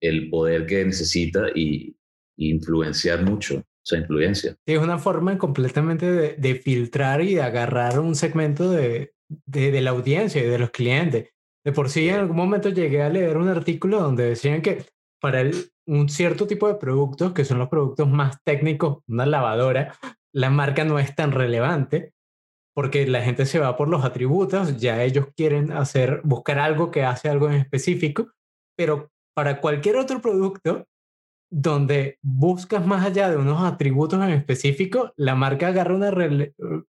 el 0.00 0.28
poder 0.30 0.66
que 0.66 0.84
necesita 0.84 1.48
y, 1.54 1.94
influenciar 2.38 3.22
mucho. 3.22 3.56
O 3.56 3.88
sea, 3.88 3.98
influencia. 3.98 4.54
es 4.66 4.78
una 4.78 4.98
forma 4.98 5.38
completamente 5.38 6.36
de, 6.36 6.54
filtrar 6.56 7.22
y 7.22 7.36
de 7.36 7.42
agarrar 7.42 7.98
un 7.98 8.14
segmento 8.14 8.70
de, 8.70 9.14
de 9.46 9.80
la 9.80 9.90
audiencia 9.90 10.42
y 10.42 10.46
de 10.46 10.58
los 10.58 10.70
clientes. 10.70 11.30
De 11.66 11.72
por 11.72 11.90
sí, 11.90 12.08
en 12.08 12.20
algún 12.20 12.36
momento 12.36 12.68
llegué 12.68 13.02
a 13.02 13.08
leer 13.08 13.36
un 13.36 13.48
artículo 13.48 14.00
donde 14.00 14.28
decían 14.28 14.62
que 14.62 14.84
para 15.20 15.42
un 15.88 16.08
cierto 16.08 16.46
tipo 16.46 16.68
de 16.68 16.76
productos, 16.76 17.32
que 17.32 17.44
son 17.44 17.58
los 17.58 17.68
productos 17.68 18.08
más 18.08 18.40
técnicos, 18.44 18.98
una 19.08 19.26
lavadora, 19.26 19.92
la 20.32 20.48
marca 20.48 20.84
no 20.84 21.00
es 21.00 21.16
tan 21.16 21.32
relevante 21.32 22.12
porque 22.72 23.04
la 23.08 23.20
gente 23.22 23.46
se 23.46 23.58
va 23.58 23.76
por 23.76 23.88
los 23.88 24.04
atributos, 24.04 24.76
ya 24.76 25.02
ellos 25.02 25.26
quieren 25.36 25.72
hacer, 25.72 26.20
buscar 26.22 26.60
algo 26.60 26.92
que 26.92 27.02
hace 27.02 27.28
algo 27.28 27.48
en 27.48 27.54
específico, 27.54 28.30
pero 28.78 29.10
para 29.34 29.60
cualquier 29.60 29.96
otro 29.96 30.20
producto 30.20 30.86
donde 31.50 32.20
buscas 32.22 32.86
más 32.86 33.04
allá 33.04 33.28
de 33.28 33.38
unos 33.38 33.60
atributos 33.62 34.22
en 34.22 34.30
específico, 34.30 35.12
la 35.16 35.34
marca 35.34 35.66
agarra 35.68 35.96
una 35.96 36.12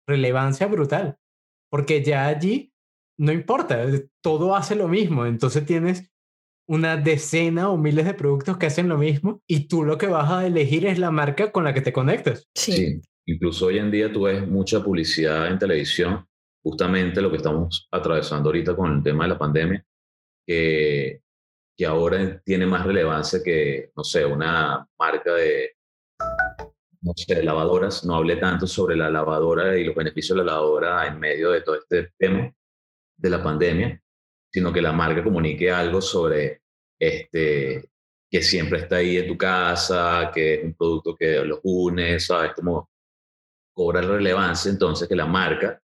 relevancia 0.09 0.67
brutal, 0.67 1.19
porque 1.71 2.03
ya 2.03 2.27
allí 2.27 2.73
no 3.19 3.33
importa, 3.33 3.85
todo 4.23 4.55
hace 4.55 4.75
lo 4.75 4.89
mismo, 4.89 5.27
entonces 5.27 5.65
tienes 5.65 6.11
una 6.69 6.97
decena 6.97 7.71
o 7.71 7.77
miles 7.77 8.05
de 8.05 8.15
productos 8.15 8.59
que 8.59 8.67
hacen 8.67 8.89
lo 8.89 8.99
mismo 8.99 9.41
y 9.47 9.69
tú 9.69 9.85
lo 9.85 9.99
que 9.99 10.09
vas 10.09 10.31
a 10.31 10.47
elegir 10.47 10.85
es 10.87 10.99
la 10.99 11.11
marca 11.11 11.53
con 11.53 11.65
la 11.65 11.73
que 11.73 11.81
te 11.81 11.93
conectas. 11.93 12.49
Sí. 12.55 13.01
Incluso 13.27 13.67
hoy 13.67 13.79
en 13.79 13.91
día 13.91 14.13
tú 14.13 14.23
ves 14.23 14.47
mucha 14.47 14.83
publicidad 14.83 15.49
en 15.49 15.59
televisión, 15.59 16.27
justamente 16.63 17.21
lo 17.21 17.31
que 17.31 17.39
estamos 17.39 17.89
atravesando 17.91 18.49
ahorita 18.49 18.75
con 18.77 18.97
el 18.97 19.03
tema 19.03 19.25
de 19.25 19.31
la 19.31 19.39
pandemia, 19.39 19.85
que 20.47 21.21
que 21.77 21.85
ahora 21.85 22.41
tiene 22.45 22.67
más 22.67 22.87
relevancia 22.87 23.41
que, 23.45 23.91
no 23.95 24.03
sé, 24.03 24.25
una 24.25 24.89
marca 24.99 25.35
de, 25.35 25.73
no 27.03 27.13
sé, 27.15 27.43
lavadoras, 27.43 28.05
no 28.05 28.15
hablé 28.15 28.37
tanto 28.37 28.67
sobre 28.67 28.97
la 28.97 29.11
lavadora 29.11 29.77
y 29.77 29.85
los 29.85 29.95
beneficios 29.95 30.39
de 30.39 30.45
la 30.45 30.53
lavadora 30.53 31.07
en 31.07 31.21
medio 31.21 31.51
de 31.51 31.61
todo 31.61 31.77
este 31.77 32.13
tema 32.19 32.51
de 33.17 33.31
la 33.31 33.43
pandemia, 33.43 34.01
sino 34.53 34.73
que 34.73 34.83
la 34.83 34.93
marca 34.93 35.25
comunique 35.25 35.71
algo 35.71 36.01
sobre 36.01 36.63
este, 36.99 37.91
que 38.31 38.43
siempre 38.43 38.81
está 38.81 38.97
ahí 38.97 39.17
en 39.19 39.29
tu 39.29 39.37
casa, 39.37 40.31
que 40.35 40.55
es 40.55 40.65
un 40.65 40.75
producto 40.75 41.15
que 41.15 41.45
los 41.45 41.61
une, 41.63 42.19
¿sabes? 42.21 42.53
Como 42.55 42.91
cobra 43.75 44.01
relevancia, 44.01 44.71
entonces 44.71 45.09
que 45.09 45.17
la 45.17 45.27
marca 45.27 45.81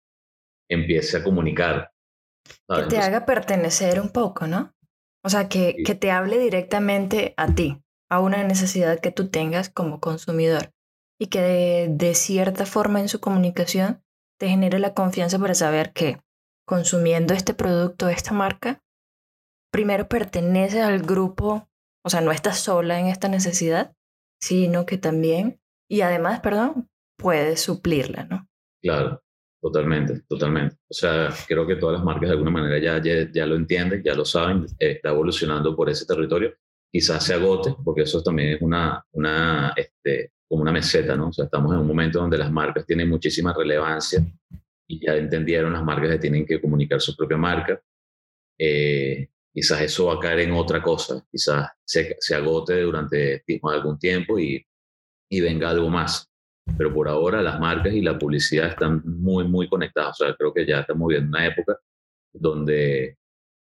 empiece 0.69 1.19
a 1.19 1.25
comunicar. 1.25 1.93
Que 2.69 2.83
te 2.89 2.99
haga 2.99 3.27
pertenecer 3.27 4.01
un 4.01 4.11
poco, 4.11 4.47
¿no? 4.47 4.75
O 5.25 5.29
sea, 5.29 5.49
que, 5.49 5.77
que 5.85 5.95
te 5.95 6.11
hable 6.11 6.39
directamente 6.39 7.35
a 7.37 7.55
ti, 7.55 7.81
a 8.11 8.21
una 8.21 8.43
necesidad 8.43 8.99
que 9.01 9.13
tú 9.13 9.29
tengas 9.29 9.69
como 9.69 10.01
consumidor 10.01 10.73
y 11.21 11.27
que 11.27 11.41
de, 11.41 11.89
de, 11.91 12.15
cierta 12.15 12.67
forma 12.67 13.01
en 13.01 13.09
su 13.09 13.21
comunicación 13.21 14.03
te 14.41 14.49
genere 14.49 14.81
la 14.81 14.95
confianza 14.95 15.39
para 15.39 15.55
saber 15.55 15.93
que 15.93 16.21
consumiendo 16.73 17.35
este 17.35 17.53
producto, 17.53 18.09
esta 18.09 18.33
marca, 18.33 18.83
primero 19.71 20.09
pertenece 20.09 20.81
al 20.81 21.03
grupo, 21.03 21.69
o 22.03 22.09
sea, 22.09 22.23
no 22.23 22.33
estás 22.33 22.61
sola 22.61 22.99
en 22.99 23.09
esta 23.09 23.29
necesidad, 23.29 23.93
sino 24.41 24.87
que 24.87 24.97
también, 24.97 25.61
y 25.87 26.01
además, 26.01 26.41
perdón, 26.41 26.89
puedes 27.19 27.61
suplirla, 27.61 28.25
¿no? 28.25 28.49
Claro, 28.83 29.23
totalmente, 29.61 30.23
totalmente. 30.27 30.77
O 30.91 30.95
sea, 30.95 31.29
creo 31.47 31.67
que 31.67 31.77
todas 31.77 31.97
las 31.99 32.05
marcas 32.07 32.31
de 32.31 32.37
alguna 32.37 32.53
manera 32.53 32.79
ya, 32.79 33.03
ya, 33.03 33.31
ya 33.31 33.45
lo 33.45 33.57
entienden, 33.57 34.03
ya 34.03 34.15
lo 34.15 34.25
saben, 34.25 34.65
está 34.79 35.11
evolucionando 35.11 35.77
por 35.77 35.91
ese 35.91 36.07
territorio. 36.07 36.55
Quizás 36.91 37.23
se 37.23 37.35
agote, 37.35 37.77
porque 37.85 38.05
eso 38.05 38.23
también 38.23 38.55
es 38.55 38.63
una, 38.63 39.05
una 39.13 39.75
este, 39.77 40.33
como 40.49 40.63
una 40.63 40.73
meseta, 40.73 41.17
¿no? 41.17 41.29
O 41.29 41.33
sea, 41.35 41.45
estamos 41.45 41.75
en 41.75 41.81
un 41.81 41.87
momento 41.87 42.19
donde 42.19 42.39
las 42.39 42.51
marcas 42.51 42.87
tienen 42.87 43.11
muchísima 43.11 43.53
relevancia 43.53 44.25
y 44.93 45.01
ya 45.01 45.17
entendieron 45.17 45.73
las 45.73 45.83
marcas 45.83 46.11
que 46.11 46.19
tienen 46.19 46.45
que 46.45 46.61
comunicar 46.61 47.01
su 47.01 47.17
propia 47.17 47.39
marca. 47.39 47.81
Eh, 48.59 49.29
quizás 49.51 49.81
eso 49.81 50.07
va 50.07 50.15
a 50.15 50.19
caer 50.19 50.41
en 50.41 50.53
otra 50.53 50.83
cosa, 50.83 51.27
quizás 51.31 51.71
se, 51.83 52.35
agote 52.35 52.83
durante 52.83 53.43
algún 53.63 53.99
tiempo 53.99 54.39
y, 54.39 54.63
y 55.31 55.41
venga 55.41 55.71
algo 55.71 55.89
más. 55.89 56.29
Pero 56.77 56.93
por 56.93 57.09
ahora 57.09 57.41
las 57.41 57.59
marcas 57.59 57.95
y 57.95 58.03
la 58.03 58.19
publicidad 58.19 58.69
están 58.69 59.03
muy, 59.05 59.49
muy 59.49 59.67
conectadas. 59.67 60.21
O 60.21 60.25
sea, 60.25 60.37
creo 60.37 60.53
que 60.53 60.67
ya 60.67 60.81
estamos 60.81 61.09
viviendo 61.09 61.37
una 61.37 61.47
época 61.47 61.79
donde 62.33 63.17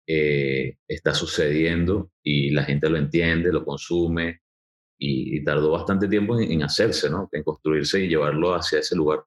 eh, 0.07 0.77
está 0.89 1.15
sucediendo 1.15 2.11
y 2.23 2.51
la 2.51 2.65
gente 2.65 2.91
lo 2.91 2.99
entiende, 2.99 3.53
lo 3.53 3.65
consume, 3.65 4.41
y, 4.99 5.45
tardó 5.45 5.73
bastante 5.73 6.09
tiempo 6.09 6.39
en, 6.39 6.63
hacerse, 6.63 7.11
¿no? 7.11 7.29
En 7.33 7.43
construirse 7.43 8.01
y 8.01 8.09
llevarlo 8.09 8.55
hacia 8.55 8.81
ese 8.81 8.97
lugar. 8.97 9.25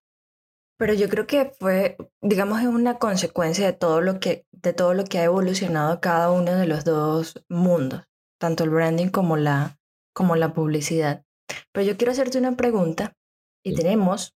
Pero 0.77 0.93
yo 0.93 1.09
creo 1.09 1.25
que 1.25 1.53
fue, 1.59 1.97
digamos, 2.21 2.61
es 2.61 2.67
una 2.67 2.99
consecuencia 2.99 3.65
de 3.65 3.73
todo 3.73 4.01
lo 4.01 4.19
que, 4.19 4.45
de 4.51 4.73
todo 4.73 4.93
lo 4.93 5.05
que 5.05 5.19
ha 5.19 5.23
evolucionado 5.23 5.99
cada 5.99 6.31
uno 6.31 6.55
de 6.55 6.67
los 6.67 6.85
dos 6.85 7.43
mundos, 7.49 8.03
tanto 8.39 8.63
el 8.63 8.69
branding 8.69 9.09
como 9.09 9.37
la, 9.37 9.79
como 10.13 10.35
la 10.35 10.53
publicidad. 10.53 11.25
Pero 11.71 11.85
yo 11.85 11.97
quiero 11.97 12.11
hacerte 12.11 12.37
una 12.37 12.55
pregunta 12.55 13.15
y 13.63 13.73
tenemos 13.73 14.35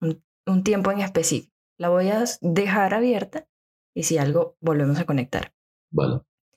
un, 0.00 0.24
un 0.46 0.64
tiempo 0.64 0.90
en 0.90 1.00
específico. 1.00 1.52
La 1.78 1.88
voy 1.88 2.08
a 2.08 2.24
dejar 2.40 2.94
abierta 2.94 3.46
y 3.94 4.02
si 4.02 4.18
algo 4.18 4.56
volvemos 4.60 4.98
a 4.98 5.06
conectar. 5.06 5.54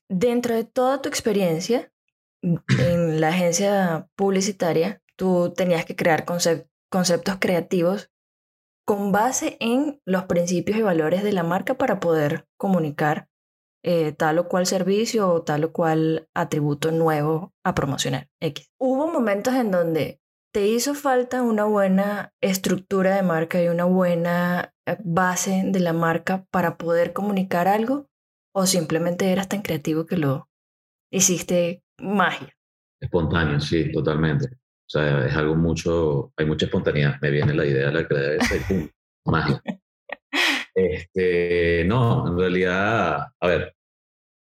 Dentro 0.09 0.55
de 0.55 0.63
toda 0.63 1.01
tu 1.01 1.09
experiencia, 1.09 1.91
en 2.41 3.21
la 3.21 3.29
agencia 3.29 4.09
publicitaria, 4.15 5.01
tú 5.15 5.53
tenías 5.55 5.85
que 5.85 5.95
crear 5.95 6.25
conceptos 6.25 7.37
creativos 7.39 8.11
con 8.85 9.11
base 9.11 9.57
en 9.59 10.01
los 10.05 10.25
principios 10.25 10.77
y 10.77 10.81
valores 10.81 11.23
de 11.23 11.33
la 11.33 11.43
marca 11.43 11.75
para 11.75 11.99
poder 11.99 12.45
comunicar 12.57 13.27
eh, 13.83 14.13
tal 14.13 14.39
o 14.39 14.47
cual 14.47 14.65
servicio 14.65 15.29
o 15.29 15.43
tal 15.43 15.65
o 15.65 15.73
cual 15.73 16.29
atributo 16.33 16.91
nuevo 16.91 17.53
a 17.65 17.75
promocionar. 17.75 18.29
X. 18.41 18.71
Hubo 18.79 19.11
momentos 19.11 19.53
en 19.55 19.71
donde 19.71 20.21
te 20.53 20.67
hizo 20.67 20.93
falta 20.93 21.41
una 21.41 21.65
buena 21.65 22.31
estructura 22.41 23.15
de 23.15 23.23
marca 23.23 23.61
y 23.61 23.67
una 23.67 23.85
buena 23.85 24.73
eh, 24.85 24.97
base 25.03 25.63
de 25.65 25.79
la 25.79 25.93
marca 25.93 26.45
para 26.51 26.77
poder 26.77 27.11
comunicar 27.11 27.67
algo 27.67 28.07
o 28.55 28.65
simplemente 28.65 29.31
eras 29.31 29.49
tan 29.49 29.61
creativo 29.61 30.05
que 30.05 30.17
lo 30.17 30.47
hiciste 31.11 31.83
magia. 31.99 32.55
Espontáneo, 33.01 33.59
sí, 33.59 33.91
totalmente. 33.91 34.62
Sea, 34.93 35.25
es 35.25 35.35
algo 35.35 35.55
mucho, 35.55 36.31
hay 36.37 36.45
mucha 36.45 36.67
espontaneidad. 36.67 37.19
Me 37.19 37.31
viene 37.31 37.51
la 37.55 37.65
idea 37.65 37.87
de 37.87 37.93
la 37.93 38.07
cabeza 38.07 38.55
y 38.55 38.59
pum, 38.59 38.87
magia. 39.25 39.59
Este, 40.75 41.83
no, 41.87 42.27
en 42.27 42.37
realidad, 42.37 43.25
a 43.39 43.47
ver, 43.47 43.75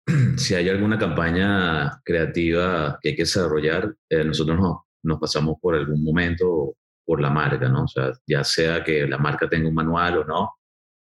si 0.36 0.54
hay 0.54 0.68
alguna 0.68 0.98
campaña 0.98 1.98
creativa 2.04 2.98
que 3.00 3.10
hay 3.10 3.16
que 3.16 3.22
desarrollar, 3.22 3.94
eh, 4.10 4.22
nosotros 4.22 4.58
no, 4.60 4.86
nos 5.04 5.18
pasamos 5.18 5.56
por 5.58 5.76
algún 5.76 6.04
momento 6.04 6.76
por 7.06 7.22
la 7.22 7.30
marca, 7.30 7.66
¿no? 7.70 7.84
O 7.84 7.88
sea, 7.88 8.12
ya 8.26 8.44
sea 8.44 8.84
que 8.84 9.06
la 9.06 9.16
marca 9.16 9.48
tenga 9.48 9.68
un 9.68 9.74
manual 9.74 10.18
o 10.18 10.24
no, 10.24 10.50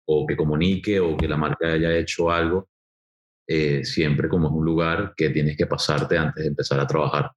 o 0.09 0.25
que 0.25 0.37
comunique, 0.37 1.01
o 1.01 1.17
que 1.17 1.27
la 1.27 1.37
marca 1.37 1.73
haya 1.73 1.97
hecho 1.97 2.31
algo, 2.31 2.69
eh, 3.49 3.85
siempre 3.85 4.29
como 4.29 4.47
es 4.47 4.55
un 4.55 4.65
lugar 4.65 5.15
que 5.17 5.31
tienes 5.31 5.57
que 5.57 5.67
pasarte 5.67 6.17
antes 6.17 6.45
de 6.45 6.51
empezar 6.51 6.79
a 6.79 6.87
trabajar. 6.87 7.33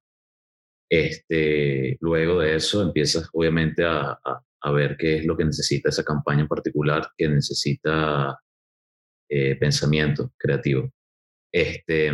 Este, 0.90 1.96
luego 2.00 2.40
de 2.40 2.56
eso 2.56 2.82
empiezas 2.82 3.28
obviamente 3.32 3.84
a, 3.84 4.18
a, 4.60 4.72
ver 4.72 4.96
qué 4.96 5.18
es 5.18 5.24
lo 5.24 5.36
que 5.36 5.44
necesita 5.44 5.88
esa 5.88 6.02
campaña 6.02 6.40
en 6.40 6.48
particular, 6.48 7.08
que 7.16 7.28
necesita 7.28 8.36
eh, 9.28 9.54
pensamiento 9.54 10.32
creativo. 10.36 10.90
Este, 11.52 12.12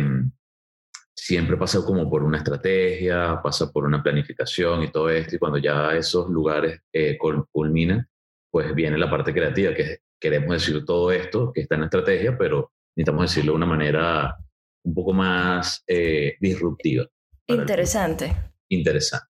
siempre 1.15 1.57
pasa 1.57 1.83
como 1.83 2.07
por 2.07 2.23
una 2.23 2.37
estrategia, 2.37 3.41
pasa 3.41 3.71
por 3.71 3.85
una 3.85 4.03
planificación 4.03 4.83
y 4.83 4.91
todo 4.91 5.09
esto, 5.09 5.35
y 5.35 5.39
cuando 5.39 5.57
ya 5.57 5.95
esos 5.95 6.29
lugares 6.29 6.79
eh, 6.93 7.17
culminan, 7.51 8.07
pues 8.51 8.73
viene 8.75 8.99
la 8.99 9.09
parte 9.09 9.33
creativa, 9.33 9.73
que 9.73 10.01
queremos 10.19 10.49
decir 10.49 10.85
todo 10.85 11.11
esto 11.11 11.51
que 11.51 11.61
está 11.61 11.75
en 11.75 11.81
la 11.81 11.87
estrategia, 11.87 12.37
pero 12.37 12.71
necesitamos 12.95 13.29
decirlo 13.29 13.53
de 13.53 13.57
una 13.57 13.65
manera 13.65 14.37
un 14.83 14.93
poco 14.93 15.13
más 15.13 15.83
eh, 15.87 16.35
disruptiva. 16.39 17.07
Interesante. 17.47 18.56
Interesante. 18.69 19.27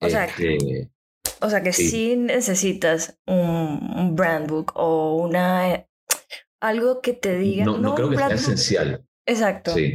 O 0.00 0.08
sea, 0.08 0.26
que, 0.26 0.56
este, 0.56 0.90
o 1.40 1.50
sea 1.50 1.62
que 1.62 1.72
sí. 1.72 2.16
necesitas 2.16 3.18
un, 3.26 4.14
brand 4.14 4.48
book 4.48 4.72
o 4.74 5.16
una 5.16 5.86
algo 6.60 7.00
que 7.00 7.14
te 7.14 7.38
diga. 7.38 7.64
No, 7.64 7.78
no, 7.78 7.94
creo 7.94 8.10
que 8.10 8.16
sea 8.16 8.28
esencial. 8.28 9.04
Exacto. 9.26 9.72
Sí. 9.72 9.94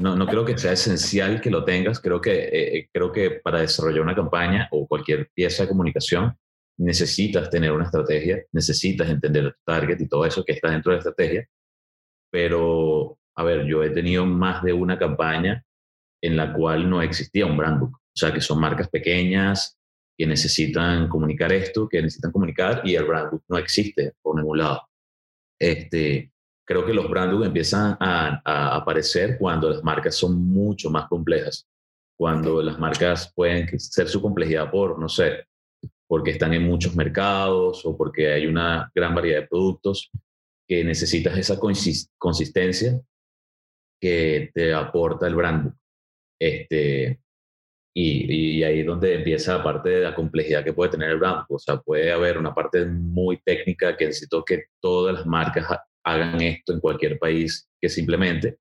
No, 0.00 0.16
no 0.16 0.26
creo 0.26 0.44
que 0.44 0.58
sea 0.58 0.72
esencial 0.72 1.40
que 1.40 1.50
lo 1.50 1.64
tengas. 1.64 2.00
Creo 2.00 2.20
que, 2.20 2.32
eh, 2.32 2.76
eh, 2.76 2.88
creo 2.92 3.10
que 3.10 3.40
para 3.42 3.60
desarrollar 3.60 4.02
una 4.02 4.14
campaña 4.14 4.68
o 4.70 4.86
cualquier 4.86 5.30
pieza 5.34 5.62
de 5.62 5.70
comunicación 5.70 6.36
necesitas 6.78 7.48
tener 7.48 7.72
una 7.72 7.84
estrategia, 7.84 8.42
necesitas 8.52 9.08
entender 9.08 9.54
tu 9.54 9.60
target 9.64 9.98
y 9.98 10.08
todo 10.08 10.26
eso 10.26 10.44
que 10.44 10.52
está 10.52 10.70
dentro 10.70 10.92
de 10.92 10.96
la 10.96 10.98
estrategia 10.98 11.48
pero, 12.36 13.18
a 13.34 13.44
ver, 13.44 13.64
yo 13.66 13.82
he 13.82 13.90
tenido 13.90 14.26
más 14.26 14.62
de 14.62 14.72
una 14.72 14.98
campaña 14.98 15.64
en 16.22 16.36
la 16.36 16.52
cual 16.52 16.88
no 16.88 17.02
existía 17.02 17.46
un 17.46 17.56
brand 17.56 17.80
book. 17.80 17.96
O 17.96 18.18
sea, 18.18 18.32
que 18.32 18.40
son 18.40 18.60
marcas 18.60 18.88
pequeñas 18.88 19.78
que 20.16 20.26
necesitan 20.26 21.08
comunicar 21.08 21.52
esto, 21.52 21.88
que 21.88 22.00
necesitan 22.00 22.32
comunicar 22.32 22.82
y 22.84 22.94
el 22.94 23.04
brand 23.04 23.30
book 23.30 23.44
no 23.48 23.58
existe 23.58 24.14
por 24.22 24.36
ningún 24.36 24.58
lado. 24.58 24.82
Este, 25.58 26.32
creo 26.66 26.84
que 26.86 26.94
los 26.94 27.08
brand 27.08 27.32
books 27.32 27.46
empiezan 27.46 27.96
a, 28.00 28.40
a, 28.44 28.76
aparecer 28.76 29.36
cuando 29.38 29.70
las 29.70 29.82
marcas 29.84 30.14
son 30.14 30.42
mucho 30.42 30.90
más 30.90 31.06
complejas, 31.08 31.68
cuando 32.18 32.62
las 32.62 32.78
marcas 32.78 33.32
pueden 33.34 33.78
ser 33.78 34.08
su 34.08 34.22
complejidad 34.22 34.70
por, 34.70 34.98
no 34.98 35.08
sé, 35.08 35.46
porque 36.08 36.30
están 36.30 36.54
en 36.54 36.62
muchos 36.62 36.94
mercados 36.96 37.84
o 37.84 37.96
porque 37.96 38.32
hay 38.32 38.46
una 38.46 38.90
gran 38.94 39.14
variedad 39.14 39.40
de 39.40 39.48
productos 39.48 40.10
que 40.66 40.84
necesitas 40.84 41.36
esa 41.36 41.58
consistencia 42.18 43.00
que 44.00 44.50
te 44.54 44.74
aporta 44.74 45.26
el 45.26 45.34
brand 45.34 45.64
book. 45.64 45.76
Este, 46.40 47.20
y, 47.94 48.62
ahí 48.62 48.80
es 48.80 48.86
donde 48.86 49.14
empieza 49.14 49.62
parte 49.62 49.88
de 49.88 50.00
la 50.02 50.14
complejidad 50.14 50.62
que 50.62 50.74
puede 50.74 50.90
tener 50.90 51.10
el 51.10 51.18
book. 51.18 51.46
O 51.48 51.58
sea, 51.58 51.78
puede 51.80 52.12
haber 52.12 52.36
una 52.38 52.54
parte 52.54 52.84
muy 52.84 53.38
técnica 53.38 53.96
que 53.96 54.06
necesito 54.06 54.44
que 54.44 54.64
todas 54.80 55.14
las 55.14 55.26
marcas 55.26 55.66
hagan 56.04 56.40
esto 56.40 56.72
en 56.74 56.80
cualquier 56.80 57.18
país 57.18 57.68
que 57.80 57.88
simplemente, 57.88 58.58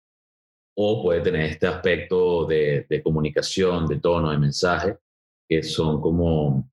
o 0.77 1.03
puede 1.03 1.21
tener 1.21 1.41
este 1.41 1.67
aspecto 1.67 2.45
de, 2.45 2.85
de 2.89 3.03
comunicación, 3.03 3.87
de 3.87 3.99
tono, 3.99 4.31
de 4.31 4.37
mensaje, 4.37 4.97
que 5.47 5.63
son 5.63 6.01
como 6.01 6.69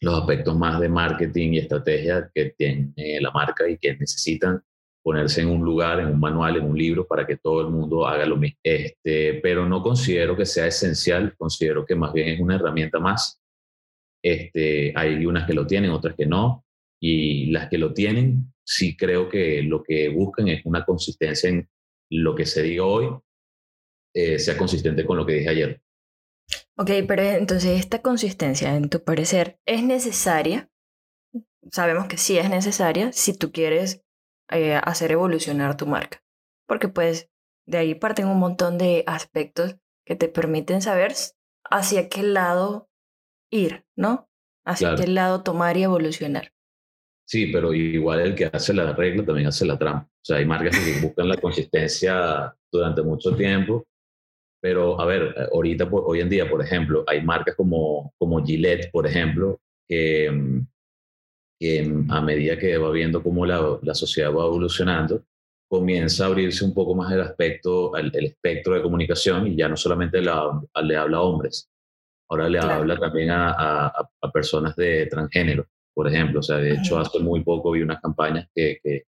los 0.00 0.20
aspectos 0.20 0.56
más 0.56 0.80
de 0.80 0.88
marketing 0.88 1.52
y 1.52 1.58
estrategia 1.58 2.30
que 2.34 2.54
tiene 2.56 3.20
la 3.20 3.30
marca 3.30 3.68
y 3.68 3.78
que 3.78 3.96
necesitan 3.96 4.62
ponerse 5.06 5.40
en 5.40 5.50
un 5.50 5.64
lugar, 5.64 6.00
en 6.00 6.08
un 6.08 6.18
manual, 6.18 6.56
en 6.56 6.64
un 6.64 6.76
libro, 6.76 7.06
para 7.06 7.24
que 7.24 7.36
todo 7.36 7.60
el 7.60 7.68
mundo 7.68 8.08
haga 8.08 8.26
lo 8.26 8.36
mismo. 8.36 8.58
Este, 8.60 9.34
pero 9.34 9.64
no 9.64 9.80
considero 9.80 10.36
que 10.36 10.44
sea 10.44 10.66
esencial, 10.66 11.36
considero 11.36 11.86
que 11.86 11.94
más 11.94 12.12
bien 12.12 12.26
es 12.30 12.40
una 12.40 12.56
herramienta 12.56 12.98
más. 12.98 13.40
Este, 14.20 14.92
hay 14.96 15.24
unas 15.24 15.46
que 15.46 15.54
lo 15.54 15.64
tienen, 15.64 15.92
otras 15.92 16.16
que 16.16 16.26
no, 16.26 16.64
y 17.00 17.52
las 17.52 17.68
que 17.68 17.78
lo 17.78 17.94
tienen, 17.94 18.52
sí 18.64 18.96
creo 18.96 19.28
que 19.28 19.62
lo 19.62 19.84
que 19.84 20.08
buscan 20.08 20.48
es 20.48 20.66
una 20.66 20.84
consistencia 20.84 21.50
en 21.50 21.68
lo 22.10 22.34
que 22.34 22.44
se 22.44 22.64
diga 22.64 22.84
hoy, 22.84 23.16
eh, 24.12 24.40
sea 24.40 24.58
consistente 24.58 25.06
con 25.06 25.18
lo 25.18 25.24
que 25.24 25.34
dije 25.34 25.50
ayer. 25.50 25.80
Ok, 26.76 26.90
pero 27.06 27.22
entonces 27.22 27.78
esta 27.78 28.02
consistencia, 28.02 28.74
en 28.74 28.88
tu 28.88 29.04
parecer, 29.04 29.60
¿es 29.66 29.84
necesaria? 29.84 30.68
Sabemos 31.70 32.08
que 32.08 32.16
sí 32.16 32.38
es 32.38 32.50
necesaria 32.50 33.12
si 33.12 33.38
tú 33.38 33.52
quieres 33.52 34.02
eh, 34.50 34.74
hacer 34.82 35.12
evolucionar 35.12 35.76
tu 35.76 35.86
marca. 35.86 36.22
Porque 36.66 36.88
pues 36.88 37.30
de 37.66 37.78
ahí 37.78 37.94
parten 37.94 38.28
un 38.28 38.38
montón 38.38 38.78
de 38.78 39.04
aspectos 39.06 39.76
que 40.04 40.16
te 40.16 40.28
permiten 40.28 40.82
saber 40.82 41.12
hacia 41.70 42.08
qué 42.08 42.22
lado 42.22 42.88
ir, 43.50 43.84
¿no? 43.96 44.28
Hacia 44.64 44.94
qué 44.94 45.06
lado 45.06 45.42
tomar 45.42 45.76
y 45.76 45.84
evolucionar. 45.84 46.52
Sí, 47.28 47.48
pero 47.52 47.74
igual 47.74 48.20
el 48.20 48.34
que 48.36 48.46
hace 48.46 48.72
la 48.72 48.92
regla 48.92 49.24
también 49.24 49.48
hace 49.48 49.66
la 49.66 49.76
trampa. 49.76 50.06
O 50.06 50.24
sea, 50.24 50.36
hay 50.36 50.46
marcas 50.46 50.78
que 50.78 51.00
buscan 51.06 51.28
la 51.28 51.36
consistencia 51.36 52.54
durante 52.70 53.02
mucho 53.02 53.34
tiempo, 53.36 53.84
pero 54.60 55.00
a 55.00 55.06
ver, 55.06 55.34
ahorita, 55.52 55.88
hoy 55.90 56.20
en 56.20 56.28
día, 56.28 56.48
por 56.48 56.62
ejemplo, 56.62 57.04
hay 57.06 57.22
marcas 57.22 57.56
como, 57.56 58.12
como 58.18 58.44
Gillette, 58.44 58.90
por 58.90 59.06
ejemplo, 59.06 59.60
que, 59.88 60.62
que 61.58 61.90
a 62.10 62.20
medida 62.20 62.58
que 62.58 62.76
va 62.78 62.90
viendo 62.90 63.22
cómo 63.22 63.46
la, 63.46 63.78
la, 63.82 63.94
sociedad 63.94 64.30
va 64.30 64.44
evolucionando, 64.44 65.24
comienza 65.68 66.24
a 66.24 66.26
abrirse 66.28 66.64
un 66.64 66.74
poco 66.74 66.94
más 66.94 67.10
el 67.12 67.20
aspecto, 67.20 67.96
el, 67.96 68.12
espectro 68.14 68.74
de 68.74 68.82
comunicación 68.82 69.46
y 69.46 69.56
ya 69.56 69.68
no 69.68 69.76
solamente 69.76 70.20
la, 70.20 70.60
le 70.82 70.96
habla 70.96 71.18
a 71.18 71.22
hombres, 71.22 71.68
ahora 72.28 72.48
le 72.48 72.58
habla 72.58 72.96
también 72.98 73.30
a, 73.30 73.50
a, 73.50 74.10
a, 74.20 74.30
personas 74.30 74.76
de 74.76 75.06
transgénero, 75.06 75.66
por 75.94 76.08
ejemplo. 76.08 76.40
O 76.40 76.42
sea, 76.42 76.58
de 76.58 76.74
hecho, 76.74 76.98
hace 76.98 77.18
muy 77.20 77.42
poco 77.42 77.72
vi 77.72 77.82
unas 77.82 78.00
campañas 78.00 78.48
que, 78.54 78.78
que 78.82 79.04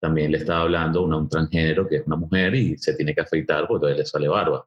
también 0.00 0.32
le 0.32 0.38
estaba 0.38 0.62
hablando 0.62 1.00
a 1.00 1.16
un 1.16 1.28
transgénero 1.28 1.88
que 1.88 1.96
es 1.96 2.06
una 2.06 2.16
mujer 2.16 2.54
y 2.54 2.76
se 2.76 2.94
tiene 2.94 3.14
que 3.14 3.22
afeitar 3.22 3.66
porque 3.66 3.80
todavía 3.80 4.02
le 4.02 4.06
sale 4.06 4.28
barba. 4.28 4.66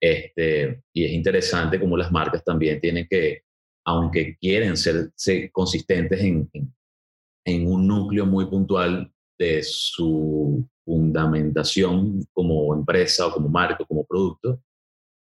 Este, 0.00 0.82
y 0.92 1.04
es 1.04 1.12
interesante 1.12 1.78
cómo 1.78 1.96
las 1.96 2.10
marcas 2.10 2.42
también 2.42 2.80
tienen 2.80 3.06
que 3.08 3.44
aunque 3.84 4.36
quieren 4.40 4.76
ser, 4.76 5.12
consistentes 5.52 6.20
en, 6.20 7.66
un 7.66 7.86
núcleo 7.86 8.24
muy 8.24 8.46
puntual 8.46 9.12
de 9.38 9.62
su 9.62 10.64
fundamentación 10.84 12.24
como 12.32 12.74
empresa 12.74 13.26
o 13.26 13.32
como 13.32 13.48
marca, 13.48 13.84
como 13.84 14.04
producto, 14.04 14.62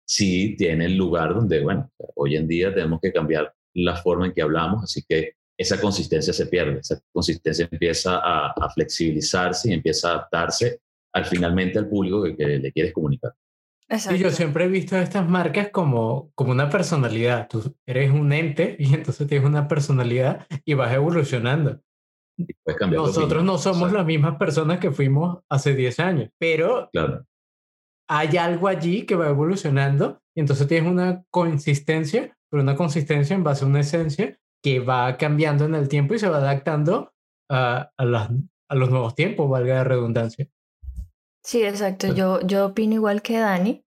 sí 0.07 0.55
tiene 0.57 0.87
el 0.87 0.97
lugar 0.97 1.35
donde, 1.35 1.63
bueno, 1.63 1.91
hoy 2.15 2.37
en 2.37 2.47
día 2.47 2.73
tenemos 2.73 3.01
que 3.01 3.13
cambiar 3.13 3.53
la 3.75 3.97
forma 3.97 4.27
en 4.27 4.33
que 4.33 4.43
hablamos, 4.43 4.85
así 4.85 5.03
que 5.09 5.33
esa 5.59 5.81
consistencia 5.81 6.33
se 6.33 6.47
pierde, 6.47 6.81
esa 6.81 7.01
consistencia 7.13 7.69
empieza 7.71 8.21
a, 8.23 8.71
flexibilizarse 8.75 9.71
y 9.71 9.75
empieza 9.75 10.09
a 10.09 10.13
adaptarse 10.13 10.81
al 11.13 11.25
finalmente 11.25 11.79
al 11.79 11.89
público 11.89 12.23
que 12.23 12.47
le 12.59 12.73
quieres 12.73 12.93
comunicar. 12.93 13.33
Y 13.89 14.19
yo 14.19 14.31
siempre 14.31 14.65
he 14.65 14.69
visto 14.69 14.97
a 14.97 15.03
estas 15.03 15.29
marcas 15.29 15.71
como, 15.71 16.33
como 16.35 16.51
una 16.51 16.69
personalidad. 16.69 17.49
Tú 17.49 17.75
eres 17.87 18.11
un 18.11 18.33
ente 18.33 18.77
y 18.81 18.95
entonces 18.95 19.27
tienes 19.27 19.49
una 19.49 19.69
personalidad 19.69 20.47
y 20.65 20.75
vas 20.75 20.93
evolucionando. 20.93 21.81
Nosotros 22.91 23.45
no 23.45 23.57
somos 23.57 23.93
las 23.93 24.05
mismas 24.05 24.37
personas 24.37 24.79
que 24.79 24.91
fuimos 24.91 25.39
hace 25.49 25.75
10 25.75 26.01
años, 26.01 26.31
pero 26.39 26.91
claro. 26.93 27.25
hay 28.11 28.37
algo 28.37 28.69
allí 28.69 29.07
que 29.07 29.15
va 29.15 29.29
evolucionando 29.29 30.21
y 30.35 30.41
entonces 30.41 30.67
tienes 30.67 30.91
una 30.91 31.25
consistencia, 31.31 32.37
pero 32.51 32.63
una 32.63 32.77
consistencia 32.77 33.35
en 33.35 33.43
base 33.43 33.65
a 33.65 33.69
una 33.69 33.81
esencia 33.81 34.39
que 34.63 34.81
va 34.81 35.17
cambiando 35.17 35.65
en 35.65 35.75
el 35.75 35.89
tiempo 35.89 36.15
y 36.15 36.19
se 36.19 36.29
va 36.29 36.37
adaptando 36.37 37.15
a, 37.49 37.91
a, 37.97 38.05
las, 38.05 38.31
a 38.69 38.75
los 38.75 38.91
nuevos 38.91 39.15
tiempos, 39.15 39.49
valga 39.49 39.77
la 39.77 39.85
redundancia. 39.85 40.47
Sí, 41.47 41.63
exacto. 41.63 42.13
Yo, 42.13 42.41
yo 42.41 42.67
opino 42.67 42.95
igual 42.95 43.23
que 43.23 43.39
Dani. 43.39 43.85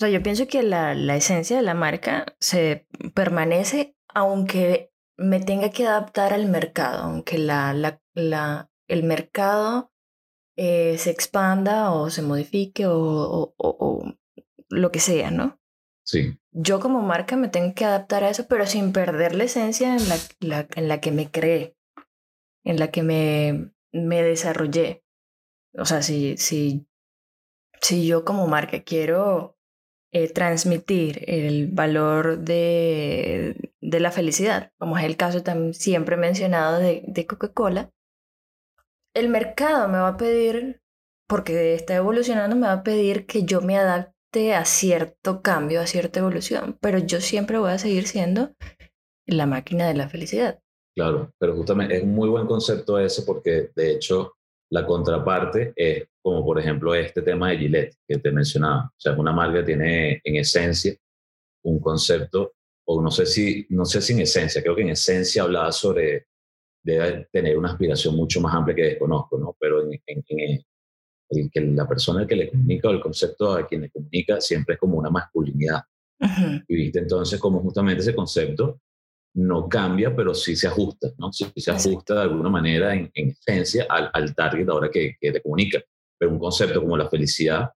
O 0.00 0.04
sea, 0.04 0.10
yo 0.10 0.22
pienso 0.22 0.46
que 0.46 0.62
la, 0.62 0.94
la 0.94 1.16
esencia 1.16 1.56
de 1.56 1.64
la 1.64 1.74
marca 1.74 2.36
se 2.38 2.86
permanece 3.14 3.96
aunque 4.14 4.92
me 5.16 5.40
tenga 5.40 5.70
que 5.70 5.88
adaptar 5.88 6.32
al 6.32 6.46
mercado, 6.46 7.02
aunque 7.02 7.36
la, 7.36 7.74
la, 7.74 8.00
la 8.14 8.70
el 8.86 9.02
mercado 9.02 9.90
eh, 10.56 10.98
se 10.98 11.10
expanda 11.10 11.90
o 11.90 12.10
se 12.10 12.22
modifique 12.22 12.86
o, 12.86 12.96
o, 12.96 13.54
o, 13.58 14.14
lo 14.68 14.92
que 14.92 15.00
sea, 15.00 15.32
¿no? 15.32 15.58
Sí. 16.04 16.38
Yo 16.52 16.78
como 16.78 17.02
marca 17.02 17.34
me 17.34 17.48
tengo 17.48 17.74
que 17.74 17.84
adaptar 17.84 18.22
a 18.22 18.30
eso, 18.30 18.46
pero 18.46 18.66
sin 18.66 18.92
perder 18.92 19.34
la 19.34 19.44
esencia 19.44 19.96
en 19.96 20.08
la, 20.08 20.16
la 20.38 20.68
en 20.76 20.86
la 20.86 21.00
que 21.00 21.10
me 21.10 21.28
creé, 21.28 21.76
en 22.62 22.78
la 22.78 22.92
que 22.92 23.02
me, 23.02 23.72
me 23.92 24.22
desarrollé. 24.22 25.02
O 25.74 25.84
sea, 25.84 26.02
si, 26.02 26.36
si, 26.36 26.86
si 27.80 28.06
yo 28.06 28.24
como 28.24 28.46
marca 28.46 28.82
quiero 28.82 29.56
eh, 30.12 30.32
transmitir 30.32 31.24
el 31.26 31.68
valor 31.68 32.38
de, 32.38 33.72
de, 33.80 34.00
la 34.00 34.10
felicidad, 34.10 34.72
como 34.78 34.96
es 34.96 35.04
el 35.04 35.16
caso 35.16 35.42
también 35.42 35.74
siempre 35.74 36.16
mencionado 36.16 36.78
de, 36.78 37.04
de 37.06 37.26
Coca-Cola, 37.26 37.92
el 39.14 39.28
mercado 39.28 39.88
me 39.88 39.98
va 39.98 40.08
a 40.08 40.16
pedir, 40.16 40.80
porque 41.26 41.74
está 41.74 41.96
evolucionando, 41.96 42.56
me 42.56 42.68
va 42.68 42.72
a 42.72 42.82
pedir 42.82 43.26
que 43.26 43.44
yo 43.44 43.60
me 43.60 43.76
adapte 43.76 44.54
a 44.54 44.64
cierto 44.64 45.42
cambio, 45.42 45.80
a 45.80 45.86
cierta 45.86 46.20
evolución, 46.20 46.78
pero 46.80 46.98
yo 46.98 47.20
siempre 47.20 47.58
voy 47.58 47.72
a 47.72 47.78
seguir 47.78 48.06
siendo 48.06 48.54
la 49.26 49.46
máquina 49.46 49.86
de 49.86 49.94
la 49.94 50.08
felicidad. 50.08 50.60
Claro, 50.96 51.32
pero 51.38 51.54
justamente 51.54 51.96
es 51.96 52.02
un 52.02 52.14
muy 52.14 52.28
buen 52.28 52.46
concepto 52.46 52.98
ese 52.98 53.22
porque 53.22 53.70
de 53.76 53.92
hecho 53.92 54.37
la 54.70 54.84
contraparte 54.86 55.72
es 55.74 56.06
como 56.22 56.44
por 56.44 56.58
ejemplo 56.58 56.94
este 56.94 57.22
tema 57.22 57.50
de 57.50 57.58
Gillette 57.58 57.96
que 58.06 58.18
te 58.18 58.30
mencionaba. 58.30 58.86
O 58.86 59.00
sea, 59.00 59.12
una 59.14 59.32
marca 59.32 59.64
tiene 59.64 60.20
en 60.22 60.36
esencia 60.36 60.94
un 61.62 61.80
concepto, 61.80 62.54
o 62.86 63.02
no 63.02 63.10
sé 63.10 63.26
si, 63.26 63.66
no 63.70 63.84
sé 63.84 64.00
si 64.00 64.12
en 64.12 64.20
esencia, 64.20 64.62
creo 64.62 64.76
que 64.76 64.82
en 64.82 64.90
esencia 64.90 65.42
hablaba 65.42 65.72
sobre, 65.72 66.26
debe 66.82 67.28
tener 67.32 67.58
una 67.58 67.72
aspiración 67.72 68.14
mucho 68.16 68.40
más 68.40 68.54
amplia 68.54 68.76
que 68.76 68.82
desconozco, 68.82 69.38
¿no? 69.38 69.56
Pero 69.58 69.82
en, 69.82 70.00
en, 70.06 70.64
el 71.30 71.50
que 71.50 71.60
la 71.60 71.86
persona 71.86 72.26
que 72.26 72.36
le 72.36 72.48
comunica 72.48 72.88
o 72.88 72.92
el 72.92 73.00
concepto 73.00 73.52
a 73.52 73.66
quien 73.66 73.82
le 73.82 73.90
comunica 73.90 74.40
siempre 74.40 74.74
es 74.74 74.80
como 74.80 74.96
una 74.96 75.10
masculinidad. 75.10 75.82
Y 76.66 76.74
viste 76.74 77.00
entonces 77.00 77.38
como 77.38 77.60
justamente 77.60 78.00
ese 78.00 78.14
concepto 78.14 78.80
no 79.34 79.68
cambia, 79.68 80.14
pero 80.14 80.34
sí 80.34 80.56
se 80.56 80.66
ajusta, 80.66 81.08
¿no? 81.18 81.32
Sí 81.32 81.46
se 81.56 81.70
ajusta 81.70 82.14
de 82.14 82.22
alguna 82.22 82.48
manera 82.48 82.94
en, 82.94 83.10
esencia 83.14 83.86
al, 83.88 84.10
al, 84.12 84.34
target 84.34 84.68
ahora 84.68 84.90
que, 84.90 85.16
que 85.20 85.32
te 85.32 85.42
comunica. 85.42 85.82
Pero 86.18 86.32
un 86.32 86.38
concepto 86.38 86.80
como 86.80 86.96
la 86.96 87.08
felicidad 87.08 87.70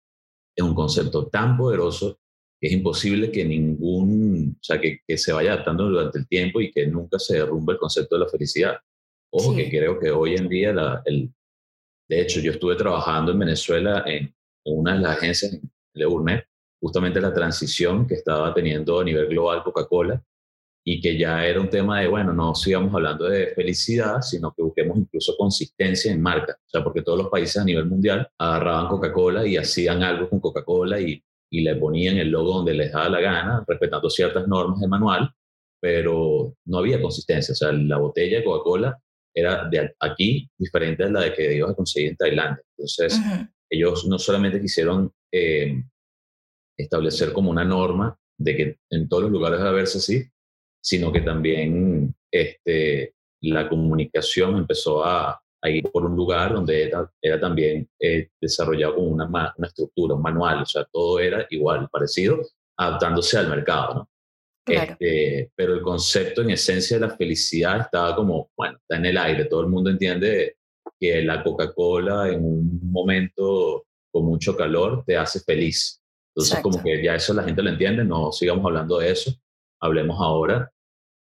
es 0.56 0.64
un 0.64 0.74
concepto 0.74 1.28
tan 1.28 1.56
poderoso 1.56 2.18
que 2.60 2.68
es 2.68 2.72
imposible 2.74 3.30
que 3.30 3.44
ningún, 3.44 4.56
o 4.60 4.62
sea, 4.62 4.80
que, 4.80 5.00
que, 5.06 5.18
se 5.18 5.32
vaya 5.32 5.52
adaptando 5.52 5.88
durante 5.88 6.18
el 6.18 6.28
tiempo 6.28 6.60
y 6.60 6.70
que 6.70 6.86
nunca 6.86 7.18
se 7.18 7.34
derrumbe 7.34 7.72
el 7.72 7.78
concepto 7.78 8.16
de 8.16 8.24
la 8.24 8.28
felicidad. 8.28 8.76
Ojo 9.32 9.54
que 9.56 9.68
creo 9.68 9.98
que 9.98 10.10
hoy 10.10 10.34
en 10.34 10.48
día, 10.48 10.72
la, 10.72 11.02
el, 11.04 11.32
de 12.08 12.20
hecho, 12.20 12.40
yo 12.40 12.52
estuve 12.52 12.76
trabajando 12.76 13.32
en 13.32 13.38
Venezuela 13.38 14.04
en, 14.06 14.34
una 14.64 14.94
de 14.94 15.00
las 15.00 15.16
agencias, 15.16 15.54
en 15.54 15.72
Le 15.94 16.04
Gourmet, 16.04 16.44
justamente 16.80 17.20
la 17.20 17.34
transición 17.34 18.06
que 18.06 18.14
estaba 18.14 18.54
teniendo 18.54 19.00
a 19.00 19.04
nivel 19.04 19.26
global 19.26 19.64
Coca-Cola 19.64 20.22
y 20.84 21.00
que 21.00 21.16
ya 21.16 21.46
era 21.46 21.60
un 21.60 21.70
tema 21.70 22.00
de, 22.00 22.08
bueno, 22.08 22.32
no 22.32 22.54
sigamos 22.54 22.92
hablando 22.94 23.28
de 23.28 23.48
felicidad, 23.54 24.20
sino 24.20 24.52
que 24.52 24.62
busquemos 24.62 24.98
incluso 24.98 25.36
consistencia 25.36 26.10
en 26.12 26.20
marca. 26.20 26.54
O 26.58 26.68
sea, 26.68 26.82
porque 26.82 27.02
todos 27.02 27.18
los 27.18 27.28
países 27.28 27.58
a 27.58 27.64
nivel 27.64 27.86
mundial 27.86 28.28
agarraban 28.38 28.88
Coca-Cola 28.88 29.46
y 29.46 29.56
hacían 29.56 30.02
algo 30.02 30.28
con 30.28 30.40
Coca-Cola 30.40 31.00
y, 31.00 31.22
y 31.50 31.62
le 31.62 31.76
ponían 31.76 32.16
el 32.16 32.30
logo 32.30 32.54
donde 32.54 32.74
les 32.74 32.92
daba 32.92 33.10
la 33.10 33.20
gana, 33.20 33.64
respetando 33.66 34.10
ciertas 34.10 34.48
normas 34.48 34.80
del 34.80 34.90
manual, 34.90 35.30
pero 35.80 36.56
no 36.64 36.78
había 36.78 37.00
consistencia. 37.00 37.52
O 37.52 37.56
sea, 37.56 37.72
la 37.72 37.98
botella 37.98 38.38
de 38.38 38.44
Coca-Cola 38.44 38.98
era 39.34 39.68
de 39.68 39.94
aquí 40.00 40.50
diferente 40.58 41.04
a 41.04 41.10
la 41.10 41.20
de 41.22 41.32
que 41.32 41.54
ibas 41.56 41.70
a 41.70 41.74
conseguir 41.74 42.10
en 42.10 42.16
Tailandia. 42.16 42.64
Entonces, 42.76 43.20
ellos 43.70 44.06
no 44.06 44.18
solamente 44.18 44.60
quisieron 44.60 45.12
eh, 45.32 45.82
establecer 46.76 47.32
como 47.32 47.50
una 47.50 47.64
norma 47.64 48.16
de 48.38 48.56
que 48.56 48.78
en 48.90 49.08
todos 49.08 49.24
los 49.24 49.32
lugares 49.32 49.60
debe 49.60 49.72
verse 49.72 49.98
así, 49.98 50.24
sino 50.82 51.12
que 51.12 51.20
también 51.20 52.14
este, 52.30 53.14
la 53.42 53.68
comunicación 53.68 54.58
empezó 54.58 55.04
a, 55.04 55.38
ir 55.64 55.84
por 55.92 56.04
un 56.04 56.16
lugar 56.16 56.52
donde 56.52 56.82
era, 56.82 57.08
era 57.22 57.38
también 57.38 57.88
eh, 58.00 58.30
desarrollado 58.40 58.96
como 58.96 59.06
una, 59.06 59.26
una 59.26 59.68
estructura, 59.68 60.16
un 60.16 60.22
manual, 60.22 60.62
o 60.62 60.66
sea, 60.66 60.84
todo 60.90 61.20
era 61.20 61.46
igual, 61.50 61.88
parecido, 61.88 62.40
adaptándose 62.76 63.38
al 63.38 63.48
mercado, 63.48 63.94
¿no? 63.94 64.08
Este, 64.66 65.50
pero 65.56 65.74
el 65.74 65.82
concepto 65.82 66.42
en 66.42 66.50
esencia 66.50 66.98
de 66.98 67.06
la 67.06 67.16
felicidad 67.16 67.80
estaba 67.80 68.14
como, 68.14 68.50
bueno, 68.56 68.78
está 68.78 68.96
en 68.96 69.06
el 69.06 69.18
aire, 69.18 69.44
todo 69.46 69.62
el 69.62 69.68
mundo 69.68 69.90
entiende 69.90 70.56
que 70.98 71.22
la 71.22 71.42
Coca-Cola 71.42 72.28
en 72.28 72.44
un 72.44 72.80
momento 72.90 73.86
con 74.12 74.24
mucho 74.24 74.56
calor 74.56 75.04
te 75.04 75.16
hace 75.16 75.40
feliz. 75.40 76.00
Entonces, 76.34 76.60
como 76.60 76.82
que 76.82 77.02
ya 77.02 77.16
eso 77.16 77.34
la 77.34 77.42
gente 77.42 77.62
lo 77.62 77.70
entiende, 77.70 78.04
no 78.04 78.32
sigamos 78.32 78.64
hablando 78.64 78.98
de 78.98 79.10
eso, 79.10 79.32
hablemos 79.82 80.18
ahora 80.20 80.72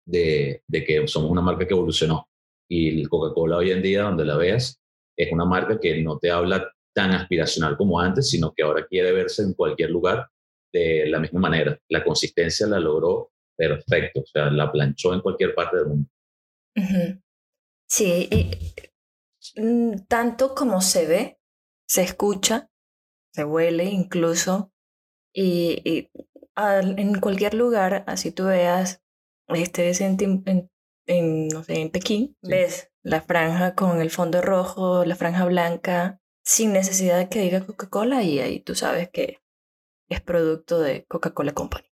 de, 0.06 0.62
de 0.68 0.84
que 0.84 1.08
somos 1.08 1.32
una 1.32 1.42
marca 1.42 1.66
que 1.66 1.74
evolucionó. 1.74 2.28
Y 2.70 3.04
Coca-Cola 3.06 3.58
hoy 3.58 3.72
en 3.72 3.82
día, 3.82 4.04
donde 4.04 4.26
la 4.26 4.38
veas, 4.38 4.80
es 5.18 5.32
una 5.32 5.46
marca 5.46 5.80
que 5.80 6.02
no 6.02 6.20
te 6.20 6.32
habla 6.32 6.72
tan 6.94 7.12
aspiracional 7.12 7.78
como 7.78 8.00
antes, 8.00 8.30
sino 8.30 8.54
que 8.54 8.64
ahora 8.64 8.86
quiere 8.88 9.12
verse 9.12 9.44
en 9.44 9.54
cualquier 9.54 9.90
lugar 9.90 10.28
de 10.74 11.06
la 11.08 11.20
misma 11.20 11.40
manera. 11.40 11.78
La 11.90 12.04
consistencia 12.04 12.68
la 12.68 12.80
logró 12.80 13.32
perfecto, 13.58 14.22
o 14.22 14.26
sea, 14.26 14.50
la 14.50 14.72
planchó 14.72 15.14
en 15.14 15.22
cualquier 15.22 15.54
parte 15.54 15.78
del 15.78 15.88
mundo. 15.88 16.10
Sí, 17.88 18.30
y 18.32 19.62
mm, 19.62 20.06
tanto 20.08 20.56
como 20.56 20.82
se 20.82 21.06
ve, 21.06 21.38
se 21.88 22.04
escucha, 22.04 22.70
se 23.34 23.44
huele 23.44 23.86
incluso, 23.86 24.72
y, 25.34 26.10
en 26.56 27.20
cualquier 27.20 27.54
lugar, 27.54 28.04
así 28.08 28.32
tú 28.32 28.46
veas, 28.46 29.02
estés 29.48 30.02
en, 30.02 30.18
en, 31.08 31.48
no 31.48 31.64
sé, 31.64 31.82
en 31.82 31.90
Pekín, 31.90 32.38
ves 32.42 32.92
la 33.04 33.22
franja 33.22 33.76
con 33.76 34.02
el 34.02 34.10
fondo 34.10 34.42
rojo, 34.42 35.06
la 35.06 35.16
franja 35.16 35.46
blanca, 35.46 36.22
sin 36.44 36.74
necesidad 36.74 37.18
de 37.18 37.30
que 37.30 37.42
diga 37.42 37.66
Coca-Cola 37.66 38.24
y 38.24 38.40
ahí 38.40 38.60
tú 38.60 38.76
sabes 38.76 39.10
que 39.10 39.40
es 40.10 40.22
producto 40.22 40.80
de 40.80 41.06
Coca-Cola 41.06 41.54
Company. 41.54 41.88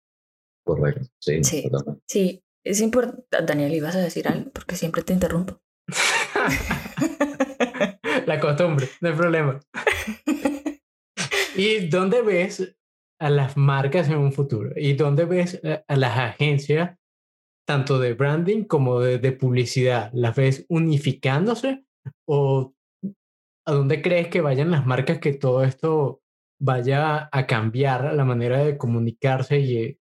Correcto, 0.66 1.08
sí. 1.20 1.44
Sí, 1.44 1.70
sí. 2.08 2.44
es 2.64 2.82
importante. 2.82 3.24
Daniel, 3.46 3.74
¿ibas 3.74 3.96
a 3.96 4.02
decir 4.02 4.28
algo? 4.28 4.52
Porque 4.52 4.76
siempre 4.76 5.04
te 5.04 5.14
interrumpo. 5.14 5.62
la 8.26 8.40
costumbre, 8.40 8.90
no 9.00 9.10
hay 9.10 9.16
problema. 9.16 9.60
¿Y 11.56 11.88
dónde 11.88 12.22
ves 12.22 12.76
a 13.20 13.30
las 13.30 13.58
marcas 13.58 14.10
en 14.10 14.18
un 14.18 14.32
futuro? 14.32 14.72
¿Y 14.76 14.94
dónde 14.94 15.26
ves 15.26 15.62
a 15.88 15.96
las 15.96 16.18
agencias, 16.18 16.98
tanto 17.66 18.00
de 18.00 18.14
branding 18.14 18.64
como 18.64 19.00
de, 19.00 19.20
de 19.20 19.32
publicidad? 19.32 20.12
¿Las 20.14 20.36
ves 20.36 20.66
unificándose? 20.70 21.86
¿O 22.26 22.74
a 23.66 23.74
dónde 23.74 24.02
crees 24.02 24.30
que 24.30 24.42
vayan 24.42 24.72
las 24.72 24.86
marcas 24.86 25.20
que 25.20 25.34
todo 25.34 25.64
esto 25.64 26.22
vaya 26.60 27.30
a 27.32 27.48
cambiar 27.48 28.14
la 28.14 28.26
manera 28.26 28.60
de 28.60 28.78
comunicarse 28.78 29.60
y, 29.60 30.00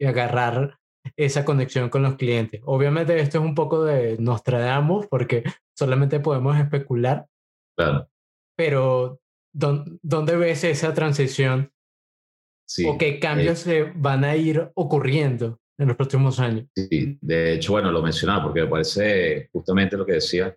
agarrar 0.00 0.78
esa 1.16 1.44
conexión 1.44 1.90
con 1.90 2.02
los 2.02 2.14
clientes. 2.14 2.60
Obviamente 2.64 3.18
esto 3.18 3.38
es 3.38 3.44
un 3.44 3.56
poco 3.56 3.82
de 3.82 4.16
Nostradamus 4.18 5.08
porque 5.08 5.42
solamente 5.76 6.20
podemos 6.20 6.56
especular. 6.56 7.26
Claro. 7.76 8.08
Pero 8.56 9.18
¿dónde 9.52 10.36
ves 10.36 10.62
esa 10.62 10.94
transición? 10.94 11.72
Sí, 12.68 12.84
¿O 12.86 12.98
qué 12.98 13.18
cambios 13.18 13.60
se 13.60 13.84
van 13.94 14.24
a 14.24 14.36
ir 14.36 14.70
ocurriendo 14.74 15.58
en 15.78 15.88
los 15.88 15.96
próximos 15.96 16.38
años? 16.38 16.66
Sí, 16.76 17.16
de 17.20 17.54
hecho, 17.54 17.72
bueno, 17.72 17.90
lo 17.90 18.02
mencionaba 18.02 18.44
porque 18.44 18.60
me 18.60 18.66
parece 18.66 19.48
justamente 19.52 19.96
lo 19.96 20.04
que 20.04 20.12
decía, 20.12 20.54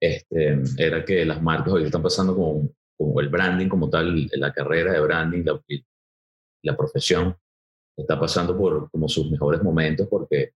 este, 0.00 0.58
era 0.76 1.04
que 1.04 1.24
las 1.24 1.40
marcas 1.40 1.72
hoy 1.72 1.84
están 1.84 2.02
pasando 2.02 2.34
como 2.34 2.68
como 3.02 3.20
el 3.20 3.28
branding 3.28 3.68
como 3.68 3.90
tal, 3.90 4.28
la 4.34 4.52
carrera 4.52 4.92
de 4.92 5.00
branding, 5.00 5.44
la, 5.44 5.60
la 6.62 6.76
profesión, 6.76 7.36
está 7.96 8.18
pasando 8.18 8.56
por 8.56 8.90
como 8.90 9.08
sus 9.08 9.30
mejores 9.30 9.62
momentos 9.62 10.06
porque 10.08 10.52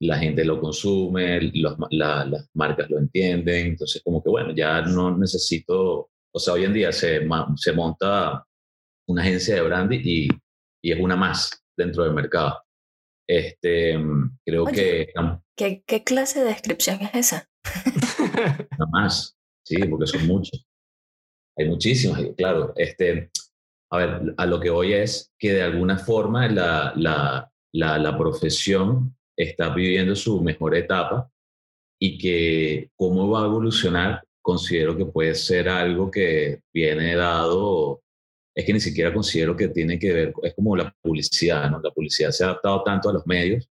la 0.00 0.18
gente 0.18 0.44
lo 0.44 0.60
consume, 0.60 1.40
los, 1.54 1.76
las 1.90 2.48
marcas 2.54 2.90
lo 2.90 2.98
entienden, 2.98 3.68
entonces 3.68 4.02
como 4.04 4.22
que 4.22 4.28
bueno, 4.28 4.54
ya 4.54 4.82
no 4.82 5.16
necesito, 5.16 6.10
o 6.32 6.38
sea, 6.38 6.54
hoy 6.54 6.64
en 6.64 6.74
día 6.74 6.92
se, 6.92 7.26
se 7.56 7.72
monta 7.72 8.44
una 9.08 9.22
agencia 9.22 9.54
de 9.54 9.62
branding 9.62 10.00
y, 10.04 10.28
y, 10.86 10.92
es 10.92 11.00
una 11.00 11.16
más 11.16 11.64
dentro 11.76 12.04
del 12.04 12.12
mercado. 12.12 12.62
Este, 13.28 13.98
creo 14.44 14.64
que... 14.66 15.12
¿qué, 15.56 15.82
¿Qué 15.86 16.04
clase 16.04 16.40
de 16.40 16.46
descripción 16.46 17.00
es 17.02 17.14
esa? 17.14 17.48
Una 18.78 18.86
más, 18.90 19.36
sí, 19.64 19.76
porque 19.84 20.06
son 20.06 20.26
muchos. 20.26 20.64
Hay 21.58 21.68
muchísimas, 21.68 22.22
claro. 22.36 22.72
Este, 22.76 23.30
a 23.90 23.98
ver, 23.98 24.34
a 24.36 24.46
lo 24.46 24.60
que 24.60 24.70
voy 24.70 24.92
es 24.92 25.32
que 25.38 25.54
de 25.54 25.62
alguna 25.62 25.98
forma 25.98 26.48
la, 26.48 26.92
la, 26.96 27.50
la, 27.72 27.98
la 27.98 28.18
profesión 28.18 29.16
está 29.36 29.74
viviendo 29.74 30.14
su 30.14 30.40
mejor 30.42 30.76
etapa 30.76 31.30
y 32.00 32.18
que 32.18 32.90
cómo 32.94 33.30
va 33.30 33.42
a 33.42 33.46
evolucionar 33.46 34.22
considero 34.46 34.96
que 34.96 35.06
puede 35.06 35.34
ser 35.34 35.68
algo 35.68 36.08
que 36.08 36.62
viene 36.72 37.16
dado, 37.16 38.02
es 38.56 38.64
que 38.64 38.72
ni 38.72 38.80
siquiera 38.80 39.12
considero 39.12 39.54
que 39.54 39.68
tiene 39.68 39.98
que 39.98 40.12
ver, 40.12 40.34
es 40.42 40.54
como 40.54 40.74
la 40.74 40.90
publicidad, 41.02 41.70
¿no? 41.70 41.78
La 41.80 41.90
publicidad 41.90 42.30
se 42.30 42.42
ha 42.42 42.48
adaptado 42.48 42.82
tanto 42.82 43.10
a 43.10 43.12
los 43.12 43.26
medios 43.26 43.68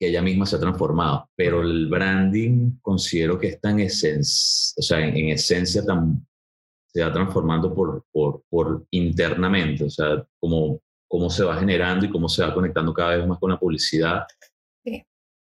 que 0.00 0.08
ella 0.08 0.20
misma 0.20 0.46
se 0.46 0.56
ha 0.56 0.60
transformado, 0.60 1.30
pero 1.36 1.62
el 1.62 1.86
branding 1.88 2.78
considero 2.82 3.38
que 3.38 3.46
está 3.48 3.70
en 3.70 3.80
esencia, 3.80 4.74
o 4.76 4.82
sea, 4.82 4.98
en 4.98 5.28
esencia 5.28 5.84
tan 5.84 6.26
se 6.94 7.02
va 7.02 7.12
transformando 7.12 7.74
por, 7.74 8.04
por, 8.12 8.42
por 8.48 8.86
internamente, 8.90 9.84
o 9.84 9.90
sea, 9.90 10.24
cómo, 10.40 10.80
cómo 11.08 11.28
se 11.28 11.44
va 11.44 11.58
generando 11.58 12.06
y 12.06 12.10
cómo 12.10 12.28
se 12.28 12.42
va 12.42 12.54
conectando 12.54 12.94
cada 12.94 13.16
vez 13.16 13.26
más 13.26 13.38
con 13.38 13.50
la 13.50 13.58
publicidad. 13.58 14.24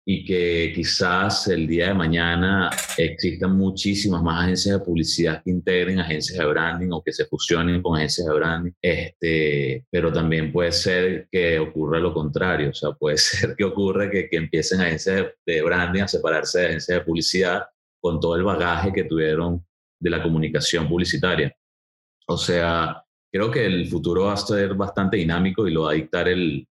Y 0.06 0.24
que 0.24 0.72
quizás 0.74 1.48
el 1.48 1.66
día 1.66 1.88
de 1.88 1.94
mañana 1.94 2.70
existan 2.98 3.56
muchísimas 3.56 4.22
más 4.22 4.44
agencias 4.44 4.78
de 4.78 4.84
publicidad 4.84 5.42
que 5.42 5.50
integren 5.50 5.98
agencias 5.98 6.38
de 6.38 6.44
branding 6.44 6.90
o 6.92 7.02
que 7.02 7.12
se 7.12 7.24
fusionen 7.24 7.80
con 7.80 7.96
agencias 7.96 8.26
de 8.26 8.34
branding. 8.34 8.72
Este, 8.82 9.86
pero 9.90 10.12
también 10.12 10.52
puede 10.52 10.72
ser 10.72 11.26
que 11.32 11.58
ocurra 11.58 11.98
lo 11.98 12.12
contrario, 12.12 12.70
o 12.70 12.74
sea, 12.74 12.92
puede 12.92 13.16
ser 13.18 13.56
que 13.56 13.64
ocurra 13.64 14.10
que, 14.10 14.28
que 14.28 14.36
empiecen 14.36 14.82
agencias 14.82 15.26
de 15.46 15.62
branding 15.62 16.02
a 16.02 16.08
separarse 16.08 16.60
de 16.60 16.66
agencias 16.66 16.98
de 16.98 17.04
publicidad 17.04 17.64
con 18.00 18.20
todo 18.20 18.36
el 18.36 18.42
bagaje 18.42 18.92
que 18.92 19.04
tuvieron 19.04 19.64
de 19.98 20.10
la 20.10 20.22
comunicación 20.22 20.86
publicitaria. 20.86 21.56
O 22.26 22.36
sea, 22.36 23.02
creo 23.32 23.50
que 23.50 23.64
el 23.64 23.88
futuro 23.88 24.24
va 24.24 24.34
a 24.34 24.36
ser 24.36 24.74
bastante 24.74 25.16
dinámico 25.16 25.66
y 25.66 25.72
lo 25.72 25.84
va 25.84 25.92
a 25.92 25.94
dictar 25.94 26.28
el, 26.28 26.66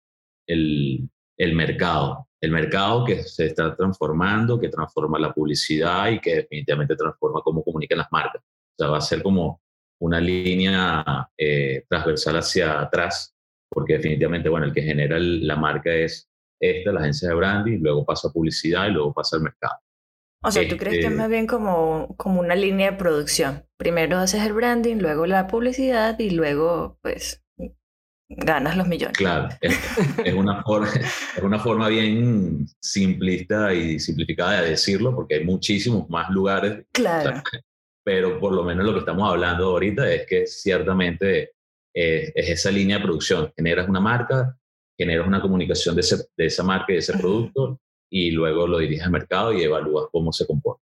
el, 0.47 1.09
el 1.39 1.55
mercado. 1.55 2.29
El 2.41 2.53
mercado 2.53 3.05
que 3.05 3.23
se 3.23 3.47
está 3.47 3.75
transformando, 3.77 4.59
que 4.59 4.69
transforma 4.69 5.19
la 5.19 5.33
publicidad 5.33 6.11
y 6.11 6.21
que 6.21 6.37
definitivamente 6.37 6.97
transforma 6.97 7.43
cómo 7.43 7.63
comunican 7.63 7.99
las 7.99 8.11
marcas. 8.11 8.43
O 8.43 8.75
sea, 8.79 8.89
va 8.89 8.99
a 8.99 9.03
ser 9.03 9.23
como 9.23 9.61
una 10.01 10.21
línea 10.21 11.31
eh, 11.37 11.85
transversal 11.89 12.37
hacia 12.37 12.81
atrás, 12.81 13.35
porque 13.69 13.95
definitivamente, 13.95 14.49
bueno, 14.49 14.67
el 14.67 14.73
que 14.73 14.83
genera 14.83 15.19
la 15.19 15.57
marca 15.57 15.93
es 15.93 16.31
esta, 16.61 16.93
la 16.93 17.01
agencia 17.01 17.29
de 17.29 17.35
branding, 17.35 17.79
luego 17.81 18.05
pasa 18.05 18.29
a 18.29 18.33
publicidad 18.33 18.89
y 18.89 18.93
luego 18.93 19.13
pasa 19.13 19.37
al 19.37 19.43
mercado. 19.43 19.79
O 20.43 20.51
sea, 20.51 20.67
¿tú 20.67 20.79
crees 20.79 20.95
que 20.95 21.01
es 21.01 21.05
este 21.05 21.17
más 21.17 21.29
bien 21.29 21.47
como, 21.47 22.15
como 22.17 22.41
una 22.41 22.55
línea 22.55 22.93
de 22.93 22.97
producción? 22.97 23.67
Primero 23.77 24.17
haces 24.17 24.43
el 24.43 24.55
branding, 24.55 24.97
luego 24.97 25.27
la 25.27 25.47
publicidad 25.47 26.19
y 26.19 26.31
luego, 26.31 26.99
pues, 27.03 27.45
ganas 28.31 28.77
los 28.77 28.87
millones. 28.87 29.17
Claro, 29.17 29.49
es, 29.61 30.35
una, 30.35 30.63
forma, 30.63 30.89
es 31.37 31.43
una 31.43 31.59
forma 31.59 31.89
bien 31.89 32.67
simplista 32.81 33.75
y 33.75 33.99
simplificada 33.99 34.63
de 34.63 34.71
decirlo, 34.71 35.15
porque 35.15 35.37
hay 35.37 35.45
muchísimos 35.45 36.09
más 36.09 36.31
lugares. 36.31 36.87
Claro. 36.93 37.43
pero 38.05 38.41
por 38.41 38.53
lo 38.53 38.65
menos 38.65 38.87
lo 38.87 38.93
que 38.95 39.01
estamos 39.01 39.29
hablando 39.29 39.71
ahorita 39.71 40.11
es 40.13 40.27
que 40.27 40.47
ciertamente 40.47 41.53
es 41.93 42.49
esa 42.49 42.71
línea 42.71 42.97
de 42.97 43.03
producción. 43.03 43.53
Generas 43.57 43.89
una 43.89 44.01
marca, 44.01 44.57
generas 44.97 45.27
una 45.27 45.43
comunicación 45.43 45.97
de, 45.97 46.03
de 46.37 46.47
esa 46.47 46.63
marca 46.63 46.87
y 46.89 46.95
de 46.95 47.01
ese 47.01 47.19
producto, 47.19 47.81
y 48.11 48.31
luego 48.31 48.67
lo 48.67 48.79
diriges 48.79 49.05
al 49.05 49.13
mercado 49.13 49.53
y 49.53 49.63
evalúas 49.63 50.07
cómo 50.11 50.33
se 50.33 50.47
comporta. 50.47 50.83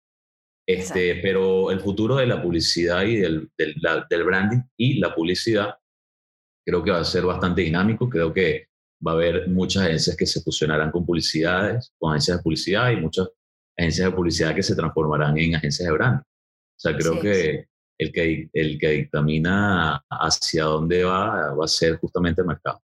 Este, 0.68 1.16
pero 1.22 1.70
el 1.70 1.80
futuro 1.80 2.16
de 2.16 2.26
la 2.26 2.42
publicidad 2.42 3.04
y 3.04 3.16
del, 3.16 3.48
del, 3.56 3.74
del, 4.10 4.24
branding 4.24 4.62
y 4.76 4.98
la 4.98 5.14
publicidad 5.14 5.76
creo 6.66 6.82
que 6.82 6.90
va 6.90 7.00
a 7.00 7.04
ser 7.04 7.24
bastante 7.24 7.62
dinámico. 7.62 8.10
Creo 8.10 8.32
que 8.32 8.66
va 9.06 9.12
a 9.12 9.14
haber 9.14 9.48
muchas 9.48 9.84
agencias 9.84 10.16
que 10.16 10.26
se 10.26 10.42
fusionarán 10.42 10.90
con 10.90 11.06
publicidades, 11.06 11.92
con 11.98 12.10
agencias 12.10 12.38
de 12.38 12.42
publicidad 12.42 12.90
y 12.90 12.96
muchas 12.96 13.28
agencias 13.78 14.10
de 14.10 14.16
publicidad 14.16 14.54
que 14.54 14.62
se 14.62 14.74
transformarán 14.74 15.38
en 15.38 15.54
agencias 15.54 15.86
de 15.86 15.94
branding. 15.94 16.20
O 16.20 16.78
sea, 16.78 16.96
creo 16.96 17.20
que 17.20 17.66
el, 17.98 18.12
que 18.12 18.50
el 18.52 18.78
que 18.78 18.90
dictamina 18.90 20.04
hacia 20.10 20.64
dónde 20.64 21.04
va 21.04 21.54
va 21.54 21.64
a 21.64 21.68
ser 21.68 21.98
justamente 21.98 22.40
el 22.40 22.48
mercado. 22.48 22.82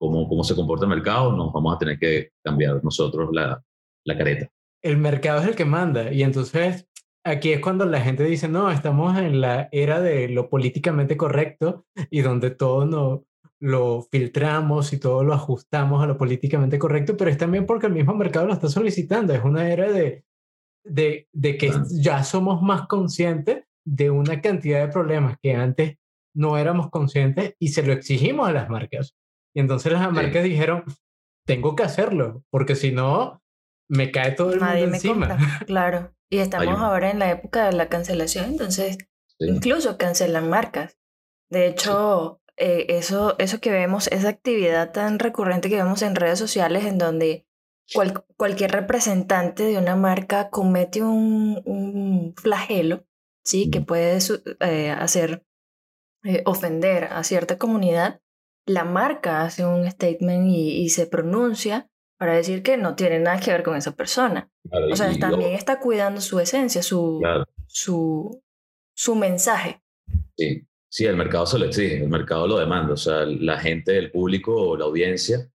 Cómo, 0.00 0.28
cómo 0.28 0.44
se 0.44 0.54
comporta 0.54 0.86
el 0.86 0.90
mercado, 0.90 1.36
nos 1.36 1.52
vamos 1.52 1.74
a 1.74 1.78
tener 1.78 1.98
que 1.98 2.30
cambiar 2.42 2.82
nosotros 2.82 3.30
la, 3.32 3.60
la 4.04 4.16
careta. 4.16 4.48
El 4.80 4.96
mercado 4.96 5.42
es 5.42 5.48
el 5.48 5.56
que 5.56 5.64
manda 5.64 6.12
y 6.12 6.22
entonces 6.22 6.87
aquí 7.28 7.52
es 7.52 7.60
cuando 7.60 7.84
la 7.86 8.00
gente 8.00 8.24
dice, 8.24 8.48
no, 8.48 8.70
estamos 8.70 9.18
en 9.18 9.40
la 9.40 9.68
era 9.72 10.00
de 10.00 10.28
lo 10.28 10.48
políticamente 10.48 11.16
correcto 11.16 11.86
y 12.10 12.20
donde 12.20 12.50
todo 12.50 12.86
no, 12.86 13.24
lo 13.60 14.02
filtramos 14.10 14.92
y 14.92 14.98
todo 14.98 15.24
lo 15.24 15.34
ajustamos 15.34 16.02
a 16.02 16.06
lo 16.06 16.16
políticamente 16.16 16.78
correcto, 16.78 17.16
pero 17.16 17.30
es 17.30 17.38
también 17.38 17.66
porque 17.66 17.86
el 17.86 17.92
mismo 17.92 18.14
mercado 18.14 18.46
lo 18.46 18.52
está 18.52 18.68
solicitando. 18.68 19.34
Es 19.34 19.42
una 19.44 19.70
era 19.70 19.90
de, 19.90 20.24
de, 20.84 21.28
de 21.32 21.56
que 21.56 21.72
ya 21.90 22.22
somos 22.24 22.62
más 22.62 22.86
conscientes 22.86 23.64
de 23.84 24.10
una 24.10 24.40
cantidad 24.40 24.80
de 24.80 24.92
problemas 24.92 25.36
que 25.42 25.54
antes 25.54 25.96
no 26.34 26.56
éramos 26.56 26.90
conscientes 26.90 27.54
y 27.58 27.68
se 27.68 27.82
lo 27.82 27.92
exigimos 27.92 28.48
a 28.48 28.52
las 28.52 28.68
marcas. 28.68 29.16
Y 29.54 29.60
entonces 29.60 29.92
las 29.92 30.12
marcas 30.12 30.44
dijeron, 30.44 30.84
tengo 31.46 31.74
que 31.74 31.82
hacerlo, 31.82 32.44
porque 32.50 32.76
si 32.76 32.92
no, 32.92 33.42
me 33.90 34.10
cae 34.12 34.32
todo 34.32 34.52
el 34.52 34.60
mundo 34.60 34.74
encima. 34.74 35.36
Claro. 35.66 36.12
Y 36.30 36.38
estamos 36.38 36.78
ahora 36.78 37.10
en 37.10 37.18
la 37.18 37.30
época 37.30 37.66
de 37.66 37.72
la 37.72 37.88
cancelación, 37.88 38.46
entonces 38.46 38.98
incluso 39.38 39.96
cancelan 39.96 40.48
marcas. 40.48 40.98
De 41.48 41.66
hecho, 41.66 42.42
eh, 42.56 42.86
eso, 42.90 43.34
eso 43.38 43.60
que 43.60 43.70
vemos, 43.70 44.08
esa 44.08 44.28
actividad 44.28 44.92
tan 44.92 45.18
recurrente 45.18 45.70
que 45.70 45.76
vemos 45.76 46.02
en 46.02 46.16
redes 46.16 46.38
sociales 46.38 46.84
en 46.84 46.98
donde 46.98 47.46
cualquier 48.36 48.72
representante 48.72 49.62
de 49.62 49.78
una 49.78 49.96
marca 49.96 50.50
comete 50.50 51.02
un, 51.02 51.62
un 51.64 52.34
flagelo, 52.36 53.06
¿sí? 53.42 53.70
Que 53.70 53.80
puede 53.80 54.18
eh, 54.60 54.90
hacer 54.90 55.46
eh, 56.24 56.42
ofender 56.46 57.04
a 57.04 57.22
cierta 57.22 57.58
comunidad, 57.58 58.20
la 58.66 58.84
marca 58.84 59.42
hace 59.42 59.64
un 59.64 59.88
statement 59.88 60.48
y, 60.48 60.88
se 60.90 61.06
pronuncia 61.06 61.88
para 62.18 62.34
decir 62.34 62.62
que 62.62 62.76
no 62.76 62.96
tiene 62.96 63.20
nada 63.20 63.38
que 63.38 63.52
ver 63.52 63.62
con 63.62 63.76
esa 63.76 63.92
persona. 63.92 64.50
O 64.70 64.96
sea, 64.96 65.16
también 65.18 65.52
está 65.52 65.80
cuidando 65.80 66.20
su 66.20 66.38
esencia, 66.40 66.82
su, 66.82 67.22
su, 67.66 68.42
su 68.94 69.14
mensaje. 69.14 69.80
Sí. 70.36 70.66
sí, 70.88 71.04
el 71.04 71.16
mercado 71.16 71.46
se 71.46 71.58
lo 71.58 71.66
exige, 71.66 71.98
el 71.98 72.08
mercado 72.08 72.46
lo 72.46 72.58
demanda. 72.58 72.92
O 72.92 72.96
sea, 72.96 73.24
la 73.24 73.58
gente, 73.58 73.96
el 73.96 74.10
público 74.10 74.54
o 74.54 74.76
la 74.76 74.84
audiencia 74.84 75.50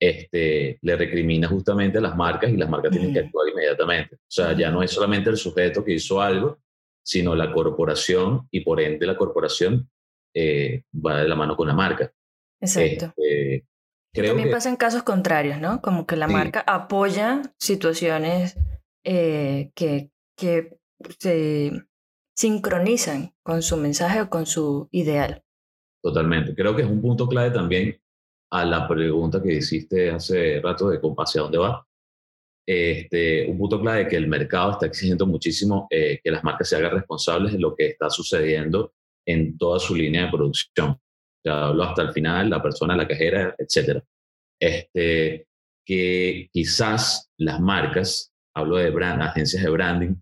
este, 0.00 0.78
le 0.80 0.96
recrimina 0.96 1.46
justamente 1.46 1.98
a 1.98 2.00
las 2.00 2.16
marcas 2.16 2.50
y 2.50 2.56
las 2.56 2.70
marcas 2.70 2.90
tienen 2.90 3.12
que 3.12 3.20
actuar 3.20 3.48
inmediatamente. 3.48 4.16
O 4.16 4.30
sea, 4.30 4.56
ya 4.56 4.70
no 4.70 4.82
es 4.82 4.90
solamente 4.90 5.30
el 5.30 5.36
sujeto 5.36 5.84
que 5.84 5.92
hizo 5.92 6.20
algo, 6.20 6.58
sino 7.02 7.34
la 7.34 7.52
corporación 7.52 8.48
y 8.50 8.60
por 8.60 8.80
ende 8.80 9.06
la 9.06 9.16
corporación 9.16 9.90
eh, 10.34 10.84
va 10.94 11.22
de 11.22 11.28
la 11.28 11.34
mano 11.34 11.56
con 11.56 11.68
la 11.68 11.74
marca. 11.74 12.12
Exacto. 12.60 13.12
Este, 13.16 13.66
También 14.12 14.50
pasa 14.50 14.68
en 14.68 14.76
casos 14.76 15.02
contrarios, 15.02 15.60
¿no? 15.60 15.80
Como 15.80 16.06
que 16.06 16.16
la 16.16 16.26
marca 16.26 16.64
apoya 16.66 17.42
situaciones 17.58 18.56
eh, 19.04 19.70
que, 19.74 20.10
que 20.36 20.78
se 21.18 21.72
sincronizan 22.36 23.34
con 23.42 23.62
su 23.62 23.76
mensaje 23.76 24.22
o 24.22 24.30
con 24.30 24.46
su 24.46 24.88
ideal. 24.90 25.42
Totalmente. 26.02 26.54
Creo 26.54 26.74
que 26.74 26.82
es 26.82 26.88
un 26.88 27.00
punto 27.00 27.28
clave 27.28 27.50
también 27.50 28.00
a 28.50 28.64
la 28.64 28.88
pregunta 28.88 29.42
que 29.42 29.54
hiciste 29.54 30.10
hace 30.10 30.60
rato 30.60 30.88
de 30.88 30.98
hacia 31.18 31.42
dónde 31.42 31.58
va. 31.58 31.86
Este, 32.66 33.46
un 33.48 33.58
punto 33.58 33.80
clave 33.80 34.08
que 34.08 34.16
el 34.16 34.28
mercado 34.28 34.72
está 34.72 34.86
exigiendo 34.86 35.26
muchísimo 35.26 35.86
eh, 35.90 36.20
que 36.22 36.30
las 36.30 36.42
marcas 36.42 36.68
se 36.68 36.76
hagan 36.76 36.92
responsables 36.92 37.52
de 37.52 37.58
lo 37.58 37.74
que 37.74 37.88
está 37.88 38.10
sucediendo 38.10 38.94
en 39.26 39.56
toda 39.58 39.78
su 39.78 39.94
línea 39.94 40.24
de 40.24 40.30
producción. 40.30 40.98
Ya 41.44 41.66
hablo 41.66 41.84
hasta 41.84 42.02
el 42.02 42.12
final, 42.12 42.50
la 42.50 42.62
persona, 42.62 42.96
la 42.96 43.08
cajera, 43.08 43.54
etc. 43.58 44.02
Este, 44.60 45.46
que 45.84 46.48
quizás 46.52 47.30
las 47.38 47.60
marcas, 47.60 48.32
hablo 48.54 48.76
de 48.76 48.90
brand, 48.90 49.22
agencias 49.22 49.62
de 49.62 49.70
branding, 49.70 50.14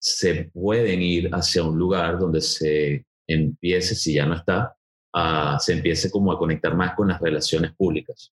se 0.00 0.50
pueden 0.52 1.02
ir 1.02 1.30
hacia 1.32 1.62
un 1.64 1.78
lugar 1.78 2.18
donde 2.18 2.40
se 2.40 3.04
empiece, 3.26 3.94
si 3.94 4.14
ya 4.14 4.26
no 4.26 4.34
está, 4.34 4.76
a, 5.14 5.58
se 5.58 5.72
empiece 5.72 6.10
como 6.10 6.30
a 6.32 6.38
conectar 6.38 6.74
más 6.76 6.94
con 6.94 7.08
las 7.08 7.20
relaciones 7.20 7.72
públicas. 7.74 8.32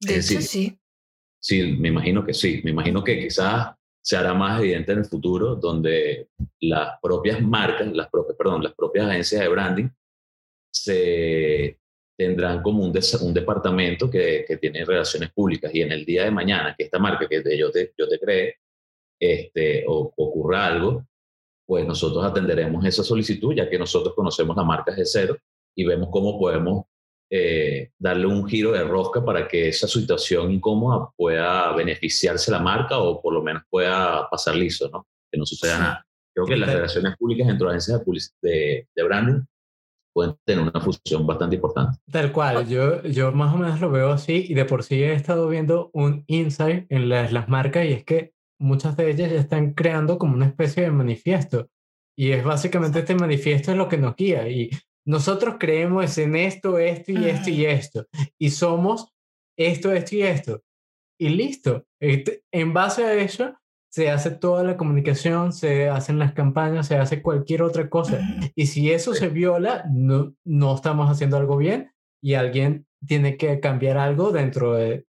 De 0.00 0.16
hecho, 0.16 0.40
sí. 0.40 0.78
Sí, 1.40 1.76
me 1.78 1.88
imagino 1.88 2.24
que 2.24 2.34
sí. 2.34 2.60
Me 2.64 2.70
imagino 2.70 3.04
que 3.04 3.20
quizás 3.20 3.74
se 4.02 4.16
hará 4.16 4.34
más 4.34 4.60
evidente 4.60 4.92
en 4.92 4.98
el 4.98 5.04
futuro, 5.04 5.56
donde 5.56 6.28
las 6.60 6.98
propias 7.00 7.40
marcas, 7.40 7.92
las 7.92 8.08
propias, 8.08 8.36
perdón, 8.36 8.62
las 8.62 8.74
propias 8.74 9.08
agencias 9.08 9.42
de 9.42 9.48
branding 9.48 9.88
se 10.84 11.78
tendrán 12.16 12.62
como 12.62 12.82
un, 12.82 12.92
un 13.22 13.34
departamento 13.34 14.10
que, 14.10 14.44
que, 14.46 14.56
tiene 14.56 14.84
relaciones 14.84 15.30
públicas 15.32 15.74
y 15.74 15.82
en 15.82 15.92
el 15.92 16.04
día 16.04 16.24
de 16.24 16.30
mañana 16.30 16.74
que 16.76 16.84
esta 16.84 16.98
marca 16.98 17.28
que 17.28 17.42
yo 17.58 17.70
te, 17.70 17.92
yo 17.96 18.08
te 18.08 18.18
cree 18.18 18.56
este, 19.20 19.84
o 19.86 20.12
ocurra 20.16 20.66
algo, 20.66 21.06
pues 21.66 21.86
nosotros 21.86 22.24
atenderemos 22.24 22.84
esa 22.84 23.02
solicitud 23.02 23.54
ya 23.54 23.68
que 23.68 23.78
nosotros 23.78 24.14
conocemos 24.14 24.56
la 24.56 24.64
marca 24.64 24.94
de 24.94 25.04
cero 25.04 25.36
y 25.74 25.84
vemos 25.84 26.08
cómo 26.10 26.38
podemos 26.38 26.86
eh, 27.28 27.90
darle 27.98 28.26
un 28.26 28.46
giro 28.46 28.72
de 28.72 28.84
rosca 28.84 29.24
para 29.24 29.48
que 29.48 29.68
esa 29.68 29.88
situación 29.88 30.52
incómoda 30.52 31.10
pueda 31.16 31.72
beneficiarse 31.72 32.50
la 32.52 32.60
marca 32.60 32.98
o 32.98 33.20
por 33.20 33.34
lo 33.34 33.42
menos 33.42 33.64
pueda 33.68 34.30
pasar 34.30 34.54
liso, 34.54 34.88
¿no? 34.90 35.06
Que 35.30 35.36
no 35.36 35.44
suceda 35.44 35.78
nada. 35.78 36.06
Creo 36.32 36.46
que 36.46 36.56
las 36.56 36.72
relaciones 36.72 37.16
públicas 37.16 37.48
entre 37.48 37.66
agencias 37.68 38.00
de, 38.42 38.86
de, 38.94 39.02
branding 39.02 39.42
pueden 40.16 40.34
tener 40.46 40.62
una 40.62 40.80
función 40.80 41.26
bastante 41.26 41.56
importante. 41.56 41.98
Tal 42.10 42.32
cual, 42.32 42.66
yo, 42.66 43.02
yo 43.02 43.32
más 43.32 43.54
o 43.54 43.58
menos 43.58 43.82
lo 43.82 43.90
veo 43.90 44.12
así 44.12 44.46
y 44.48 44.54
de 44.54 44.64
por 44.64 44.82
sí 44.82 45.02
he 45.02 45.12
estado 45.12 45.46
viendo 45.46 45.90
un 45.92 46.24
insight 46.26 46.86
en 46.88 47.10
las, 47.10 47.32
las 47.32 47.50
marcas 47.50 47.84
y 47.84 47.92
es 47.92 48.02
que 48.02 48.32
muchas 48.58 48.96
de 48.96 49.10
ellas 49.10 49.30
ya 49.30 49.38
están 49.38 49.74
creando 49.74 50.16
como 50.16 50.32
una 50.34 50.46
especie 50.46 50.84
de 50.84 50.90
manifiesto 50.90 51.68
y 52.16 52.30
es 52.30 52.42
básicamente 52.42 53.00
este 53.00 53.14
manifiesto 53.14 53.72
es 53.72 53.76
lo 53.76 53.90
que 53.90 53.98
nos 53.98 54.16
guía 54.16 54.48
y 54.48 54.70
nosotros 55.04 55.56
creemos 55.60 56.16
en 56.16 56.34
esto, 56.34 56.78
esto 56.78 57.12
y 57.12 57.26
esto 57.26 57.50
y 57.50 57.66
esto, 57.66 58.06
y 58.38 58.48
somos 58.48 59.12
esto, 59.58 59.92
esto 59.92 60.16
y 60.16 60.22
esto. 60.22 60.62
Y 61.18 61.28
listo. 61.28 61.86
Este, 62.00 62.42
en 62.50 62.72
base 62.72 63.04
a 63.04 63.14
eso, 63.14 63.54
se 63.96 64.10
hace 64.10 64.30
toda 64.30 64.62
la 64.62 64.76
comunicación, 64.76 65.54
se 65.54 65.88
hacen 65.88 66.18
las 66.18 66.34
campañas, 66.34 66.86
se 66.86 66.98
hace 66.98 67.22
cualquier 67.22 67.62
otra 67.62 67.88
cosa. 67.88 68.20
Y 68.54 68.66
si 68.66 68.92
eso 68.92 69.14
se 69.14 69.28
viola, 69.28 69.86
no, 69.90 70.34
no 70.44 70.74
estamos 70.74 71.10
haciendo 71.10 71.38
algo 71.38 71.56
bien 71.56 71.94
y 72.20 72.34
alguien 72.34 72.86
tiene 73.06 73.38
que 73.38 73.58
cambiar 73.58 73.96
algo 73.96 74.32
dentro 74.32 74.74
del 74.74 75.06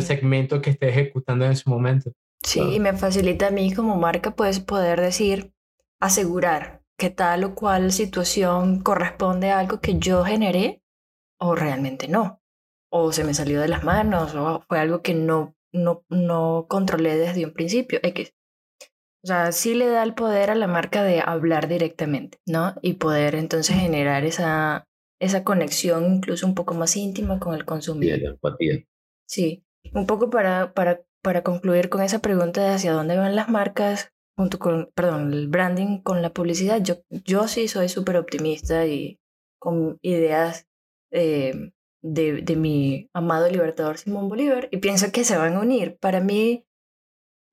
segmento 0.00 0.62
que 0.62 0.70
esté 0.70 0.88
ejecutando 0.88 1.44
en 1.44 1.52
ese 1.52 1.68
momento. 1.68 2.12
Sí, 2.42 2.60
y 2.60 2.80
me 2.80 2.94
facilita 2.94 3.48
a 3.48 3.50
mí 3.50 3.74
como 3.74 3.96
marca 3.96 4.30
pues 4.30 4.58
poder 4.58 5.02
decir, 5.02 5.52
asegurar 6.00 6.80
que 6.96 7.10
tal 7.10 7.44
o 7.44 7.54
cual 7.54 7.92
situación 7.92 8.80
corresponde 8.80 9.50
a 9.50 9.58
algo 9.58 9.82
que 9.82 9.98
yo 9.98 10.24
generé 10.24 10.80
o 11.38 11.54
realmente 11.54 12.08
no. 12.08 12.40
O 12.90 13.12
se 13.12 13.22
me 13.22 13.34
salió 13.34 13.60
de 13.60 13.68
las 13.68 13.84
manos 13.84 14.34
o 14.34 14.64
fue 14.66 14.78
algo 14.78 15.02
que 15.02 15.12
no, 15.12 15.54
no, 15.74 16.04
no 16.08 16.66
controlé 16.68 17.16
desde 17.16 17.44
un 17.44 17.52
principio. 17.52 18.00
X. 18.02 18.32
O 19.22 19.26
sea, 19.26 19.52
sí 19.52 19.74
le 19.74 19.86
da 19.86 20.02
el 20.02 20.14
poder 20.14 20.50
a 20.50 20.54
la 20.54 20.66
marca 20.66 21.02
de 21.02 21.20
hablar 21.20 21.66
directamente, 21.68 22.38
¿no? 22.46 22.74
Y 22.82 22.94
poder 22.94 23.34
entonces 23.34 23.76
generar 23.76 24.24
esa, 24.24 24.86
esa 25.20 25.44
conexión 25.44 26.14
incluso 26.14 26.46
un 26.46 26.54
poco 26.54 26.74
más 26.74 26.96
íntima 26.96 27.38
con 27.38 27.54
el 27.54 27.64
consumidor. 27.64 28.38
Sí, 29.26 29.64
un 29.94 30.06
poco 30.06 30.28
para, 30.30 30.74
para, 30.74 31.02
para 31.22 31.42
concluir 31.42 31.88
con 31.88 32.02
esa 32.02 32.20
pregunta 32.20 32.62
de 32.62 32.74
hacia 32.74 32.92
dónde 32.92 33.16
van 33.16 33.34
las 33.34 33.48
marcas, 33.48 34.12
junto 34.36 34.58
con, 34.58 34.90
perdón, 34.94 35.32
el 35.32 35.48
branding 35.48 36.02
con 36.02 36.20
la 36.20 36.32
publicidad, 36.32 36.82
yo, 36.82 36.96
yo 37.08 37.48
sí 37.48 37.68
soy 37.68 37.88
súper 37.88 38.16
optimista 38.16 38.86
y 38.86 39.20
con 39.58 39.98
ideas 40.02 40.66
eh, 41.12 41.72
de, 42.04 42.42
de, 42.42 42.56
mi 42.56 43.08
amado 43.14 43.48
libertador 43.48 43.96
Simón 43.96 44.28
Bolívar 44.28 44.68
y 44.70 44.76
pienso 44.76 45.10
que 45.10 45.24
se 45.24 45.38
van 45.38 45.54
a 45.54 45.60
unir. 45.60 45.96
Para 45.98 46.20
mí 46.20 46.66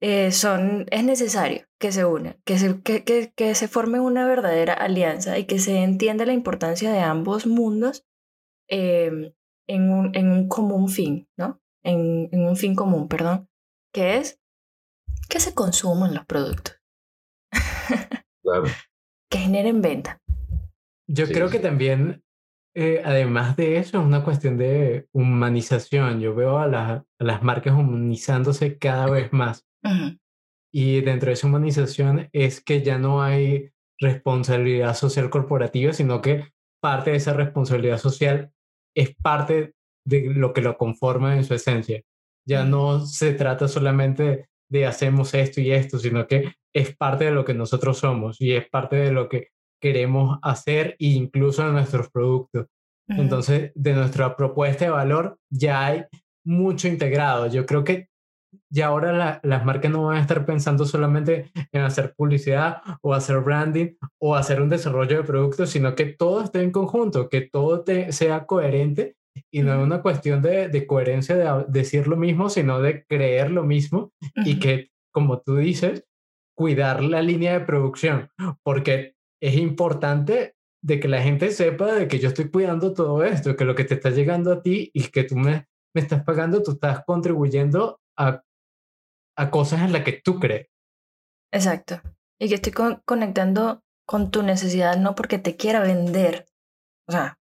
eh, 0.02 0.32
son, 0.32 0.86
es 0.92 1.04
necesario 1.04 1.66
que 1.80 1.92
se 1.92 2.04
unan, 2.06 2.36
que 2.44 2.60
se, 2.60 2.82
que, 2.82 3.04
que, 3.04 3.32
que 3.34 3.56
se 3.56 3.68
forme 3.68 4.00
una 4.00 4.28
verdadera 4.28 4.74
alianza 4.74 5.40
y 5.40 5.46
que 5.46 5.60
se 5.60 5.78
entienda 5.78 6.26
la 6.26 6.34
importancia 6.34 6.92
de 6.92 7.00
ambos 7.00 7.48
mundos 7.48 8.06
em, 8.68 9.34
en, 9.68 9.90
un, 9.90 10.16
en 10.16 10.30
un 10.30 10.48
común 10.50 10.90
fin, 10.90 11.30
¿no? 11.38 11.62
En, 11.84 12.30
en 12.32 12.46
un 12.46 12.58
fin 12.58 12.76
común, 12.76 13.08
perdón, 13.08 13.48
que 13.94 14.18
es 14.18 14.42
que 15.30 15.40
se 15.40 15.54
consuman 15.54 16.14
los 16.14 16.26
productos. 16.26 16.76
Claro. 18.44 18.66
que 19.32 19.38
generen 19.38 19.82
venta. 19.82 20.22
Yo 21.08 21.28
creo 21.28 21.50
que 21.50 21.60
también, 21.60 22.24
eh, 22.74 23.02
además 23.04 23.56
de 23.58 23.78
eso, 23.78 24.00
es 24.00 24.06
una 24.06 24.24
cuestión 24.24 24.58
de 24.58 25.08
humanización. 25.12 26.20
Yo 26.22 26.34
veo 26.34 26.58
a, 26.58 26.66
a 26.66 27.06
las 27.20 27.44
marcas 27.44 27.74
humanizándose 27.74 28.78
cada 28.78 29.10
vez 29.10 29.32
más. 29.34 29.66
Y 30.74 31.02
dentro 31.02 31.28
de 31.28 31.34
esa 31.34 31.48
humanización 31.48 32.30
es 32.32 32.64
que 32.64 32.82
ya 32.82 32.98
no 32.98 33.22
hay 33.22 33.72
responsabilidad 34.00 34.96
social 34.96 35.30
corporativa, 35.30 35.94
sino 35.94 36.22
que 36.22 36.46
parte 36.82 37.12
de 37.12 37.18
esa 37.18 37.34
responsabilidad 37.34 37.98
social 37.98 38.52
es 38.96 39.16
parte 39.16 39.74
de 40.06 40.34
lo 40.34 40.54
que 40.54 40.62
lo 40.62 40.78
conforma 40.78 41.36
en 41.36 41.44
su 41.44 41.54
esencia. 41.54 42.02
Ya 42.48 42.64
no 42.64 43.06
se 43.06 43.34
trata 43.34 43.68
solamente 43.68 44.48
de 44.70 44.86
hacemos 44.86 45.34
esto 45.34 45.62
y 45.62 45.72
esto, 45.72 46.00
sino 46.00 46.26
que 46.28 46.54
es 46.74 46.96
parte 46.96 47.26
de 47.26 47.32
lo 47.32 47.46
que 47.46 47.54
nosotros 47.54 48.00
somos 48.00 48.40
y 48.40 48.54
es 48.54 48.68
parte 48.70 48.96
de 48.96 49.12
lo 49.12 49.30
que 49.30 49.50
queremos 49.82 50.40
hacer 50.42 50.96
e 51.00 51.08
incluso 51.08 51.66
en 51.68 51.74
nuestros 51.74 52.10
productos. 52.10 52.68
Entonces, 53.08 53.72
de 53.76 53.94
nuestra 53.94 54.38
propuesta 54.38 54.86
de 54.86 54.92
valor 54.92 55.38
ya 55.50 55.86
hay 55.86 56.06
mucho 56.46 56.88
integrado. 56.88 57.48
Yo 57.48 57.66
creo 57.66 57.84
que 57.84 58.08
y 58.70 58.82
ahora 58.82 59.40
las 59.44 59.66
marcas 59.66 59.92
no 59.92 60.06
van 60.06 60.18
a 60.18 60.22
estar 60.22 60.46
pensando 60.46 60.86
solamente 60.86 61.52
en 61.72 61.82
hacer 61.82 62.14
publicidad 62.16 62.82
o 63.02 63.14
hacer 63.14 63.40
branding 63.40 63.96
o 64.20 64.36
hacer 64.36 64.62
un 64.62 64.70
desarrollo 64.70 65.18
de 65.18 65.24
productos, 65.24 65.70
sino 65.70 65.96
que 65.96 66.06
todo 66.06 66.44
esté 66.44 66.62
en 66.62 66.72
conjunto, 66.72 67.30
que 67.30 67.42
todo 67.42 67.84
sea 68.10 68.46
coherente 68.46 69.16
y 69.52 69.62
no 69.62 69.74
es 69.74 69.80
una 69.80 70.02
cuestión 70.02 70.42
de, 70.42 70.86
coherencia 70.88 71.36
de 71.36 71.66
decir 71.70 72.08
lo 72.08 72.18
mismo, 72.18 72.50
sino 72.50 72.82
de 72.82 73.06
creer 73.06 73.52
lo 73.52 73.64
mismo 73.64 74.12
y 74.36 74.60
que, 74.60 74.92
como 75.12 75.40
tú 75.42 75.58
dices, 75.58 76.06
cuidar 76.56 77.04
la 77.04 77.22
línea 77.22 77.54
de 77.54 77.66
producción, 77.66 78.30
porque 78.64 79.16
es 79.42 79.56
importante 79.56 80.56
de 80.84 81.00
que 81.00 81.08
la 81.08 81.22
gente 81.22 81.52
sepa 81.52 81.94
de 81.94 82.08
que 82.08 82.20
yo 82.20 82.30
estoy 82.30 82.50
cuidando 82.50 82.94
todo 82.94 83.24
esto, 83.24 83.56
que 83.56 83.66
lo 83.66 83.76
que 83.76 83.84
te 83.84 83.96
está 83.96 84.10
llegando 84.10 84.52
a 84.52 84.62
ti 84.62 84.90
y 84.94 85.10
que 85.10 85.24
tú 85.24 85.36
me, 85.36 85.68
me 85.94 86.02
estás 86.02 86.24
pagando, 86.24 86.64
tú 86.64 86.72
estás 86.72 87.04
contribuyendo 87.06 88.00
a, 88.18 88.44
a 89.38 89.52
cosas 89.52 89.82
en 89.82 89.94
las 89.94 90.04
que 90.04 90.22
tú 90.24 90.40
crees. 90.40 90.68
Exacto. 91.52 92.02
Y 92.40 92.50
que 92.50 92.56
estoy 92.56 92.74
conectando 93.06 93.84
con 94.08 94.32
tu 94.32 94.42
necesidad 94.42 94.98
no 94.98 95.14
porque 95.16 95.38
te 95.38 95.56
quiera 95.56 95.82
vender. 95.82 96.48
O 97.08 97.12
sea, 97.12 97.40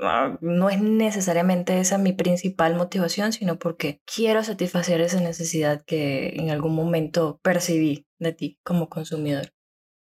ah, 0.00 0.38
no 0.40 0.70
es 0.70 0.80
necesariamente 0.80 1.78
esa 1.80 1.98
mi 1.98 2.12
principal 2.12 2.76
motivación, 2.76 3.32
sino 3.32 3.58
porque 3.58 4.00
quiero 4.06 4.42
satisfacer 4.42 5.00
esa 5.02 5.20
necesidad 5.20 5.82
que 5.84 6.30
en 6.36 6.50
algún 6.50 6.74
momento 6.74 7.40
percibí 7.42 8.06
de 8.18 8.32
ti 8.32 8.58
como 8.62 8.88
consumidor 8.88 9.52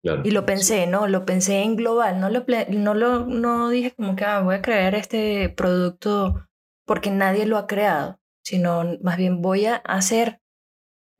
y 0.04 0.32
lo 0.32 0.46
pensé, 0.46 0.86
¿no? 0.86 1.08
Lo 1.08 1.26
pensé 1.26 1.62
en 1.62 1.78
global, 1.78 2.20
no 2.20 2.30
lo, 2.30 2.46
no 2.70 2.94
lo 2.94 3.26
no 3.26 3.70
dije 3.70 3.92
como 3.92 4.16
que 4.16 4.26
ah, 4.26 4.42
voy 4.42 4.56
a 4.56 4.62
crear 4.62 4.96
este 4.96 5.48
producto 5.50 6.46
porque 6.86 7.10
nadie 7.10 7.46
lo 7.46 7.58
ha 7.58 7.68
creado, 7.68 8.20
sino 8.44 8.84
más 9.02 9.16
bien 9.16 9.42
voy 9.42 9.66
a 9.66 9.78
hacer 9.78 10.42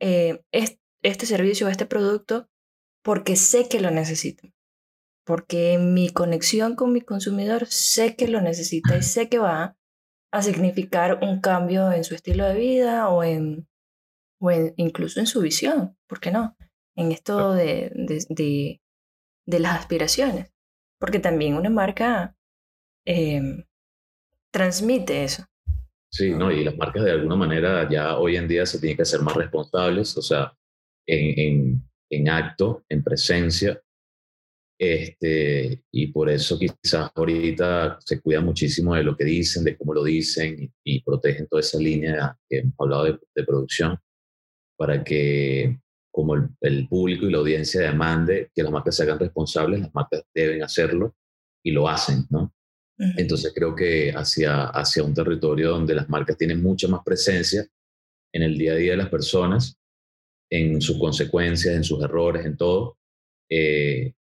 eh, 0.00 0.42
este, 0.52 1.26
servicio 1.26 1.66
o 1.66 1.70
este 1.70 1.86
producto 1.86 2.48
porque 3.02 3.36
sé 3.36 3.68
que 3.68 3.80
lo 3.80 3.90
necesito. 3.90 4.48
Porque 5.24 5.78
mi 5.78 6.10
conexión 6.10 6.76
con 6.76 6.92
mi 6.92 7.00
consumidor 7.00 7.66
sé 7.66 8.16
que 8.16 8.28
lo 8.28 8.42
necesita 8.42 8.98
y 8.98 9.02
sé 9.02 9.30
que 9.30 9.38
va 9.38 9.78
a 10.30 10.42
significar 10.42 11.20
un 11.22 11.40
cambio 11.40 11.90
en 11.92 12.04
su 12.04 12.14
estilo 12.14 12.44
de 12.44 12.54
vida 12.54 13.08
o 13.08 13.24
en, 13.24 13.66
o 14.40 14.50
incluso 14.76 15.20
en 15.20 15.26
su 15.26 15.40
visión, 15.40 15.96
¿por 16.06 16.20
qué 16.20 16.30
no? 16.30 16.54
En 16.96 17.12
esto 17.12 17.52
de, 17.52 17.90
de, 17.94 18.80
de, 19.46 19.58
las 19.58 19.78
aspiraciones, 19.80 20.52
porque 20.98 21.18
también 21.18 21.54
una 21.56 21.70
marca 21.70 22.36
em, 23.04 23.64
transmite 24.52 25.24
eso. 25.24 25.44
Sí, 26.10 26.30
no, 26.30 26.52
y 26.52 26.62
las 26.64 26.76
marcas 26.76 27.04
de 27.04 27.10
alguna 27.10 27.36
manera 27.36 27.88
ya 27.90 28.18
hoy 28.18 28.36
en 28.36 28.46
día 28.46 28.64
se 28.66 28.78
tienen 28.78 28.96
que 28.96 29.04
ser 29.04 29.20
más 29.20 29.34
responsables, 29.34 30.16
o 30.16 30.22
sea, 30.22 30.52
en, 31.06 31.38
en, 31.38 31.90
en 32.10 32.28
acto, 32.28 32.84
en 32.88 33.02
presencia, 33.02 33.80
este, 34.78 35.84
y 35.92 36.08
por 36.08 36.28
eso 36.28 36.58
quizás 36.58 37.10
ahorita 37.14 37.98
se 38.00 38.20
cuida 38.20 38.40
muchísimo 38.40 38.94
de 38.94 39.04
lo 39.04 39.16
que 39.16 39.24
dicen, 39.24 39.64
de 39.64 39.76
cómo 39.76 39.94
lo 39.94 40.02
dicen 40.02 40.72
y, 40.82 41.02
protegen 41.02 41.46
toda 41.48 41.60
esa 41.60 41.78
línea 41.78 42.36
que 42.48 42.58
hemos 42.58 42.74
hablado 42.78 43.04
de, 43.04 43.18
de 43.34 43.44
producción 43.44 43.98
para 44.76 45.04
que 45.04 45.78
como 46.14 46.36
el, 46.60 46.86
público 46.88 47.26
y 47.26 47.32
la 47.32 47.38
audiencia 47.38 47.80
demande 47.80 48.48
que 48.54 48.62
las 48.62 48.70
marcas 48.70 48.94
se 48.94 49.02
hagan 49.02 49.18
responsables, 49.18 49.80
las 49.80 49.92
marcas 49.92 50.22
deben 50.32 50.62
hacerlo 50.62 51.16
y 51.60 51.72
lo 51.72 51.88
hacen, 51.88 52.24
¿no? 52.30 52.54
Entonces 52.96 53.52
creo 53.52 53.74
que 53.74 54.12
hacia, 54.12 54.66
hacia 54.66 55.02
un 55.02 55.12
territorio 55.12 55.70
donde 55.70 55.96
las 55.96 56.08
marcas 56.08 56.38
tienen 56.38 56.62
mucha 56.62 56.86
más 56.86 57.00
presencia 57.04 57.66
en 58.32 58.42
el 58.44 58.56
día 58.56 58.74
a 58.74 58.76
día 58.76 58.92
de 58.92 58.98
las 58.98 59.08
personas, 59.08 59.76
en 60.48 60.80
sus 60.80 61.00
consecuencias, 61.00 61.74
en 61.74 61.82
sus 61.82 62.00
errores, 62.04 62.46
en 62.46 62.56
todo, 62.56 62.96
eh, 63.50 64.14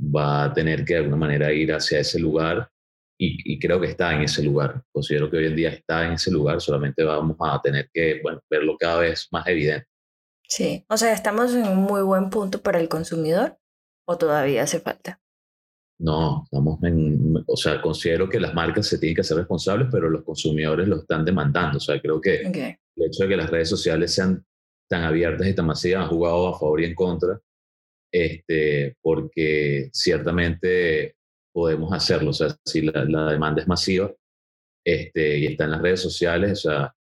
va 0.00 0.46
a 0.46 0.52
tener 0.52 0.84
que 0.84 0.94
de 0.94 1.00
alguna 1.00 1.16
manera 1.16 1.52
ir 1.52 1.72
hacia 1.72 2.00
ese 2.00 2.18
lugar 2.18 2.68
y, 3.16 3.54
y, 3.54 3.58
creo 3.60 3.80
que 3.80 3.86
está 3.86 4.12
en 4.12 4.22
ese 4.22 4.42
lugar. 4.42 4.82
Considero 4.90 5.30
que 5.30 5.36
hoy 5.36 5.46
en 5.46 5.56
día 5.56 5.68
está 5.68 6.06
en 6.06 6.14
ese 6.14 6.32
lugar, 6.32 6.60
solamente 6.60 7.04
vamos 7.04 7.36
a 7.40 7.62
tener 7.62 7.88
que 7.94 8.20
bueno, 8.20 8.40
verlo 8.50 8.76
cada 8.76 8.98
vez 9.02 9.28
más 9.30 9.46
evidente. 9.46 9.86
Sí, 10.48 10.84
o 10.88 10.96
sea, 10.96 11.12
¿estamos 11.12 11.54
en 11.54 11.66
un 11.66 11.78
muy 11.78 12.02
buen 12.02 12.30
punto 12.30 12.62
para 12.62 12.78
el 12.78 12.88
consumidor 12.88 13.58
o 14.06 14.16
todavía 14.16 14.62
hace 14.62 14.80
falta? 14.80 15.20
No, 15.98 16.42
estamos 16.44 16.82
en, 16.84 17.42
o 17.46 17.56
sea, 17.56 17.80
considero 17.80 18.28
que 18.28 18.38
las 18.38 18.54
marcas 18.54 18.86
se 18.86 18.98
tienen 18.98 19.14
que 19.14 19.22
hacer 19.22 19.38
responsables, 19.38 19.88
pero 19.90 20.10
los 20.10 20.24
consumidores 20.24 20.86
lo 20.86 20.96
están 20.96 21.24
demandando. 21.24 21.78
O 21.78 21.80
sea, 21.80 22.00
creo 22.00 22.20
que 22.20 22.42
el 22.42 23.06
hecho 23.06 23.22
de 23.22 23.28
que 23.28 23.36
las 23.36 23.50
redes 23.50 23.70
sociales 23.70 24.14
sean 24.14 24.44
tan 24.88 25.04
abiertas 25.04 25.46
y 25.46 25.54
tan 25.54 25.66
masivas 25.66 26.04
han 26.04 26.10
jugado 26.10 26.48
a 26.48 26.58
favor 26.58 26.80
y 26.82 26.84
en 26.84 26.94
contra, 26.94 27.40
este, 28.12 28.96
porque 29.00 29.88
ciertamente 29.92 31.16
podemos 31.52 31.92
hacerlo. 31.92 32.30
O 32.30 32.34
sea, 32.34 32.54
si 32.64 32.82
la, 32.82 33.04
la 33.06 33.32
demanda 33.32 33.62
es 33.62 33.68
masiva 33.68 34.12
este, 34.84 35.38
y 35.38 35.46
está 35.46 35.64
en 35.64 35.70
las 35.72 35.82
redes 35.82 36.00
sociales, 36.00 36.52
o 36.52 36.70
sea, 36.70 36.94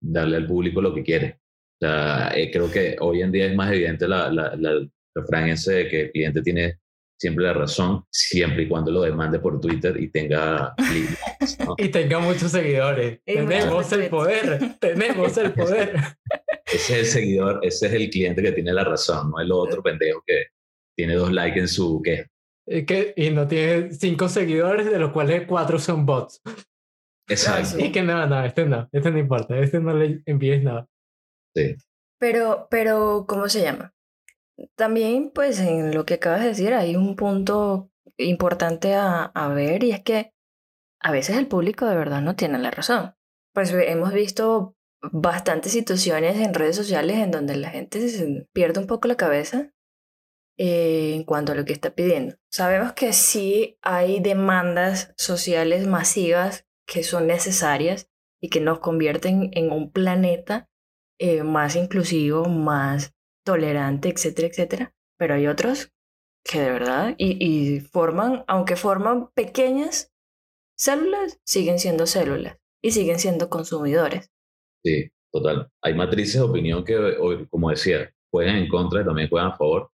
darle 0.00 0.36
al 0.36 0.48
público 0.48 0.80
lo 0.82 0.92
que 0.92 1.04
quiere. 1.04 1.41
O 1.82 1.84
sea, 1.84 2.30
eh, 2.36 2.48
creo 2.52 2.70
que 2.70 2.96
hoy 3.00 3.22
en 3.22 3.32
día 3.32 3.46
es 3.46 3.56
más 3.56 3.72
evidente 3.72 4.06
la, 4.06 4.30
la, 4.30 4.54
la, 4.54 4.86
refrán 5.16 5.48
ese 5.48 5.72
de 5.72 5.88
que 5.88 6.00
el 6.02 6.12
cliente 6.12 6.40
tiene 6.40 6.78
siempre 7.18 7.44
la 7.44 7.54
razón, 7.54 8.04
siempre 8.08 8.62
y 8.62 8.68
cuando 8.68 8.92
lo 8.92 9.02
demande 9.02 9.40
por 9.40 9.60
Twitter 9.60 10.00
y 10.00 10.08
tenga... 10.08 10.76
y 11.78 11.88
tenga 11.88 12.20
muchos 12.20 12.52
seguidores. 12.52 13.18
tenemos 13.26 13.92
el 13.92 14.08
poder, 14.08 14.78
tenemos 14.78 15.36
el 15.36 15.52
poder. 15.52 15.96
Ese 16.66 16.76
es 16.76 16.90
el 17.00 17.06
seguidor, 17.06 17.60
ese 17.62 17.88
es 17.88 17.92
el 17.92 18.08
cliente 18.08 18.40
que 18.40 18.52
tiene 18.52 18.72
la 18.72 18.84
razón, 18.84 19.30
no 19.30 19.40
el 19.40 19.52
otro 19.52 19.82
pendejo 19.82 20.22
que 20.26 20.46
tiene 20.96 21.16
dos 21.16 21.30
likes 21.30 21.60
en 21.60 21.68
su 21.68 22.00
queja. 22.00 22.26
Y, 22.66 22.86
que, 22.86 23.12
y 23.14 23.28
no 23.28 23.46
tiene 23.46 23.92
cinco 23.92 24.26
seguidores, 24.30 24.90
de 24.90 24.98
los 24.98 25.12
cuales 25.12 25.46
cuatro 25.46 25.78
son 25.78 26.06
bots. 26.06 26.40
Exacto. 27.28 27.78
Y 27.78 27.92
que 27.92 28.02
no, 28.02 28.26
no, 28.26 28.42
este 28.42 28.64
no, 28.64 28.88
este 28.90 29.10
no 29.10 29.18
importa, 29.18 29.58
este 29.58 29.80
no 29.80 29.94
le 29.94 30.22
envíes 30.24 30.62
nada. 30.62 30.88
Pero, 32.18 32.68
pero, 32.70 33.26
¿cómo 33.28 33.48
se 33.48 33.62
llama? 33.62 33.94
También, 34.76 35.30
pues, 35.34 35.58
en 35.60 35.94
lo 35.94 36.04
que 36.04 36.14
acabas 36.14 36.40
de 36.40 36.48
decir, 36.48 36.74
hay 36.74 36.96
un 36.96 37.16
punto 37.16 37.90
importante 38.16 38.94
a, 38.94 39.30
ver 39.54 39.84
y 39.84 39.92
es 39.92 40.02
que 40.02 40.32
a 41.00 41.10
veces 41.10 41.36
el 41.36 41.48
público 41.48 41.86
de 41.86 41.96
verdad 41.96 42.20
no 42.22 42.36
tiene 42.36 42.58
la 42.58 42.70
razón. 42.70 43.14
Pues 43.52 43.72
hemos 43.72 44.12
visto 44.12 44.76
bastantes 45.00 45.72
situaciones 45.72 46.36
en 46.36 46.54
redes 46.54 46.76
sociales 46.76 47.18
en 47.18 47.30
donde 47.30 47.56
la 47.56 47.70
gente 47.70 48.46
pierde 48.52 48.80
un 48.80 48.86
poco 48.86 49.08
la 49.08 49.16
cabeza 49.16 49.72
eh, 50.58 51.14
en 51.14 51.24
cuanto 51.24 51.52
a 51.52 51.54
lo 51.54 51.64
que 51.64 51.72
está 51.72 51.94
pidiendo. 51.94 52.36
Sabemos 52.50 52.92
que 52.92 53.12
sí 53.12 53.78
hay 53.82 54.20
demandas 54.20 55.12
sociales 55.16 55.86
masivas 55.86 56.66
que 56.86 57.02
son 57.02 57.26
necesarias 57.26 58.08
y 58.40 58.48
que 58.48 58.60
nos 58.60 58.78
convierten 58.78 59.50
en 59.54 59.72
un 59.72 59.90
planeta 59.90 60.68
eh, 61.22 61.44
más 61.44 61.76
inclusivo, 61.76 62.46
más 62.46 63.14
tolerante, 63.44 64.08
etcétera, 64.08 64.48
etcétera. 64.48 64.94
Pero 65.18 65.34
hay 65.34 65.46
otros 65.46 65.92
que 66.44 66.60
de 66.60 66.70
verdad, 66.70 67.14
y, 67.18 67.36
y 67.38 67.80
forman, 67.80 68.44
aunque 68.48 68.74
forman 68.74 69.30
pequeñas 69.32 70.12
células, 70.76 71.38
siguen 71.46 71.78
siendo 71.78 72.06
células 72.06 72.58
y 72.82 72.90
siguen 72.90 73.20
siendo 73.20 73.48
consumidores. 73.48 74.32
Sí, 74.84 75.08
total. 75.32 75.68
Hay 75.82 75.94
matrices 75.94 76.34
de 76.34 76.40
opinión 76.40 76.84
que, 76.84 76.96
como 77.48 77.70
decía, 77.70 78.12
juegan 78.32 78.56
en 78.56 78.68
contra 78.68 79.02
y 79.02 79.04
también 79.04 79.28
juegan 79.28 79.52
a 79.52 79.56
favor, 79.56 79.90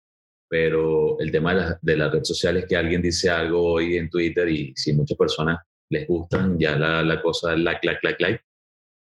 pero 0.51 1.21
el 1.21 1.31
tema 1.31 1.55
de, 1.55 1.61
la, 1.61 1.79
de 1.81 1.97
las 1.97 2.13
redes 2.13 2.27
sociales 2.27 2.65
es 2.65 2.69
que 2.69 2.77
alguien 2.77 3.01
dice 3.01 3.31
algo 3.31 3.63
hoy 3.75 3.97
en 3.97 4.11
Twitter 4.11 4.49
y 4.49 4.73
si 4.75 4.93
muchas 4.93 5.17
personas 5.17 5.59
les 5.89 6.09
gustan, 6.09 6.59
ya 6.59 6.77
la, 6.77 7.03
la 7.03 7.23
cosa 7.23 7.57
like, 7.57 7.87
like, 7.87 8.01
like, 8.03 8.21
like, 8.21 8.45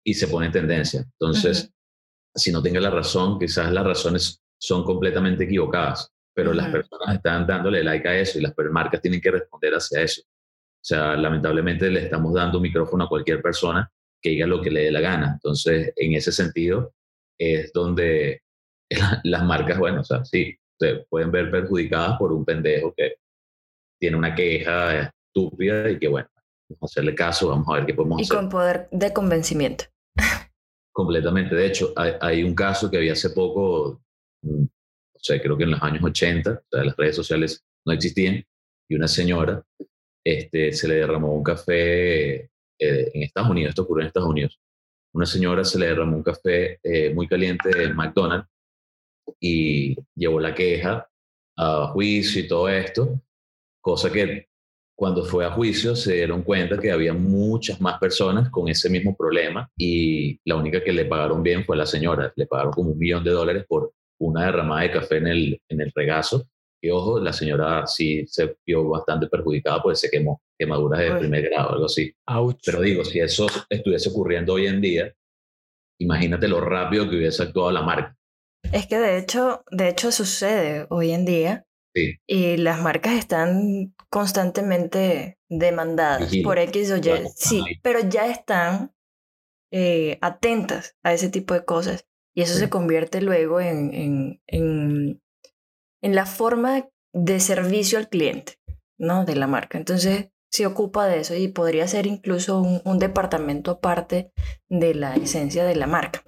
y 0.05 0.13
se 0.13 0.28
pone 0.28 0.45
en 0.45 0.53
tendencia. 0.53 1.03
Entonces, 1.20 1.74
si 2.36 2.51
no 2.51 2.61
tenga 2.61 2.79
la 2.81 2.89
razón, 2.89 3.39
quizás 3.39 3.71
las 3.71 3.86
razones 3.86 4.41
son 4.59 4.83
completamente 4.83 5.45
equivocadas, 5.45 6.11
pero 6.33 6.53
las 6.53 6.69
personas 6.69 7.15
están 7.15 7.47
dándole 7.47 7.83
like 7.83 8.07
a 8.07 8.19
eso 8.19 8.38
y 8.38 8.41
las 8.41 8.53
marcas 8.71 9.01
tienen 9.01 9.21
que 9.21 9.31
responder 9.31 9.73
hacia 9.73 10.01
eso. 10.01 10.21
O 10.21 10.88
sea, 10.88 11.15
lamentablemente 11.15 11.89
le 11.89 12.03
estamos 12.03 12.33
dando 12.33 12.57
un 12.57 12.63
micrófono 12.63 13.05
a 13.05 13.09
cualquier 13.09 13.41
persona 13.41 13.89
que 14.21 14.31
diga 14.31 14.45
lo 14.45 14.61
que 14.61 14.69
le 14.69 14.83
dé 14.83 14.91
la 14.91 15.01
gana. 15.01 15.31
Entonces, 15.33 15.93
en 15.95 16.13
ese 16.13 16.31
sentido, 16.31 16.93
es 17.39 17.71
donde 17.73 18.41
las 19.23 19.43
marcas, 19.43 19.79
bueno, 19.79 20.01
o 20.01 20.03
sea, 20.03 20.23
sí, 20.25 20.55
se 20.77 21.05
pueden 21.09 21.31
ver 21.31 21.49
perjudicadas 21.49 22.17
por 22.17 22.33
un 22.33 22.43
pendejo 22.43 22.93
que 22.95 23.15
tiene 23.99 24.17
una 24.17 24.36
queja 24.36 25.11
estúpida 25.27 25.89
y 25.89 25.97
que, 25.97 26.07
bueno, 26.07 26.27
vamos 26.69 26.81
a 26.81 26.86
hacerle 26.86 27.15
caso, 27.15 27.49
vamos 27.49 27.67
a 27.69 27.77
ver 27.77 27.86
qué 27.86 27.93
podemos 27.93 28.21
hacer. 28.21 28.33
Y 28.33 28.38
con 28.38 28.49
poder 28.49 28.89
de 28.91 29.13
convencimiento. 29.13 29.86
Completamente. 30.95 31.53
De 31.55 31.65
hecho, 31.65 31.93
hay, 31.97 32.41
un 32.41 32.55
caso 32.55 32.89
que 32.89 32.95
había 32.95 33.11
hace 33.11 33.31
poco, 33.31 34.01
mm, 34.43 34.63
o 34.63 35.19
sea, 35.19 35.41
creo 35.41 35.57
que 35.57 35.65
en 35.65 35.71
los 35.71 35.83
años 35.83 36.01
80, 36.01 36.51
o 36.51 36.63
sea, 36.71 36.85
las 36.85 36.95
redes 36.95 37.17
sociales 37.17 37.65
no 37.85 37.91
existían, 37.91 38.41
y 38.87 38.95
una 38.95 39.09
señora 39.09 39.61
este, 40.23 40.71
se 40.71 40.87
le 40.87 40.95
derramó 40.95 41.33
un 41.33 41.43
café 41.43 42.35
eh, 42.35 42.49
en 42.79 43.23
Estados 43.23 43.49
Unidos, 43.49 43.71
esto 43.71 43.81
ocurrió 43.81 44.03
en 44.03 44.07
Estados 44.07 44.29
Unidos, 44.29 44.57
una 45.13 45.25
señora 45.25 45.65
se 45.65 45.79
le 45.79 45.87
derramó 45.87 46.15
un 46.15 46.23
café 46.23 46.79
eh, 46.81 47.13
muy 47.13 47.27
caliente 47.27 47.69
de 47.69 47.93
McDonald's 47.93 48.49
y 49.41 49.97
llevó 50.15 50.39
la 50.39 50.55
queja 50.55 51.09
a 51.57 51.87
juicio 51.87 52.41
y 52.41 52.47
todo 52.47 52.69
esto, 52.69 53.21
cosa 53.81 54.09
que 54.13 54.47
cuando 54.95 55.25
fue 55.25 55.45
a 55.45 55.51
juicio 55.51 55.95
se 55.95 56.13
dieron 56.13 56.41
cuenta 56.41 56.79
que 56.79 56.91
había 56.91 57.13
muchas 57.13 57.81
más 57.81 57.99
personas 57.99 58.49
con 58.49 58.69
ese 58.69 58.89
mismo 58.89 59.15
problema 59.15 59.69
y 59.77 60.39
la 60.45 60.55
única 60.55 60.83
que 60.83 60.93
le 60.93 61.05
pagaron 61.05 61.43
bien 61.43 61.65
fue 61.65 61.75
la 61.75 61.85
señora, 61.85 62.31
le 62.35 62.47
pagaron 62.47 62.71
como 62.71 62.91
un 62.91 62.97
millón 62.97 63.23
de 63.23 63.31
dólares 63.31 63.65
por 63.67 63.91
una 64.19 64.45
derramada 64.45 64.83
de 64.83 64.91
café 64.91 65.17
en 65.17 65.27
el, 65.27 65.61
en 65.69 65.81
el 65.81 65.91
regazo. 65.93 66.47
Y 66.81 66.89
ojo, 66.89 67.19
la 67.19 67.33
señora 67.33 67.85
sí 67.87 68.25
se 68.27 68.57
vio 68.65 68.87
bastante 68.87 69.27
perjudicada 69.27 69.81
porque 69.81 69.97
se 69.97 70.09
quemó 70.09 70.41
quemaduras 70.57 71.01
de 71.01 71.15
primer 71.15 71.43
grado, 71.43 71.71
algo 71.73 71.85
así. 71.85 72.13
Pero 72.63 72.81
digo, 72.81 73.03
si 73.03 73.19
eso 73.19 73.47
estuviese 73.69 74.09
ocurriendo 74.09 74.53
hoy 74.53 74.67
en 74.67 74.79
día, 74.79 75.13
imagínate 75.99 76.47
lo 76.47 76.61
rápido 76.61 77.09
que 77.09 77.17
hubiese 77.17 77.43
actuado 77.43 77.71
la 77.71 77.81
marca. 77.81 78.15
Es 78.71 78.87
que 78.87 78.97
de 78.97 79.17
hecho, 79.17 79.63
de 79.71 79.89
hecho 79.89 80.11
sucede 80.11 80.85
hoy 80.89 81.11
en 81.11 81.25
día. 81.25 81.64
Sí. 81.95 82.15
Y 82.27 82.57
las 82.57 82.81
marcas 82.81 83.13
están 83.13 83.95
constantemente 84.09 85.39
demandadas 85.49 86.31
por 86.43 86.59
X 86.59 86.91
o 86.91 86.97
Y. 86.97 87.27
Sí, 87.35 87.63
pero 87.81 87.99
ya 88.01 88.27
están 88.27 88.93
eh, 89.71 90.17
atentas 90.21 90.95
a 91.03 91.13
ese 91.13 91.29
tipo 91.29 91.53
de 91.53 91.65
cosas. 91.65 92.05
Y 92.33 92.41
eso 92.41 92.55
se 92.55 92.69
convierte 92.69 93.21
luego 93.21 93.61
en, 93.61 93.93
en, 93.93 94.41
en, 94.47 95.21
en, 96.01 96.15
la 96.15 96.25
forma 96.25 96.89
de 97.13 97.39
servicio 97.39 97.97
al 97.97 98.09
cliente, 98.09 98.59
¿no? 98.97 99.23
De 99.23 99.35
la 99.35 99.47
marca. 99.47 99.77
Entonces, 99.77 100.31
se 100.51 100.65
ocupa 100.65 101.07
de 101.07 101.19
eso 101.19 101.35
y 101.35 101.47
podría 101.47 101.87
ser 101.87 102.07
incluso 102.07 102.61
un, 102.61 102.81
un 102.83 102.99
departamento 102.99 103.71
aparte 103.71 104.31
de 104.69 104.95
la 104.95 105.15
esencia 105.15 105.63
de 105.65 105.75
la 105.75 105.87
marca, 105.87 106.23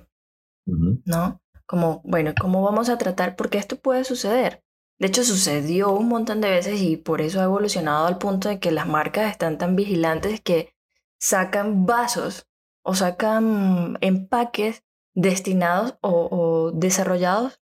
¿no? 0.66 1.42
Como, 1.66 2.02
bueno, 2.06 2.34
¿cómo 2.40 2.62
vamos 2.62 2.88
a 2.90 2.98
tratar? 2.98 3.36
Porque 3.36 3.58
esto 3.58 3.78
puede 3.78 4.06
suceder. 4.06 4.64
De 5.00 5.08
hecho, 5.08 5.24
sucedió 5.24 5.92
un 5.92 6.08
montón 6.10 6.42
de 6.42 6.50
veces 6.50 6.82
y 6.82 6.98
por 6.98 7.22
eso 7.22 7.40
ha 7.40 7.44
evolucionado 7.44 8.08
al 8.08 8.18
punto 8.18 8.50
de 8.50 8.60
que 8.60 8.72
las 8.72 8.88
marcas 8.88 9.30
están 9.32 9.60
tan 9.60 9.76
vigilantes 9.76 10.42
que 10.42 10.74
sacan 11.20 11.86
vasos 11.86 12.48
o 12.84 12.96
sacan 12.96 13.98
empaques 14.02 14.84
destinados 15.14 15.98
o, 16.02 16.72
desarrollados 16.74 17.60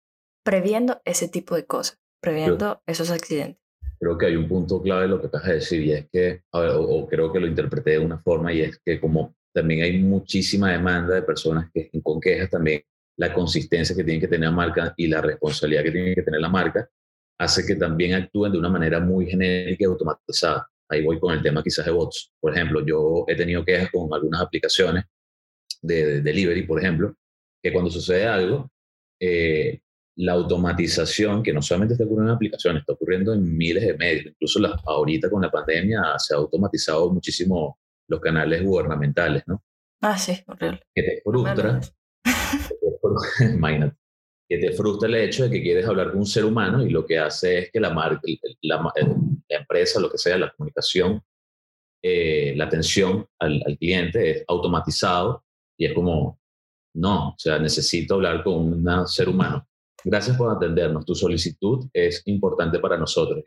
previendo 0.44 1.02
ese 1.06 1.30
tipo 1.30 1.56
de 1.56 1.66
cosas, 1.66 2.00
previendo 2.22 2.82
esos 2.86 3.12
accidentes. 3.12 3.62
Creo 4.00 4.18
que 4.18 4.26
hay 4.26 4.36
un 4.36 4.48
punto 4.48 4.82
clave 4.82 5.04
de 5.04 5.08
lo 5.10 5.22
que 5.22 5.28
acabas 5.28 5.48
de 5.48 5.54
decir 5.56 5.82
y 5.84 5.92
es 5.94 6.10
que, 6.12 6.42
o, 6.52 7.08
creo 7.08 7.32
que 7.32 7.40
lo 7.40 7.48
interpreté 7.48 7.92
de 7.92 8.00
una 8.00 8.20
forma 8.20 8.52
y 8.52 8.62
es 8.62 8.80
que 8.84 9.00
como 9.00 9.36
también 9.54 9.84
hay 9.84 10.00
muchísima 10.00 10.72
demanda 10.72 11.16
de 11.16 11.22
personas 11.22 11.70
que 11.74 11.90
con 12.02 12.20
quejas 12.20 12.50
también 12.50 12.82
la 13.18 13.34
consistencia 13.34 13.96
que 13.96 14.04
tiene 14.04 14.20
que 14.20 14.28
tener 14.28 14.50
la 14.50 14.56
marca 14.56 14.94
y 14.98 15.08
la 15.08 15.22
responsabilidad 15.22 15.84
que 15.84 15.92
tiene 15.92 16.16
que 16.16 16.24
tener 16.24 16.42
la 16.42 16.50
marca, 16.50 16.90
hace 17.42 17.66
que 17.66 17.76
también 17.76 18.14
actúen 18.14 18.52
de 18.52 18.60
una 18.60 18.70
manera 18.70 19.00
muy 19.00 19.26
genérica 19.26 19.84
y 19.84 19.86
automatizada. 19.86 20.68
Ahí 20.88 21.04
voy 21.04 21.20
con 21.20 21.34
el 21.34 21.42
tema 21.42 21.64
quizás 21.64 21.86
de 21.86 21.92
bots. 21.92 22.32
Por 22.40 22.54
ejemplo, 22.54 22.86
yo 22.86 23.26
he 23.28 23.36
tenido 23.36 23.66
quejas 23.66 23.90
con 23.92 24.14
algunas 24.14 24.42
aplicaciones 24.42 25.06
de, 25.82 26.22
delivery, 26.22 26.68
por 26.68 26.80
ejemplo, 26.80 27.16
que 27.64 27.74
cuando 27.74 27.90
sucede 27.90 28.28
algo, 28.28 28.70
eh, 29.20 29.80
la 30.18 30.34
automatización, 30.34 31.42
que 31.42 31.52
no 31.52 31.64
solamente 31.64 31.94
está 31.96 32.06
ocurriendo 32.06 32.32
en 32.32 32.36
aplicaciones, 32.36 32.82
está 32.82 32.94
ocurriendo 32.94 33.34
en 33.34 33.58
miles 33.58 33.88
de 33.88 33.98
medios. 33.98 34.26
Incluso 34.28 34.60
la, 34.60 34.80
ahorita 34.86 35.28
con 35.30 35.42
la 35.42 35.50
pandemia 35.50 36.20
se 36.20 36.36
ha 36.36 36.38
automatizado 36.38 37.12
muchísimo 37.12 37.80
los 38.08 38.20
canales 38.20 38.64
gubernamentales, 38.64 39.42
¿no? 39.48 39.64
Ah, 40.02 40.18
sí, 40.18 40.38
horrible. 40.46 40.82
Que 40.94 41.02
te 41.02 41.22
frustra, 41.24 41.80
imagínate, 43.54 43.98
que 44.52 44.58
te 44.58 44.74
frustra 44.74 45.08
el 45.08 45.16
hecho 45.16 45.44
de 45.44 45.50
que 45.50 45.62
quieres 45.62 45.88
hablar 45.88 46.10
con 46.10 46.20
un 46.20 46.26
ser 46.26 46.44
humano 46.44 46.86
y 46.86 46.90
lo 46.90 47.06
que 47.06 47.18
hace 47.18 47.60
es 47.60 47.72
que 47.72 47.80
la 47.80 47.90
marca, 47.90 48.20
la, 48.64 48.94
empresa, 49.48 49.98
lo 50.02 50.12
que 50.12 50.18
sea, 50.18 50.38
la 50.38 50.52
comunicación, 50.52 51.24
eh, 52.04 52.54
la 52.58 52.66
atención 52.66 53.26
al, 53.40 53.64
cliente 53.80 54.30
es 54.30 54.44
automatizado 54.50 55.46
y 55.78 55.86
es 55.86 55.94
como, 55.94 56.38
no, 56.96 57.30
o 57.30 57.36
sea, 57.38 57.60
necesito 57.60 58.16
hablar 58.16 58.44
con 58.44 58.86
un 58.86 59.08
ser 59.08 59.30
humano. 59.30 59.66
Gracias 60.04 60.36
por 60.36 60.54
atendernos. 60.54 61.06
Tu 61.06 61.16
solicitud 61.16 61.88
es 61.94 62.22
importante 62.26 62.80
para 62.80 62.98
nosotros. 62.98 63.42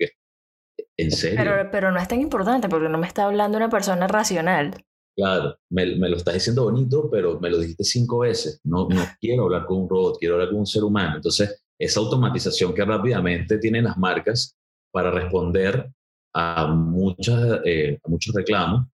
¿En 0.96 1.10
serio? 1.10 1.36
Pero, 1.36 1.70
pero 1.70 1.90
no 1.90 2.00
es 2.00 2.08
tan 2.08 2.22
importante 2.22 2.70
porque 2.70 2.88
no 2.88 2.96
me 2.96 3.06
está 3.06 3.24
hablando 3.24 3.58
una 3.58 3.68
persona 3.68 4.06
racional. 4.06 4.82
Claro, 5.16 5.56
me, 5.70 5.86
lo 5.86 6.16
estás 6.16 6.34
diciendo 6.34 6.64
bonito, 6.64 7.08
pero 7.10 7.38
me 7.38 7.48
lo 7.48 7.58
dijiste 7.58 7.84
cinco 7.84 8.20
veces. 8.20 8.60
No, 8.64 8.88
no 8.88 9.04
quiero 9.20 9.44
hablar 9.44 9.66
con 9.66 9.82
un 9.82 9.88
robot, 9.88 10.18
quiero 10.18 10.34
hablar 10.34 10.50
con 10.50 10.60
un 10.60 10.66
ser 10.66 10.82
humano. 10.82 11.16
Entonces, 11.16 11.64
esa 11.78 12.00
automatización 12.00 12.74
que 12.74 12.84
rápidamente 12.84 13.58
tienen 13.58 13.84
las 13.84 13.96
marcas 13.96 14.56
para 14.92 15.10
responder 15.10 15.90
a, 16.34 16.66
muchas, 16.66 17.60
eh, 17.64 17.98
a 18.02 18.08
muchos 18.08 18.34
reclamos 18.34 18.86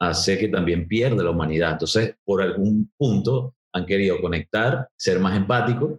hace 0.00 0.38
que 0.38 0.48
también 0.48 0.86
pierda 0.86 1.22
la 1.22 1.30
humanidad. 1.30 1.72
Entonces, 1.72 2.14
por 2.24 2.40
algún 2.40 2.90
punto 2.96 3.54
han 3.72 3.84
querido 3.84 4.20
conectar, 4.20 4.88
ser 4.96 5.18
más 5.18 5.36
empáticos, 5.36 5.98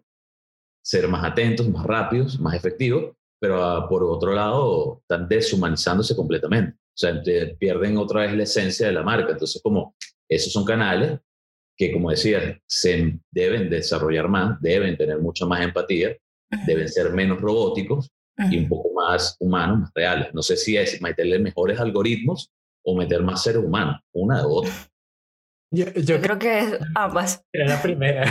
ser 0.81 1.07
más 1.07 1.23
atentos, 1.23 1.67
más 1.69 1.85
rápidos, 1.85 2.39
más 2.39 2.55
efectivos, 2.55 3.13
pero 3.39 3.63
ah, 3.63 3.87
por 3.87 4.03
otro 4.03 4.33
lado 4.33 4.99
están 5.01 5.27
deshumanizándose 5.27 6.15
completamente. 6.15 6.77
O 6.99 7.01
sea, 7.01 7.23
pierden 7.57 7.97
otra 7.97 8.23
vez 8.23 8.33
la 8.35 8.43
esencia 8.43 8.87
de 8.87 8.93
la 8.93 9.03
marca. 9.03 9.31
Entonces, 9.31 9.61
como 9.61 9.95
esos 10.27 10.51
son 10.51 10.65
canales 10.65 11.17
que, 11.77 11.93
como 11.93 12.09
decía, 12.09 12.59
se 12.67 13.17
deben 13.31 13.69
desarrollar 13.69 14.27
más, 14.27 14.61
deben 14.61 14.97
tener 14.97 15.17
mucha 15.19 15.45
más 15.45 15.61
empatía, 15.61 16.17
deben 16.67 16.89
ser 16.89 17.11
menos 17.11 17.39
robóticos 17.39 18.11
y 18.51 18.57
un 18.57 18.67
poco 18.67 18.91
más 18.93 19.37
humanos, 19.39 19.79
más 19.79 19.91
reales. 19.95 20.33
No 20.33 20.41
sé 20.41 20.57
si 20.57 20.75
es 20.75 21.01
meterle 21.01 21.39
mejores 21.39 21.79
algoritmos 21.79 22.51
o 22.83 22.97
meter 22.97 23.23
más 23.23 23.43
seres 23.43 23.63
humanos, 23.63 24.01
una 24.13 24.39
de 24.39 24.45
otra. 24.45 24.73
Yo, 25.71 25.85
yo, 25.93 26.19
creo 26.19 26.37
que 26.37 26.59
es 26.59 26.79
ambas. 26.95 27.45
Era 27.53 27.67
la 27.67 27.81
primera. 27.81 28.25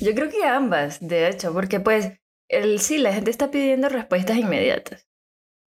Yo 0.00 0.14
creo 0.14 0.28
que 0.28 0.44
ambas, 0.44 0.98
de 1.00 1.28
hecho, 1.28 1.54
porque 1.54 1.80
pues 1.80 2.12
el, 2.50 2.78
sí, 2.80 2.98
la 2.98 3.14
gente 3.14 3.30
está 3.30 3.50
pidiendo 3.50 3.88
respuestas 3.88 4.36
inmediatas. 4.36 5.06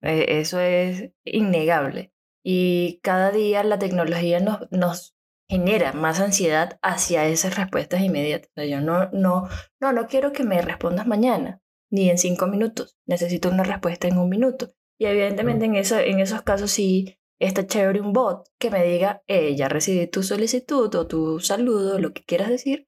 E, 0.02 0.40
eso 0.40 0.60
es 0.60 1.10
innegable. 1.24 2.12
Y 2.42 3.00
cada 3.02 3.30
día 3.30 3.62
la 3.64 3.78
tecnología 3.78 4.40
nos, 4.40 4.60
nos 4.70 5.14
genera 5.48 5.92
más 5.92 6.20
ansiedad 6.20 6.78
hacia 6.82 7.26
esas 7.26 7.56
respuestas 7.56 8.02
inmediatas. 8.02 8.50
yo 8.68 8.80
no, 8.80 9.10
no, 9.10 9.48
no, 9.80 9.92
no 9.92 10.06
quiero 10.06 10.32
que 10.32 10.44
me 10.44 10.62
respondas 10.62 11.06
mañana, 11.06 11.60
ni 11.90 12.08
en 12.08 12.18
cinco 12.18 12.46
minutos. 12.46 12.96
Necesito 13.06 13.50
una 13.50 13.64
respuesta 13.64 14.08
en 14.08 14.18
un 14.18 14.28
minuto. 14.28 14.70
Y 14.98 15.06
evidentemente 15.06 15.64
en, 15.64 15.76
eso, 15.76 15.98
en 15.98 16.20
esos 16.20 16.42
casos 16.42 16.70
sí 16.70 17.18
está 17.40 17.66
chévere 17.66 18.00
un 18.00 18.12
bot 18.12 18.48
que 18.58 18.70
me 18.70 18.84
diga, 18.84 19.22
eh, 19.26 19.56
ya 19.56 19.68
recibí 19.68 20.06
tu 20.06 20.22
solicitud 20.22 20.94
o 20.94 21.06
tu 21.06 21.40
saludo, 21.40 21.98
lo 21.98 22.12
que 22.12 22.22
quieras 22.22 22.48
decir. 22.48 22.86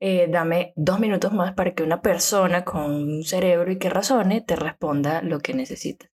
Eh, 0.00 0.28
dame 0.30 0.72
dos 0.76 1.00
minutos 1.00 1.32
más 1.32 1.54
para 1.54 1.74
que 1.74 1.82
una 1.82 2.02
persona 2.02 2.64
con 2.64 2.92
un 2.92 3.24
cerebro 3.24 3.72
y 3.72 3.78
que 3.78 3.88
razone 3.88 4.42
te 4.42 4.56
responda 4.56 5.22
lo 5.22 5.40
que 5.40 5.54
necesitas 5.54 6.13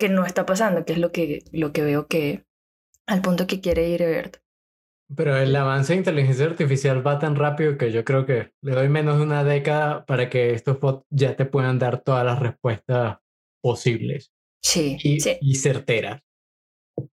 que 0.00 0.08
no 0.08 0.26
está 0.26 0.46
pasando, 0.46 0.84
que 0.84 0.94
es 0.94 0.98
lo 0.98 1.12
que, 1.12 1.44
lo 1.52 1.72
que 1.72 1.82
veo 1.82 2.08
que 2.08 2.44
al 3.06 3.22
punto 3.22 3.46
que 3.46 3.60
quiere 3.60 3.88
ir 3.88 4.02
Eberto. 4.02 4.40
Pero 5.16 5.36
el 5.36 5.54
avance 5.54 5.92
de 5.92 5.98
inteligencia 5.98 6.46
artificial 6.46 7.06
va 7.06 7.18
tan 7.18 7.36
rápido 7.36 7.76
que 7.76 7.90
yo 7.92 8.04
creo 8.04 8.26
que 8.26 8.52
le 8.62 8.72
doy 8.72 8.88
menos 8.88 9.18
de 9.18 9.24
una 9.24 9.44
década 9.44 10.06
para 10.06 10.30
que 10.30 10.52
estos 10.52 10.78
bots 10.80 11.04
ya 11.10 11.36
te 11.36 11.44
puedan 11.44 11.78
dar 11.78 12.00
todas 12.02 12.24
las 12.24 12.38
respuestas 12.38 13.18
posibles. 13.60 14.32
Sí, 14.62 14.96
y, 15.02 15.18
y 15.40 15.54
certeras. 15.56 16.22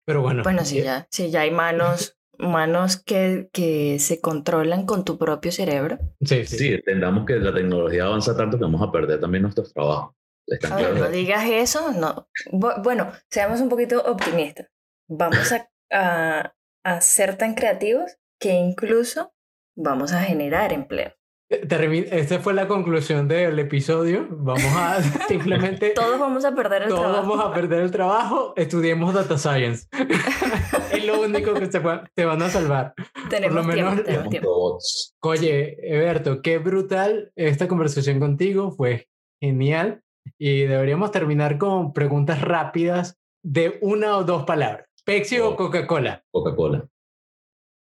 Pero 0.06 0.22
bueno. 0.22 0.44
Bueno, 0.44 0.66
sí, 0.66 0.82
ya, 0.82 1.08
sí, 1.10 1.32
ya 1.32 1.42
hay 1.42 1.52
manos, 1.52 2.18
manos 2.38 2.98
que, 2.98 3.48
que 3.54 3.98
se 4.00 4.20
controlan 4.20 4.86
con 4.86 5.06
tu 5.06 5.18
propio 5.18 5.52
cerebro. 5.52 5.98
Sí, 6.22 6.46
sí. 6.46 6.58
Sí, 6.58 6.74
entendamos 6.74 7.26
que 7.26 7.36
la 7.38 7.54
tecnología 7.54 8.06
avanza 8.06 8.36
tanto 8.36 8.58
que 8.58 8.64
vamos 8.64 8.82
a 8.82 8.92
perder 8.92 9.22
también 9.22 9.44
nuestros 9.44 9.74
trabajos 9.74 10.15
no 10.48 11.10
digas 11.10 11.46
eso, 11.46 11.92
no. 11.92 12.28
Bueno, 12.52 13.12
seamos 13.30 13.62
un 13.62 13.70
poquito 13.70 14.02
optimistas. 14.04 14.68
Vamos 15.08 15.54
a, 15.92 16.54
a, 16.84 17.02
ser 17.02 17.38
tan 17.38 17.56
creativos 17.56 18.18
que 18.40 18.54
incluso 18.54 19.34
vamos 19.76 20.14
a 20.14 20.22
generar 20.22 20.74
empleo. 20.74 21.14
Eh, 21.50 22.08
esta 22.12 22.40
fue 22.40 22.54
la 22.54 22.68
conclusión 22.68 23.28
del 23.28 23.60
episodio. 23.60 24.28
Vamos 24.32 24.64
a 24.76 25.02
simplemente. 25.28 25.92
todos 25.92 26.20
vamos 26.20 26.44
a 26.44 26.56
perder 26.56 26.84
el 26.84 26.90
trabajo. 26.90 27.12
Todos 27.12 27.28
vamos 27.28 27.46
a 27.46 27.54
perder 27.54 27.82
el 27.82 27.92
trabajo. 27.92 28.54
Estudiemos 28.56 29.14
data 29.14 29.38
science. 29.38 29.88
es 30.92 31.06
lo 31.06 31.22
único 31.22 31.54
que 31.54 31.68
te, 31.68 31.82
te 32.16 32.26
van 32.26 32.42
a 32.42 32.50
salvar. 32.50 32.94
Tenemos 33.30 33.56
Por 33.56 33.66
lo 33.66 33.76
menos, 33.76 34.04
tiempo, 34.04 34.30
tiempo. 34.30 34.80
Oye, 35.22 35.78
Eberto, 35.82 36.42
qué 36.42 36.58
brutal 36.58 37.32
esta 37.36 37.68
conversación 37.68 38.20
contigo. 38.20 38.72
Fue 38.72 39.08
genial. 39.40 40.02
Y 40.38 40.64
deberíamos 40.64 41.12
terminar 41.12 41.58
con 41.58 41.94
preguntas 41.94 42.42
rápidas 42.42 43.18
de 43.44 43.78
una 43.82 44.18
o 44.18 44.24
dos 44.24 44.44
palabras. 44.44 44.88
¿Pepsi 45.06 45.40
o, 45.40 45.56
Coca-Cola? 45.56 46.24
Coca-Cola. 46.32 46.88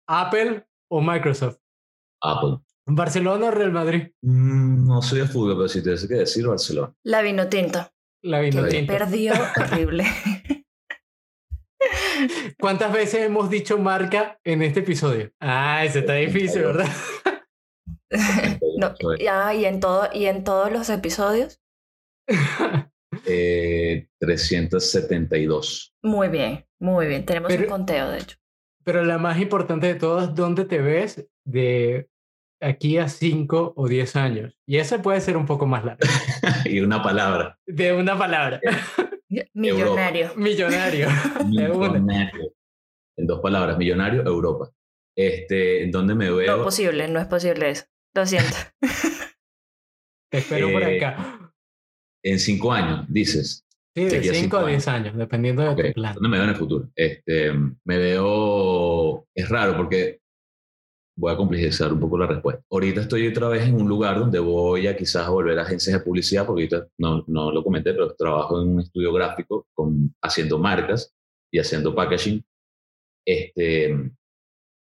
¿Apple 0.09 0.67
o 0.91 1.01
Microsoft? 1.01 1.59
Apple. 2.21 2.59
¿Barcelona 2.87 3.47
o 3.47 3.51
Real 3.53 3.73
Madrid? 3.73 4.09
Mm, 4.23 4.87
no 4.87 5.01
soy 5.03 5.21
de 5.21 5.27
fútbol, 5.27 5.57
pero 5.57 5.69
si 5.69 5.83
tuviese 5.83 6.09
que 6.09 6.15
decir 6.15 6.47
Barcelona. 6.47 6.93
La 7.05 7.23
vino 7.23 7.49
tinto. 7.49 7.89
La 8.23 8.41
vino 8.41 8.63
perdió 8.87 9.35
horrible. 9.57 10.05
¿Cuántas 12.59 12.93
veces 12.93 13.23
hemos 13.23 13.51
dicho 13.51 13.79
marca 13.79 14.39
en 14.45 14.63
este 14.63 14.81
episodio? 14.81 15.33
Ah, 15.41 15.85
ese 15.85 16.01
está 16.01 16.15
difícil, 16.15 16.63
¿verdad? 16.63 16.89
no, 18.79 18.95
ya, 19.19 19.55
y 19.55 19.65
en 19.65 19.81
todo, 19.81 20.09
y 20.13 20.27
en 20.27 20.45
todos 20.45 20.71
los 20.73 20.91
episodios. 20.91 21.62
Eh, 23.27 24.09
372. 24.19 25.95
Muy 26.03 26.29
bien, 26.29 26.67
muy 26.81 27.07
bien. 27.07 27.25
Tenemos 27.27 27.49
Pero- 27.49 27.65
un 27.65 27.69
conteo, 27.69 28.11
de 28.11 28.19
hecho. 28.19 28.37
Pero 28.85 29.05
la 29.05 29.19
más 29.19 29.39
importante 29.41 29.87
de 29.87 29.95
todas, 29.95 30.35
¿dónde 30.35 30.65
te 30.65 30.79
ves 30.81 31.25
de 31.45 32.09
aquí 32.61 32.99
a 32.99 33.09
5 33.09 33.75
o 33.77 33.87
10 33.89 34.17
años? 34.17 34.59
Y 34.67 34.79
esa 34.79 35.01
puede 35.03 35.21
ser 35.21 35.37
un 35.37 35.47
poco 35.47 35.67
más 35.67 35.85
larga. 35.85 35.99
y 36.65 36.81
una 36.81 37.03
palabra. 37.03 37.59
De 37.67 37.93
una 37.93 38.19
palabra. 38.19 38.61
Millonario. 39.55 40.33
Millonario. 40.37 41.09
Una. 41.41 41.69
Millonario. 41.69 42.53
En 43.17 43.27
dos 43.27 43.41
palabras, 43.41 43.79
millonario, 43.79 44.23
Europa. 44.27 44.71
Este, 45.17 45.85
¿en 45.85 45.91
dónde 45.91 46.15
me 46.15 46.27
No 46.27 46.37
veo? 46.37 46.65
posible, 46.65 47.07
no 47.09 47.21
es 47.21 47.27
posible 47.27 47.71
eso. 47.71 47.85
Lo 48.15 48.27
siento. 48.27 48.57
Te 50.31 50.39
espero 50.39 50.73
por 50.73 50.83
Eh, 50.83 50.97
acá. 50.97 51.52
En 52.23 52.39
cinco 52.39 52.73
años, 52.73 53.07
dices. 53.09 53.65
Sí, 53.95 54.05
de 54.05 54.11
de 54.11 54.17
aquí 54.19 54.29
a 54.29 54.35
5 54.35 54.43
cinco 54.43 54.57
a 54.57 54.67
10 54.67 54.89
años, 54.89 55.17
dependiendo 55.17 55.63
de 55.63 55.69
Ok, 55.69 55.83
tu 55.89 55.93
plan. 55.93 56.15
¿Dónde 56.15 56.29
me 56.31 56.37
veo 56.39 56.45
en 56.45 56.51
el 56.51 56.57
futuro? 56.57 56.89
Este, 56.97 57.53
me 57.53 57.99
veo. 57.99 59.27
Es 59.35 59.49
raro 59.49 59.77
porque 59.77 60.23
voy 61.17 61.33
a 61.33 61.37
complejizar 61.37 61.93
un 61.93 62.01
poco 62.01 62.19
la 62.19 62.27
respuesta. 62.27 62.63
Ahorita 62.71 63.03
estoy 63.03 63.29
otra 63.29 63.49
vez 63.49 63.67
en 63.67 63.75
un 63.75 63.89
lugar 63.89 64.19
donde 64.19 64.39
voy 64.39 64.87
a 64.87 64.97
quizás 64.97 65.29
volver 65.29 65.59
a 65.59 65.63
agencias 65.63 65.99
de 65.99 66.05
publicidad, 66.05 66.47
porque 66.47 66.63
ahorita 66.63 66.89
no, 66.99 67.25
no 67.27 67.53
lo 67.53 67.63
comenté, 67.63 67.93
pero 67.93 68.15
trabajo 68.15 68.63
en 68.63 68.69
un 68.69 68.81
estudio 68.81 69.13
gráfico 69.13 69.67
con, 69.75 70.15
haciendo 70.23 70.59
marcas 70.59 71.15
y 71.51 71.59
haciendo 71.59 71.95
packaging. 71.95 72.43
Este, 73.27 74.11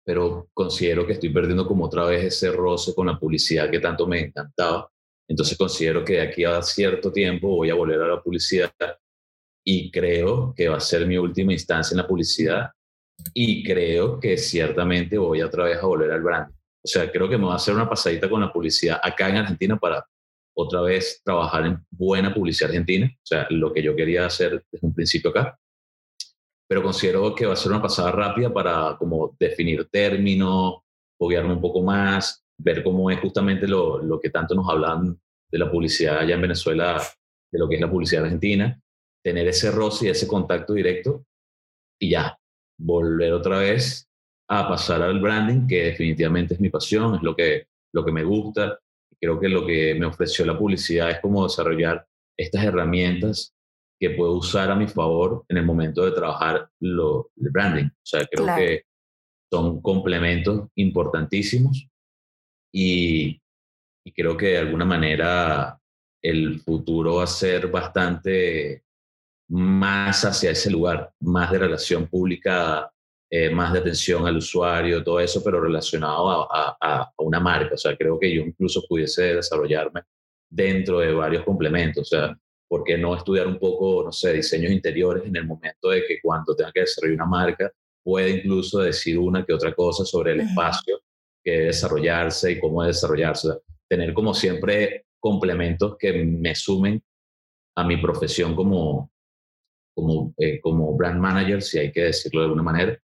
pero 0.04 0.48
considero 0.52 1.06
que 1.06 1.14
estoy 1.14 1.30
perdiendo 1.30 1.66
como 1.66 1.86
otra 1.86 2.04
vez 2.04 2.24
ese 2.24 2.52
roce 2.52 2.94
con 2.94 3.06
la 3.06 3.18
publicidad 3.18 3.70
que 3.70 3.80
tanto 3.80 4.06
me 4.06 4.20
encantaba. 4.20 4.90
Entonces 5.30 5.56
considero 5.56 6.04
que 6.04 6.14
de 6.14 6.22
aquí 6.22 6.44
a 6.44 6.60
cierto 6.60 7.12
tiempo 7.12 7.46
voy 7.54 7.70
a 7.70 7.74
volver 7.74 8.02
a 8.02 8.08
la 8.08 8.20
publicidad 8.20 8.72
y 9.64 9.88
creo 9.88 10.52
que 10.56 10.68
va 10.68 10.78
a 10.78 10.80
ser 10.80 11.06
mi 11.06 11.16
última 11.18 11.52
instancia 11.52 11.94
en 11.94 11.98
la 11.98 12.08
publicidad 12.08 12.70
y 13.32 13.62
creo 13.62 14.18
que 14.18 14.36
ciertamente 14.36 15.18
voy 15.18 15.40
otra 15.42 15.64
vez 15.64 15.78
a 15.78 15.86
volver 15.86 16.10
al 16.10 16.22
branding. 16.22 16.56
O 16.84 16.88
sea, 16.88 17.12
creo 17.12 17.28
que 17.28 17.38
me 17.38 17.44
va 17.44 17.52
a 17.52 17.56
hacer 17.56 17.74
una 17.74 17.88
pasadita 17.88 18.28
con 18.28 18.40
la 18.40 18.52
publicidad 18.52 18.98
acá 19.00 19.28
en 19.28 19.36
Argentina 19.36 19.78
para 19.78 20.04
otra 20.52 20.80
vez 20.80 21.22
trabajar 21.24 21.64
en 21.64 21.86
buena 21.90 22.34
publicidad 22.34 22.70
argentina, 22.70 23.08
o 23.14 23.26
sea, 23.26 23.46
lo 23.50 23.72
que 23.72 23.84
yo 23.84 23.94
quería 23.94 24.26
hacer 24.26 24.64
desde 24.72 24.84
un 24.84 24.92
principio 24.92 25.30
acá. 25.30 25.56
Pero 26.68 26.82
considero 26.82 27.36
que 27.36 27.46
va 27.46 27.52
a 27.52 27.56
ser 27.56 27.70
una 27.70 27.82
pasada 27.82 28.10
rápida 28.10 28.52
para 28.52 28.96
como 28.98 29.36
definir 29.38 29.88
términos, 29.90 30.80
foguearme 31.16 31.52
un 31.52 31.60
poco 31.60 31.82
más, 31.82 32.44
ver 32.62 32.82
cómo 32.82 33.10
es 33.10 33.20
justamente 33.20 33.66
lo, 33.66 34.02
lo 34.02 34.20
que 34.20 34.30
tanto 34.30 34.54
nos 34.54 34.68
hablan 34.68 35.18
de 35.50 35.58
la 35.58 35.70
publicidad 35.70 36.18
allá 36.18 36.34
en 36.34 36.42
Venezuela, 36.42 37.02
de 37.50 37.58
lo 37.58 37.68
que 37.68 37.76
es 37.76 37.80
la 37.80 37.90
publicidad 37.90 38.24
argentina, 38.24 38.80
tener 39.22 39.48
ese 39.48 39.70
roce 39.70 40.06
y 40.06 40.10
ese 40.10 40.28
contacto 40.28 40.74
directo 40.74 41.24
y 42.00 42.10
ya, 42.10 42.38
volver 42.78 43.32
otra 43.32 43.58
vez 43.58 44.08
a 44.48 44.68
pasar 44.68 45.02
al 45.02 45.20
branding, 45.20 45.66
que 45.66 45.84
definitivamente 45.84 46.54
es 46.54 46.60
mi 46.60 46.70
pasión, 46.70 47.14
es 47.14 47.22
lo 47.22 47.36
que, 47.36 47.66
lo 47.92 48.04
que 48.04 48.12
me 48.12 48.24
gusta. 48.24 48.78
Creo 49.20 49.38
que 49.38 49.48
lo 49.48 49.66
que 49.66 49.94
me 49.94 50.06
ofreció 50.06 50.46
la 50.46 50.58
publicidad 50.58 51.10
es 51.10 51.20
como 51.20 51.44
desarrollar 51.44 52.06
estas 52.38 52.64
herramientas 52.64 53.54
que 54.00 54.10
puedo 54.10 54.32
usar 54.32 54.70
a 54.70 54.74
mi 54.74 54.88
favor 54.88 55.44
en 55.48 55.58
el 55.58 55.66
momento 55.66 56.04
de 56.04 56.12
trabajar 56.12 56.70
lo, 56.80 57.30
el 57.36 57.50
branding. 57.50 57.84
O 57.86 58.06
sea, 58.06 58.26
creo 58.26 58.44
Claro. 58.44 58.62
que 58.62 58.84
son 59.52 59.82
complementos 59.82 60.68
importantísimos 60.76 61.89
y, 62.72 63.40
y 64.04 64.12
creo 64.12 64.36
que 64.36 64.46
de 64.48 64.58
alguna 64.58 64.84
manera 64.84 65.78
el 66.22 66.60
futuro 66.60 67.16
va 67.16 67.24
a 67.24 67.26
ser 67.26 67.68
bastante 67.68 68.82
más 69.48 70.24
hacia 70.24 70.50
ese 70.52 70.70
lugar, 70.70 71.12
más 71.20 71.50
de 71.50 71.58
relación 71.58 72.06
pública, 72.06 72.90
eh, 73.30 73.50
más 73.50 73.72
de 73.72 73.80
atención 73.80 74.26
al 74.26 74.36
usuario, 74.36 75.02
todo 75.02 75.20
eso, 75.20 75.42
pero 75.42 75.60
relacionado 75.60 76.30
a, 76.30 76.76
a- 76.80 77.02
a 77.02 77.12
una 77.18 77.40
marca. 77.40 77.74
O 77.74 77.78
sea, 77.78 77.96
creo 77.96 78.18
que 78.18 78.32
yo 78.34 78.42
incluso 78.42 78.82
pudiese 78.88 79.34
desarrollarme 79.36 80.02
dentro 80.48 81.00
de 81.00 81.12
varios 81.12 81.44
complementos. 81.44 82.12
O 82.12 82.16
sea, 82.16 82.38
¿por 82.68 82.84
qué 82.84 82.96
no 82.98 83.16
estudiar 83.16 83.46
un 83.48 83.58
poco, 83.58 84.02
no 84.04 84.12
sé, 84.12 84.32
diseños 84.34 84.70
interiores 84.72 85.24
en 85.26 85.34
el 85.36 85.46
momento 85.46 85.90
de 85.90 86.04
que 86.06 86.20
cuando 86.22 86.54
tenga 86.54 86.72
que 86.72 86.80
desarrollar 86.80 87.16
una 87.16 87.26
marca, 87.26 87.72
puede 88.04 88.30
incluso 88.30 88.78
decir 88.80 89.18
una 89.18 89.44
que 89.44 89.52
otra 89.52 89.74
cosa 89.74 90.04
sobre 90.04 90.32
el 90.32 90.40
espacio 90.40 91.00
que 91.50 91.60
desarrollarse 91.66 92.52
y 92.52 92.60
cómo 92.60 92.82
desarrollarse? 92.82 93.48
O 93.48 93.52
sea, 93.52 93.60
tener 93.88 94.14
como 94.14 94.34
siempre 94.34 95.06
complementos 95.20 95.96
que 95.98 96.24
me 96.24 96.54
sumen 96.54 97.02
a 97.76 97.84
mi 97.84 97.96
profesión 97.96 98.54
como, 98.54 99.12
como, 99.94 100.34
eh, 100.38 100.60
como 100.60 100.96
brand 100.96 101.20
manager, 101.20 101.62
si 101.62 101.78
hay 101.78 101.92
que 101.92 102.04
decirlo 102.04 102.40
de 102.40 102.46
alguna 102.46 102.62
manera, 102.62 102.98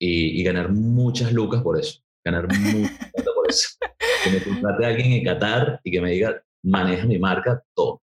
y, 0.00 0.40
y 0.40 0.44
ganar 0.44 0.70
muchas 0.70 1.32
lucas 1.32 1.62
por 1.62 1.78
eso, 1.78 2.00
ganar 2.24 2.48
mucha 2.48 3.10
plata 3.12 3.30
por 3.34 3.48
eso. 3.48 3.68
Que 4.24 4.30
me 4.30 4.42
contrate 4.42 4.86
alguien 4.86 5.12
en 5.12 5.24
Qatar 5.24 5.80
y 5.84 5.90
que 5.90 6.00
me 6.00 6.12
diga, 6.12 6.42
maneja 6.64 7.06
mi 7.06 7.18
marca, 7.18 7.62
todo. 7.74 8.00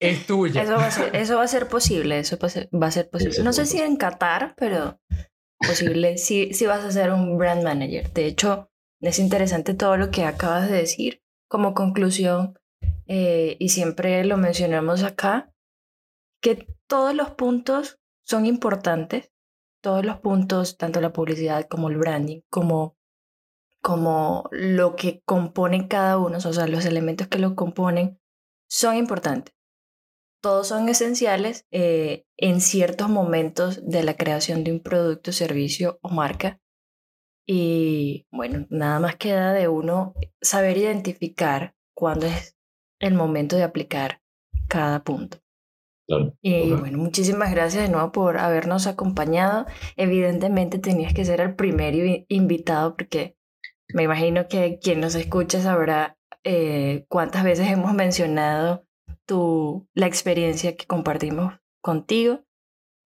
Es 0.00 0.26
tuya. 0.26 0.62
Eso 0.62 0.74
va 0.74 0.86
a 0.86 0.90
ser, 0.90 1.14
eso 1.14 1.36
va 1.36 1.44
a 1.44 1.48
ser 1.48 1.68
posible, 1.68 2.18
eso 2.18 2.38
va 2.38 2.46
a 2.46 2.50
ser, 2.50 2.68
va 2.74 2.88
a 2.88 2.90
ser 2.90 3.08
posible. 3.08 3.42
No 3.42 3.52
sé 3.52 3.66
si 3.66 3.80
en 3.80 3.96
Qatar, 3.96 4.54
pero 4.56 5.00
posible. 5.58 6.18
sí, 6.18 6.52
sí 6.52 6.66
vas 6.66 6.84
a 6.84 6.92
ser 6.92 7.10
un 7.12 7.36
brand 7.38 7.62
manager. 7.62 8.12
De 8.12 8.26
hecho, 8.26 8.70
es 9.00 9.18
interesante 9.18 9.74
todo 9.74 9.96
lo 9.96 10.10
que 10.10 10.24
acabas 10.24 10.70
de 10.70 10.76
decir. 10.76 11.22
Como 11.48 11.74
conclusión, 11.74 12.58
eh, 13.06 13.56
y 13.58 13.70
siempre 13.70 14.24
lo 14.24 14.36
mencionamos 14.36 15.02
acá, 15.02 15.52
que 16.42 16.66
todos 16.86 17.14
los 17.14 17.30
puntos 17.30 17.98
son 18.22 18.46
importantes. 18.46 19.32
Todos 19.80 20.04
los 20.04 20.18
puntos, 20.18 20.76
tanto 20.76 21.00
la 21.00 21.12
publicidad 21.12 21.66
como 21.68 21.88
el 21.88 21.96
branding, 21.96 22.40
como, 22.50 22.96
como 23.80 24.48
lo 24.50 24.96
que 24.96 25.22
componen 25.24 25.86
cada 25.86 26.18
uno, 26.18 26.38
o 26.38 26.52
sea, 26.52 26.66
los 26.66 26.84
elementos 26.84 27.28
que 27.28 27.38
lo 27.38 27.54
componen, 27.54 28.20
son 28.68 28.96
importantes 28.96 29.57
todos 30.40 30.68
son 30.68 30.88
esenciales 30.88 31.66
eh, 31.70 32.24
en 32.36 32.60
ciertos 32.60 33.08
momentos 33.08 33.80
de 33.86 34.04
la 34.04 34.14
creación 34.14 34.64
de 34.64 34.72
un 34.72 34.80
producto, 34.80 35.32
servicio 35.32 35.98
o 36.02 36.08
marca. 36.08 36.60
Y 37.46 38.26
bueno, 38.30 38.66
nada 38.68 39.00
más 39.00 39.16
queda 39.16 39.52
de 39.52 39.68
uno 39.68 40.14
saber 40.40 40.76
identificar 40.76 41.74
cuándo 41.94 42.26
es 42.26 42.56
el 43.00 43.14
momento 43.14 43.56
de 43.56 43.62
aplicar 43.62 44.20
cada 44.68 45.02
punto. 45.02 45.38
Claro. 46.06 46.34
Y 46.40 46.72
bueno, 46.72 46.98
muchísimas 46.98 47.50
gracias 47.50 47.84
de 47.84 47.90
nuevo 47.90 48.12
por 48.12 48.38
habernos 48.38 48.86
acompañado. 48.86 49.66
Evidentemente 49.96 50.78
tenías 50.78 51.12
que 51.12 51.24
ser 51.24 51.40
el 51.40 51.54
primer 51.54 51.94
invi- 51.94 52.26
invitado 52.28 52.96
porque 52.96 53.36
me 53.92 54.04
imagino 54.04 54.48
que 54.48 54.78
quien 54.80 55.00
nos 55.00 55.14
escuche 55.14 55.60
sabrá 55.60 56.18
eh, 56.44 57.04
cuántas 57.08 57.44
veces 57.44 57.68
hemos 57.68 57.92
mencionado 57.92 58.86
tu, 59.26 59.86
la 59.94 60.06
experiencia 60.06 60.76
que 60.76 60.86
compartimos 60.86 61.54
contigo. 61.82 62.44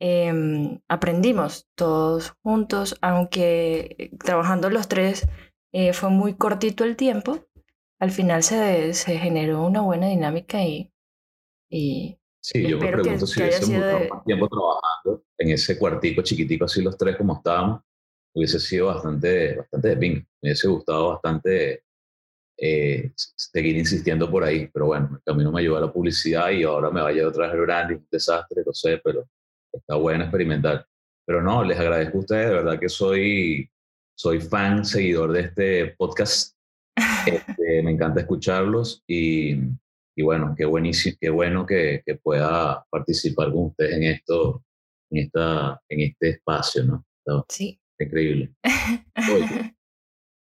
Em, 0.00 0.80
aprendimos 0.88 1.68
todos 1.76 2.34
juntos, 2.42 2.96
aunque 3.02 3.94
eh, 3.98 4.10
trabajando 4.18 4.68
los 4.70 4.88
tres 4.88 5.28
eh, 5.72 5.92
fue 5.92 6.10
muy 6.10 6.34
cortito 6.34 6.82
el 6.84 6.96
tiempo, 6.96 7.46
al 8.00 8.10
final 8.10 8.42
se, 8.42 8.94
se 8.94 9.18
generó 9.18 9.64
una 9.64 9.80
buena 9.82 10.08
dinámica 10.08 10.62
y, 10.64 10.92
y 11.70 12.18
Sí, 12.44 12.66
yo 12.66 12.78
me 12.78 12.86
que- 12.86 12.92
pregunto 12.92 13.26
si 13.26 13.34
que 13.36 13.42
hubiésemos 13.42 13.74
sido 13.76 13.98
de- 14.00 14.08
más 14.08 14.24
tiempo 14.24 14.48
trabajando 14.48 15.24
en 15.38 15.50
ese 15.50 15.78
cuartico 15.78 16.22
chiquitico, 16.22 16.64
así 16.64 16.82
los 16.82 16.96
tres 16.98 17.16
como 17.16 17.36
estábamos, 17.36 17.82
hubiese 18.34 18.58
sido 18.58 18.86
bastante, 18.88 19.56
bastante 19.56 19.88
de 19.88 19.96
ping. 19.96 20.14
Me 20.42 20.48
hubiese 20.48 20.66
gustado 20.68 21.10
bastante 21.10 21.84
eh, 22.64 23.10
seguir 23.16 23.76
insistiendo 23.76 24.30
por 24.30 24.44
ahí, 24.44 24.68
pero 24.72 24.86
bueno, 24.86 25.08
el 25.16 25.22
camino 25.24 25.50
me 25.50 25.60
ayudó 25.62 25.78
a 25.78 25.80
la 25.80 25.92
publicidad 25.92 26.50
y 26.50 26.62
ahora 26.62 26.92
me 26.92 27.02
vaya 27.02 27.26
otra 27.26 27.46
vez 27.46 27.56
el 27.56 27.60
branding, 27.62 27.96
un 27.96 28.08
desastre, 28.08 28.62
lo 28.64 28.72
sé, 28.72 29.00
pero 29.02 29.28
está 29.72 29.96
bueno 29.96 30.22
experimentar. 30.22 30.86
Pero 31.26 31.42
no, 31.42 31.64
les 31.64 31.76
agradezco 31.76 32.18
a 32.18 32.20
ustedes, 32.20 32.46
de 32.50 32.54
verdad 32.54 32.78
que 32.78 32.88
soy, 32.88 33.68
soy 34.16 34.40
fan, 34.40 34.84
seguidor 34.84 35.32
de 35.32 35.40
este 35.40 35.86
podcast. 35.98 36.56
Este, 37.24 37.82
me 37.84 37.92
encanta 37.92 38.20
escucharlos 38.20 39.04
y, 39.06 39.52
y 40.16 40.22
bueno, 40.22 40.54
qué, 40.56 40.64
buenísimo, 40.64 41.16
qué 41.20 41.30
bueno 41.30 41.64
que, 41.64 42.02
que 42.04 42.16
pueda 42.16 42.84
participar 42.90 43.52
con 43.52 43.66
ustedes 43.66 43.96
en 43.96 44.02
esto, 44.02 44.64
en, 45.10 45.18
esta, 45.24 45.80
en 45.88 46.00
este 46.00 46.30
espacio, 46.30 46.84
¿no? 46.84 47.06
Está- 47.24 47.44
sí, 47.48 47.80
increíble. 47.98 48.52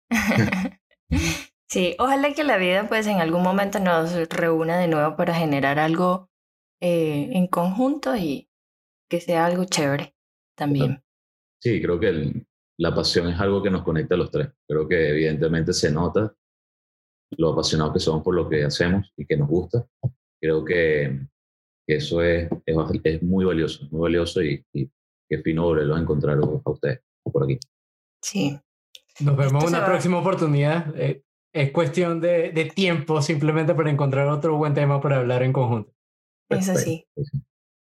sí, 1.69 1.95
ojalá 1.99 2.34
que 2.34 2.44
la 2.44 2.57
vida 2.57 2.88
pues 2.88 3.07
en 3.07 3.19
algún 3.19 3.44
momento 3.44 3.80
nos 3.80 4.14
reúna 4.30 4.77
de 4.77 4.88
nuevo 4.88 5.15
para 5.15 5.34
generar 5.34 5.80
algo 5.80 6.30
eh, 6.81 7.30
en 7.34 7.48
conjunto 7.48 8.15
y 8.15 8.49
que 9.10 9.22
sea 9.22 9.45
algo 9.45 9.65
chévere 9.65 10.15
también. 10.56 11.03
Sí, 11.61 11.81
creo 11.81 11.99
que 11.99 12.45
la 12.77 12.94
pasión 12.94 13.30
es 13.30 13.39
algo 13.39 13.64
que 13.64 13.72
nos 13.72 13.84
conecta 13.84 14.15
a 14.15 14.18
los 14.18 14.30
tres. 14.30 14.49
Creo 14.68 14.88
que 14.88 15.10
evidentemente 15.10 15.73
se 15.73 15.91
nota 15.91 16.35
lo 17.31 17.52
apasionados 17.52 17.94
que 17.94 17.99
somos 17.99 18.23
por 18.23 18.35
lo 18.35 18.48
que 18.48 18.64
hacemos 18.64 19.11
y 19.18 19.26
que 19.26 19.38
nos 19.38 19.48
gusta. 19.49 19.85
Creo 20.39 20.64
que, 20.64 21.19
eso 21.88 22.22
es, 22.22 22.49
es, 22.65 23.23
muy 23.23 23.45
valioso, 23.45 23.88
muy 23.91 24.02
valioso 24.02 24.41
y, 24.41 24.64
y 24.73 24.89
qué 25.30 25.39
fino 25.39 25.64
volverlo 25.64 25.95
a 25.95 25.99
encontrar 25.99 26.38
a 26.38 26.69
ustedes 26.69 27.02
por 27.23 27.44
aquí. 27.44 27.57
Sí. 28.22 28.60
Nos 29.19 29.35
vemos 29.35 29.64
en 29.64 29.69
una 29.69 29.85
próxima 29.85 30.19
oportunidad. 30.19 30.94
Eh, 30.95 31.23
es 31.62 31.72
cuestión 31.72 32.22
de, 32.22 32.52
de, 32.52 32.66
tiempo 32.66 33.22
simplemente 33.22 33.74
para 33.74 33.90
encontrar 33.90 34.28
otro 34.28 34.58
buen 34.58 34.74
tema 34.74 35.02
para 35.02 35.18
hablar 35.18 35.42
en 35.44 35.54
conjunto. 35.54 35.92
Es 36.50 36.70
así. 36.70 37.08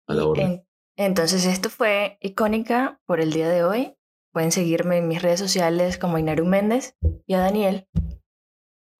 A 0.06 0.14
la 0.14 0.26
hora. 0.26 0.62
entonces, 0.96 1.44
esto 1.44 1.68
fue 1.68 2.18
icónica 2.20 3.00
por 3.06 3.20
el 3.20 3.32
día 3.32 3.48
de 3.48 3.64
hoy. 3.64 3.94
Pueden 4.32 4.52
seguirme 4.52 4.98
en 4.98 5.08
mis 5.08 5.22
redes 5.22 5.40
sociales 5.40 5.98
como 5.98 6.18
Inaru 6.18 6.46
Méndez 6.46 6.96
y 7.26 7.34
a 7.34 7.40
Daniel. 7.40 7.88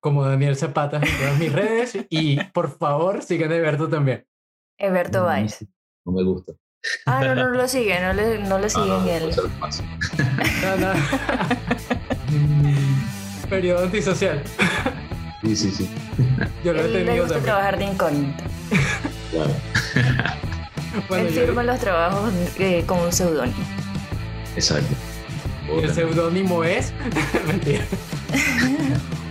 Como 0.01 0.25
Daniel 0.25 0.55
Zapata 0.55 0.97
en 0.97 1.17
todas 1.17 1.39
mis 1.39 1.53
redes. 1.53 1.97
Y 2.09 2.43
por 2.51 2.77
favor, 2.77 3.23
sigan 3.23 3.51
a 3.51 3.55
Eberto 3.55 3.89
también. 3.89 4.27
Eberto 4.77 5.23
Valls. 5.23 5.65
No 6.05 6.13
me 6.13 6.23
gusta. 6.23 6.53
Ah, 7.05 7.23
no, 7.23 7.35
no 7.35 7.49
lo 7.49 7.67
sigue, 7.67 7.99
no 7.99 8.13
le, 8.13 8.39
no 8.39 8.57
le 8.57 8.69
siguen 8.69 9.07
él. 9.07 9.31
No, 10.61 10.77
no. 10.77 10.93
Periodo 13.49 13.83
antisocial. 13.85 14.41
Sí, 15.41 15.55
sí, 15.55 15.71
sí. 15.71 15.89
Yo 16.63 16.73
lo 16.73 16.81
he 16.81 16.83
tenido 16.83 17.13
le 17.13 17.21
gusta 17.21 17.39
trabajar 17.39 17.77
de 17.77 17.85
incógnito. 17.85 18.43
Claro. 19.31 19.51
bueno, 21.09 21.27
Él 21.27 21.33
firma 21.33 21.63
los 21.63 21.79
trabajos 21.79 22.31
eh, 22.59 22.83
con 22.85 22.99
un 22.99 23.11
seudónimo. 23.11 23.57
Exacto. 24.55 24.93
El 25.81 25.93
seudónimo 25.93 26.63
es. 26.63 26.93
Mentira. 27.47 27.83